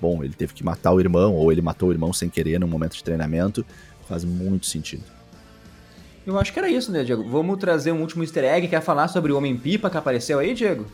Bom, 0.00 0.22
ele 0.22 0.34
teve 0.34 0.52
que 0.52 0.64
matar 0.64 0.92
o 0.92 1.00
irmão, 1.00 1.34
ou 1.34 1.50
ele 1.50 1.62
matou 1.62 1.88
o 1.88 1.92
irmão 1.92 2.12
sem 2.12 2.28
querer 2.28 2.58
num 2.58 2.66
momento 2.66 2.96
de 2.96 3.04
treinamento. 3.04 3.64
Faz 4.08 4.24
muito 4.24 4.66
sentido. 4.66 5.04
Eu 6.26 6.38
acho 6.38 6.52
que 6.52 6.58
era 6.58 6.68
isso, 6.68 6.90
né, 6.90 7.04
Diego? 7.04 7.22
Vamos 7.28 7.58
trazer 7.58 7.92
um 7.92 8.00
último 8.00 8.22
easter 8.22 8.44
egg. 8.44 8.68
Quer 8.68 8.82
falar 8.82 9.08
sobre 9.08 9.32
o 9.32 9.36
Homem-Pipa 9.36 9.88
que 9.90 9.96
apareceu 9.96 10.38
aí, 10.38 10.54
Diego? 10.54 10.86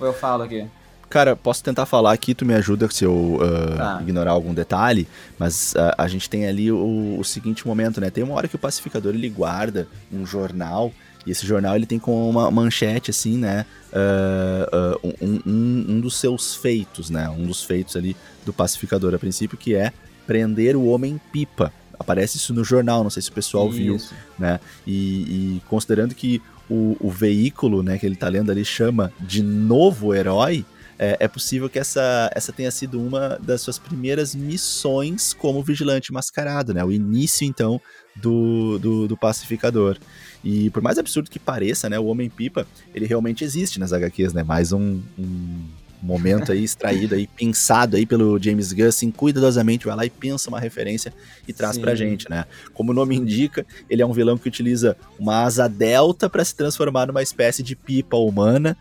Ou 0.00 0.06
eu 0.06 0.12
falo 0.12 0.42
aqui? 0.42 0.66
Cara, 1.10 1.34
posso 1.34 1.64
tentar 1.64 1.86
falar 1.86 2.12
aqui, 2.12 2.34
tu 2.34 2.44
me 2.44 2.52
ajuda 2.54 2.88
se 2.90 3.04
eu 3.04 3.38
ah, 3.42 3.76
Tá. 3.96 4.02
ignorar 4.02 4.32
algum 4.32 4.52
detalhe, 4.52 5.08
mas 5.38 5.74
ah, 5.76 5.94
a 5.96 6.06
gente 6.08 6.28
tem 6.28 6.46
ali 6.46 6.70
o, 6.70 7.16
o 7.18 7.24
seguinte 7.24 7.66
momento, 7.66 8.00
né? 8.00 8.10
Tem 8.10 8.22
uma 8.22 8.34
hora 8.34 8.46
que 8.46 8.56
o 8.56 8.58
pacificador 8.58 9.14
ele 9.14 9.28
guarda 9.30 9.88
um 10.12 10.26
jornal, 10.26 10.92
e 11.26 11.30
esse 11.30 11.46
jornal 11.46 11.76
ele 11.76 11.86
tem 11.86 11.98
com 11.98 12.28
uma 12.28 12.50
manchete 12.50 13.10
assim, 13.10 13.38
né? 13.38 13.64
ah, 13.92 14.96
um, 15.22 15.40
um- 15.46 15.84
um 15.96 16.00
dos 16.00 16.16
seus 16.16 16.54
feitos, 16.54 17.10
né? 17.10 17.28
Um 17.28 17.46
dos 17.46 17.62
feitos 17.62 17.96
ali 17.96 18.16
do 18.44 18.52
pacificador 18.52 19.14
a 19.14 19.18
princípio, 19.18 19.56
que 19.56 19.74
é 19.74 19.92
prender 20.26 20.76
o 20.76 20.86
homem-pipa. 20.86 21.72
Aparece 21.98 22.36
isso 22.36 22.52
no 22.54 22.62
jornal, 22.62 23.02
não 23.02 23.10
sei 23.10 23.22
se 23.22 23.30
o 23.30 23.32
pessoal 23.32 23.68
viu 23.70 23.96
Isso. 23.96 24.14
né? 24.38 24.60
E, 24.86 25.56
e 25.56 25.62
considerando 25.68 26.14
que 26.14 26.40
o, 26.70 26.96
o 27.00 27.10
veículo, 27.10 27.82
né, 27.82 27.98
que 27.98 28.06
ele 28.06 28.14
tá 28.14 28.28
lendo 28.28 28.52
ali 28.52 28.64
chama 28.64 29.10
de 29.18 29.42
novo 29.42 30.14
herói, 30.14 30.64
é, 30.98 31.16
é 31.20 31.28
possível 31.28 31.68
que 31.70 31.78
essa, 31.78 32.30
essa 32.34 32.52
tenha 32.52 32.70
sido 32.70 33.00
uma 33.00 33.38
das 33.40 33.60
suas 33.60 33.78
primeiras 33.78 34.34
missões 34.34 35.32
como 35.32 35.62
vigilante 35.62 36.12
mascarado, 36.12 36.74
né? 36.74 36.84
O 36.84 36.90
início, 36.90 37.46
então, 37.46 37.80
do, 38.16 38.78
do, 38.78 39.08
do 39.08 39.16
pacificador. 39.16 39.96
E 40.42 40.70
por 40.70 40.82
mais 40.82 40.98
absurdo 40.98 41.30
que 41.30 41.38
pareça, 41.38 41.88
né, 41.88 41.98
o 41.98 42.06
Homem-Pipa, 42.06 42.66
ele 42.94 43.06
realmente 43.06 43.44
existe 43.44 43.78
nas 43.78 43.92
HQs, 43.92 44.32
né? 44.32 44.42
Mais 44.42 44.72
um, 44.72 45.00
um 45.18 45.64
momento 46.02 46.52
aí 46.52 46.64
extraído 46.64 47.14
aí, 47.14 47.26
pensado 47.26 47.96
aí 47.96 48.06
pelo 48.06 48.40
James 48.42 48.72
Gunn, 48.72 48.88
assim, 48.88 49.10
cuidadosamente 49.10 49.86
vai 49.86 49.96
lá 49.96 50.06
e 50.06 50.10
pensa 50.10 50.48
uma 50.48 50.60
referência 50.60 51.12
e 51.46 51.52
traz 51.52 51.76
Sim. 51.76 51.82
pra 51.82 51.94
gente, 51.94 52.28
né? 52.30 52.44
Como 52.72 52.92
o 52.92 52.94
nome 52.94 53.16
indica, 53.16 53.66
ele 53.88 54.02
é 54.02 54.06
um 54.06 54.12
vilão 54.12 54.38
que 54.38 54.48
utiliza 54.48 54.96
uma 55.18 55.42
asa 55.44 55.68
delta 55.68 56.28
para 56.28 56.44
se 56.44 56.54
transformar 56.54 57.06
numa 57.06 57.22
espécie 57.22 57.62
de 57.62 57.74
pipa 57.74 58.16
humana 58.16 58.76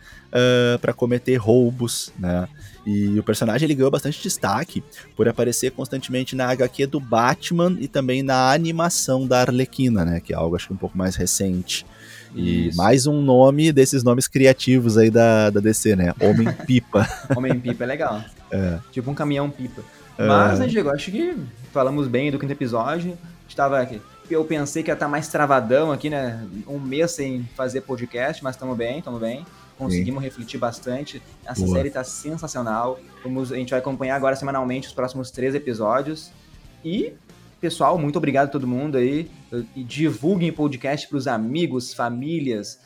para 0.82 0.94
cometer 0.94 1.36
roubos, 1.38 2.12
né? 2.20 2.48
E 2.86 3.20
o 3.20 3.24
personagem 3.24 3.66
ele 3.66 3.76
ganhou 3.76 3.92
bastante 3.92 4.22
destaque 4.22 4.84
por 5.16 5.28
aparecer 5.28 5.72
constantemente 5.72 6.36
na 6.36 6.50
HQ 6.52 6.88
do 6.88 7.00
Batman 7.00 7.76
e 7.80 7.88
também 7.88 8.24
na 8.24 8.52
animação 8.52 9.28
da 9.28 9.42
Arlequina, 9.42 10.06
né? 10.06 10.20
Que 10.22 10.34
é 10.34 10.36
algo 10.36 10.56
acho 10.56 10.68
que 10.68 10.74
um 10.74 10.78
pouco 10.78 10.98
mais 10.98 11.16
recente. 11.16 11.86
E 12.36 12.68
Isso. 12.68 12.78
mais 12.78 13.08
um 13.08 13.22
nome 13.22 13.72
desses 13.72 14.04
nomes 14.04 14.28
criativos 14.28 14.98
aí 14.98 15.10
da, 15.10 15.50
da 15.50 15.60
DC, 15.60 15.96
né? 15.96 16.14
Homem-Pipa. 16.20 17.08
Homem-Pipa 17.36 17.84
é 17.84 17.88
legal. 17.88 18.24
É. 18.52 18.80
Tipo 18.92 19.12
um 19.12 19.14
caminhão-pipa. 19.14 19.82
É. 20.18 20.26
Mas, 20.28 20.60
né, 20.60 20.68
Diego, 20.68 20.90
acho 20.90 21.12
que 21.12 21.36
falamos 21.72 22.08
bem 22.08 22.32
do 22.32 22.40
quinto 22.40 22.52
episódio. 22.52 23.12
A 23.12 23.42
gente 23.44 23.56
tava 23.56 23.80
aqui. 23.80 24.02
Eu 24.30 24.44
pensei 24.44 24.84
que 24.84 24.90
ia 24.90 24.94
estar 24.94 25.06
tá 25.06 25.10
mais 25.10 25.28
travadão 25.28 25.92
aqui, 25.92 26.10
né? 26.10 26.46
Um 26.68 26.80
mês 26.80 27.12
sem 27.12 27.48
fazer 27.56 27.82
podcast, 27.82 28.44
mas 28.44 28.56
estamos 28.56 28.76
bem, 28.76 29.00
estamos 29.00 29.20
bem. 29.20 29.46
Conseguimos 29.78 30.22
Sim. 30.22 30.28
refletir 30.28 30.58
bastante. 30.58 31.22
Essa 31.46 31.64
Boa. 31.64 31.78
série 31.78 31.88
está 31.90 32.04
sensacional. 32.04 33.00
Vamos, 33.24 33.52
a 33.52 33.56
gente 33.56 33.70
vai 33.70 33.80
acompanhar 33.80 34.16
agora 34.16 34.36
semanalmente 34.36 34.88
os 34.88 34.94
próximos 34.94 35.30
três 35.32 35.54
episódios. 35.54 36.32
E 36.84 37.14
Pessoal, 37.60 37.98
muito 37.98 38.18
obrigado 38.18 38.48
a 38.48 38.52
todo 38.52 38.68
mundo 38.68 38.98
aí. 38.98 39.30
Divulguem 39.76 40.52
o 40.52 40.54
podcast 40.54 41.08
para 41.08 41.18
os 41.18 41.28
amigos, 41.28 41.92
famílias, 41.92 42.80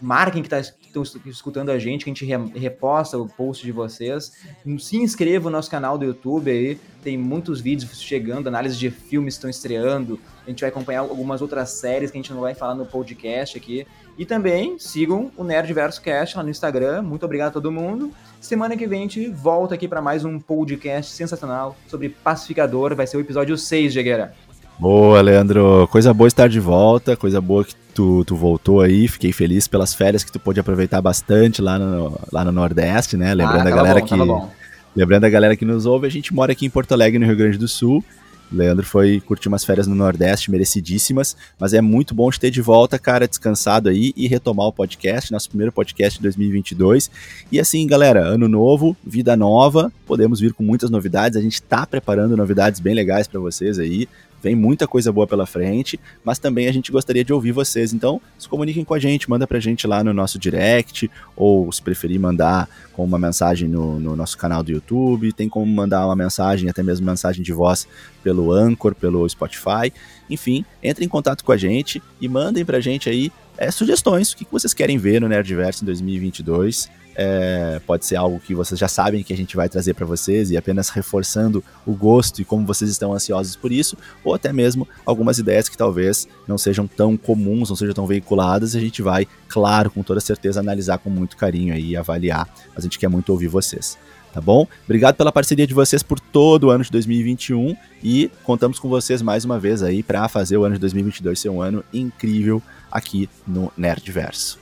marquem 0.00 0.42
que 0.42 0.48
tá, 0.48 0.58
estão 0.58 1.02
escutando 1.26 1.70
a 1.70 1.78
gente, 1.78 2.04
que 2.04 2.10
a 2.10 2.14
gente 2.14 2.58
reposta 2.58 3.16
o 3.18 3.28
post 3.28 3.64
de 3.64 3.70
vocês. 3.70 4.32
Se 4.80 4.96
inscreva 4.96 5.44
no 5.44 5.56
nosso 5.56 5.70
canal 5.70 5.96
do 5.96 6.04
YouTube 6.04 6.50
aí, 6.50 6.76
tem 7.04 7.16
muitos 7.16 7.60
vídeos 7.60 8.00
chegando, 8.00 8.48
análises 8.48 8.78
de 8.78 8.90
filmes 8.90 9.34
estão 9.34 9.48
estreando. 9.48 10.18
A 10.44 10.50
gente 10.50 10.60
vai 10.60 10.70
acompanhar 10.70 11.00
algumas 11.00 11.40
outras 11.40 11.70
séries 11.70 12.10
que 12.10 12.18
a 12.18 12.20
gente 12.20 12.32
não 12.32 12.40
vai 12.40 12.54
falar 12.54 12.74
no 12.74 12.84
podcast 12.84 13.56
aqui. 13.56 13.86
E 14.18 14.24
também 14.24 14.78
sigam 14.78 15.30
o 15.36 15.44
Nerdverso 15.44 16.00
Cast 16.00 16.36
lá 16.36 16.42
no 16.42 16.48
Instagram. 16.48 17.02
Muito 17.02 17.24
obrigado 17.26 17.48
a 17.48 17.52
todo 17.52 17.70
mundo. 17.70 18.10
Semana 18.40 18.76
que 18.76 18.86
vem 18.86 19.00
a 19.00 19.02
gente 19.02 19.28
volta 19.28 19.74
aqui 19.74 19.86
para 19.86 20.00
mais 20.00 20.24
um 20.24 20.40
podcast 20.40 21.12
sensacional 21.12 21.76
sobre 21.86 22.08
Pacificador. 22.08 22.94
Vai 22.94 23.06
ser 23.06 23.18
o 23.18 23.20
episódio 23.20 23.58
6, 23.58 23.92
Jegueira. 23.92 24.32
Boa, 24.78 25.20
Leandro. 25.20 25.86
Coisa 25.90 26.14
boa 26.14 26.28
estar 26.28 26.48
de 26.48 26.60
volta, 26.60 27.16
coisa 27.16 27.40
boa 27.40 27.64
que 27.64 27.74
tu, 27.94 28.24
tu 28.24 28.34
voltou 28.34 28.80
aí. 28.80 29.06
Fiquei 29.06 29.32
feliz 29.32 29.68
pelas 29.68 29.94
férias 29.94 30.24
que 30.24 30.32
tu 30.32 30.40
pôde 30.40 30.60
aproveitar 30.60 31.02
bastante 31.02 31.60
lá 31.60 31.78
no, 31.78 32.18
lá 32.32 32.42
no 32.42 32.52
Nordeste, 32.52 33.16
né? 33.18 33.34
Lembrando 33.34 33.66
ah, 33.66 33.72
a 33.72 33.76
galera 33.76 34.00
bom, 34.00 34.06
que. 34.06 34.98
Lembrando 34.98 35.24
a 35.24 35.28
galera 35.28 35.56
que 35.56 35.64
nos 35.66 35.84
ouve, 35.84 36.06
a 36.06 36.10
gente 36.10 36.32
mora 36.32 36.52
aqui 36.52 36.64
em 36.64 36.70
Porto 36.70 36.92
Alegre, 36.92 37.18
no 37.18 37.26
Rio 37.26 37.36
Grande 37.36 37.58
do 37.58 37.68
Sul. 37.68 38.02
Leandro 38.50 38.84
foi 38.86 39.20
curtir 39.20 39.48
umas 39.48 39.64
férias 39.64 39.86
no 39.86 39.94
Nordeste, 39.94 40.50
merecidíssimas, 40.50 41.36
mas 41.58 41.72
é 41.72 41.80
muito 41.80 42.14
bom 42.14 42.30
te 42.30 42.38
ter 42.38 42.50
de 42.50 42.62
volta, 42.62 42.98
cara, 42.98 43.26
descansado 43.26 43.88
aí 43.88 44.12
e 44.16 44.26
retomar 44.28 44.66
o 44.66 44.72
podcast, 44.72 45.32
nosso 45.32 45.48
primeiro 45.48 45.72
podcast 45.72 46.18
de 46.18 46.22
2022. 46.22 47.10
E 47.50 47.58
assim, 47.58 47.86
galera, 47.86 48.24
ano 48.24 48.48
novo, 48.48 48.96
vida 49.04 49.36
nova, 49.36 49.92
podemos 50.06 50.40
vir 50.40 50.52
com 50.52 50.62
muitas 50.62 50.90
novidades, 50.90 51.36
a 51.36 51.42
gente 51.42 51.60
tá 51.60 51.86
preparando 51.86 52.36
novidades 52.36 52.80
bem 52.80 52.94
legais 52.94 53.26
para 53.26 53.40
vocês 53.40 53.78
aí. 53.78 54.08
Vem 54.46 54.54
muita 54.54 54.86
coisa 54.86 55.10
boa 55.10 55.26
pela 55.26 55.44
frente, 55.44 55.98
mas 56.22 56.38
também 56.38 56.68
a 56.68 56.72
gente 56.72 56.92
gostaria 56.92 57.24
de 57.24 57.32
ouvir 57.32 57.50
vocês. 57.50 57.92
Então, 57.92 58.20
se 58.38 58.48
comuniquem 58.48 58.84
com 58.84 58.94
a 58.94 58.98
gente, 59.00 59.28
manda 59.28 59.44
pra 59.44 59.58
gente 59.58 59.88
lá 59.88 60.04
no 60.04 60.14
nosso 60.14 60.38
direct, 60.38 61.10
ou 61.34 61.72
se 61.72 61.82
preferir 61.82 62.20
mandar 62.20 62.68
com 62.92 63.04
uma 63.04 63.18
mensagem 63.18 63.68
no, 63.68 63.98
no 63.98 64.14
nosso 64.14 64.38
canal 64.38 64.62
do 64.62 64.70
YouTube, 64.70 65.32
tem 65.32 65.48
como 65.48 65.66
mandar 65.66 66.06
uma 66.06 66.14
mensagem, 66.14 66.70
até 66.70 66.80
mesmo 66.80 67.04
mensagem 67.04 67.42
de 67.42 67.52
voz 67.52 67.88
pelo 68.22 68.52
Anchor, 68.52 68.94
pelo 68.94 69.28
Spotify. 69.28 69.92
Enfim, 70.28 70.64
entrem 70.82 71.06
em 71.06 71.08
contato 71.08 71.44
com 71.44 71.52
a 71.52 71.56
gente 71.56 72.02
e 72.20 72.28
mandem 72.28 72.64
pra 72.64 72.80
gente 72.80 73.08
aí 73.08 73.32
é, 73.58 73.70
sugestões, 73.70 74.32
o 74.32 74.36
que 74.36 74.46
vocês 74.50 74.74
querem 74.74 74.98
ver 74.98 75.20
no 75.20 75.28
Nerdverse 75.28 75.82
em 75.82 75.86
2022. 75.86 76.88
É, 77.18 77.80
pode 77.86 78.04
ser 78.04 78.16
algo 78.16 78.38
que 78.38 78.54
vocês 78.54 78.78
já 78.78 78.88
sabem 78.88 79.22
que 79.22 79.32
a 79.32 79.36
gente 79.36 79.56
vai 79.56 79.70
trazer 79.70 79.94
para 79.94 80.04
vocês 80.04 80.50
e 80.50 80.56
apenas 80.56 80.90
reforçando 80.90 81.64
o 81.86 81.94
gosto 81.94 82.42
e 82.42 82.44
como 82.44 82.66
vocês 82.66 82.90
estão 82.90 83.14
ansiosos 83.14 83.56
por 83.56 83.72
isso, 83.72 83.96
ou 84.22 84.34
até 84.34 84.52
mesmo 84.52 84.86
algumas 85.06 85.38
ideias 85.38 85.66
que 85.66 85.78
talvez 85.78 86.28
não 86.46 86.58
sejam 86.58 86.86
tão 86.86 87.16
comuns, 87.16 87.70
não 87.70 87.76
sejam 87.76 87.94
tão 87.94 88.06
veiculadas, 88.06 88.74
e 88.74 88.78
a 88.78 88.80
gente 88.82 89.00
vai, 89.00 89.26
claro, 89.48 89.90
com 89.90 90.02
toda 90.02 90.20
certeza, 90.20 90.60
analisar 90.60 90.98
com 90.98 91.08
muito 91.08 91.38
carinho 91.38 91.72
aí 91.72 91.92
e 91.92 91.96
avaliar. 91.96 92.46
Mas 92.74 92.80
a 92.80 92.82
gente 92.82 92.98
quer 92.98 93.08
muito 93.08 93.30
ouvir 93.30 93.48
vocês. 93.48 93.96
Tá 94.36 94.42
bom? 94.42 94.68
Obrigado 94.84 95.14
pela 95.14 95.32
parceria 95.32 95.66
de 95.66 95.72
vocês 95.72 96.02
por 96.02 96.20
todo 96.20 96.64
o 96.64 96.70
ano 96.70 96.84
de 96.84 96.90
2021 96.90 97.74
e 98.04 98.30
contamos 98.44 98.78
com 98.78 98.86
vocês 98.86 99.22
mais 99.22 99.46
uma 99.46 99.58
vez 99.58 99.82
aí 99.82 100.02
para 100.02 100.28
fazer 100.28 100.58
o 100.58 100.64
ano 100.64 100.74
de 100.74 100.80
2022 100.82 101.40
ser 101.40 101.48
um 101.48 101.62
ano 101.62 101.82
incrível 101.90 102.62
aqui 102.92 103.30
no 103.46 103.72
Nerdverso. 103.78 104.58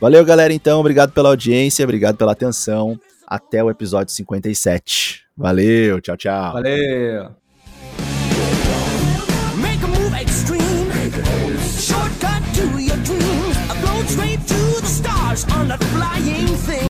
Valeu, 0.00 0.24
galera, 0.24 0.50
então. 0.54 0.80
Obrigado 0.80 1.12
pela 1.12 1.28
audiência, 1.28 1.84
obrigado 1.84 2.16
pela 2.16 2.32
atenção. 2.32 2.98
Até 3.26 3.62
o 3.62 3.68
episódio 3.68 4.14
57. 4.14 5.24
Valeu, 5.36 6.00
tchau, 6.00 6.16
tchau. 6.16 6.54
Valeu. 6.54 7.30
Shortcut 11.78 12.42
to 12.54 12.80
your 12.80 12.96
dreams, 13.04 13.56
a 13.68 14.06
straight 14.08 14.40
to 14.46 14.80
the 14.80 14.86
stars 14.86 15.44
on 15.52 15.70
a 15.70 15.76
flying 15.76 16.46
thing. 16.46 16.78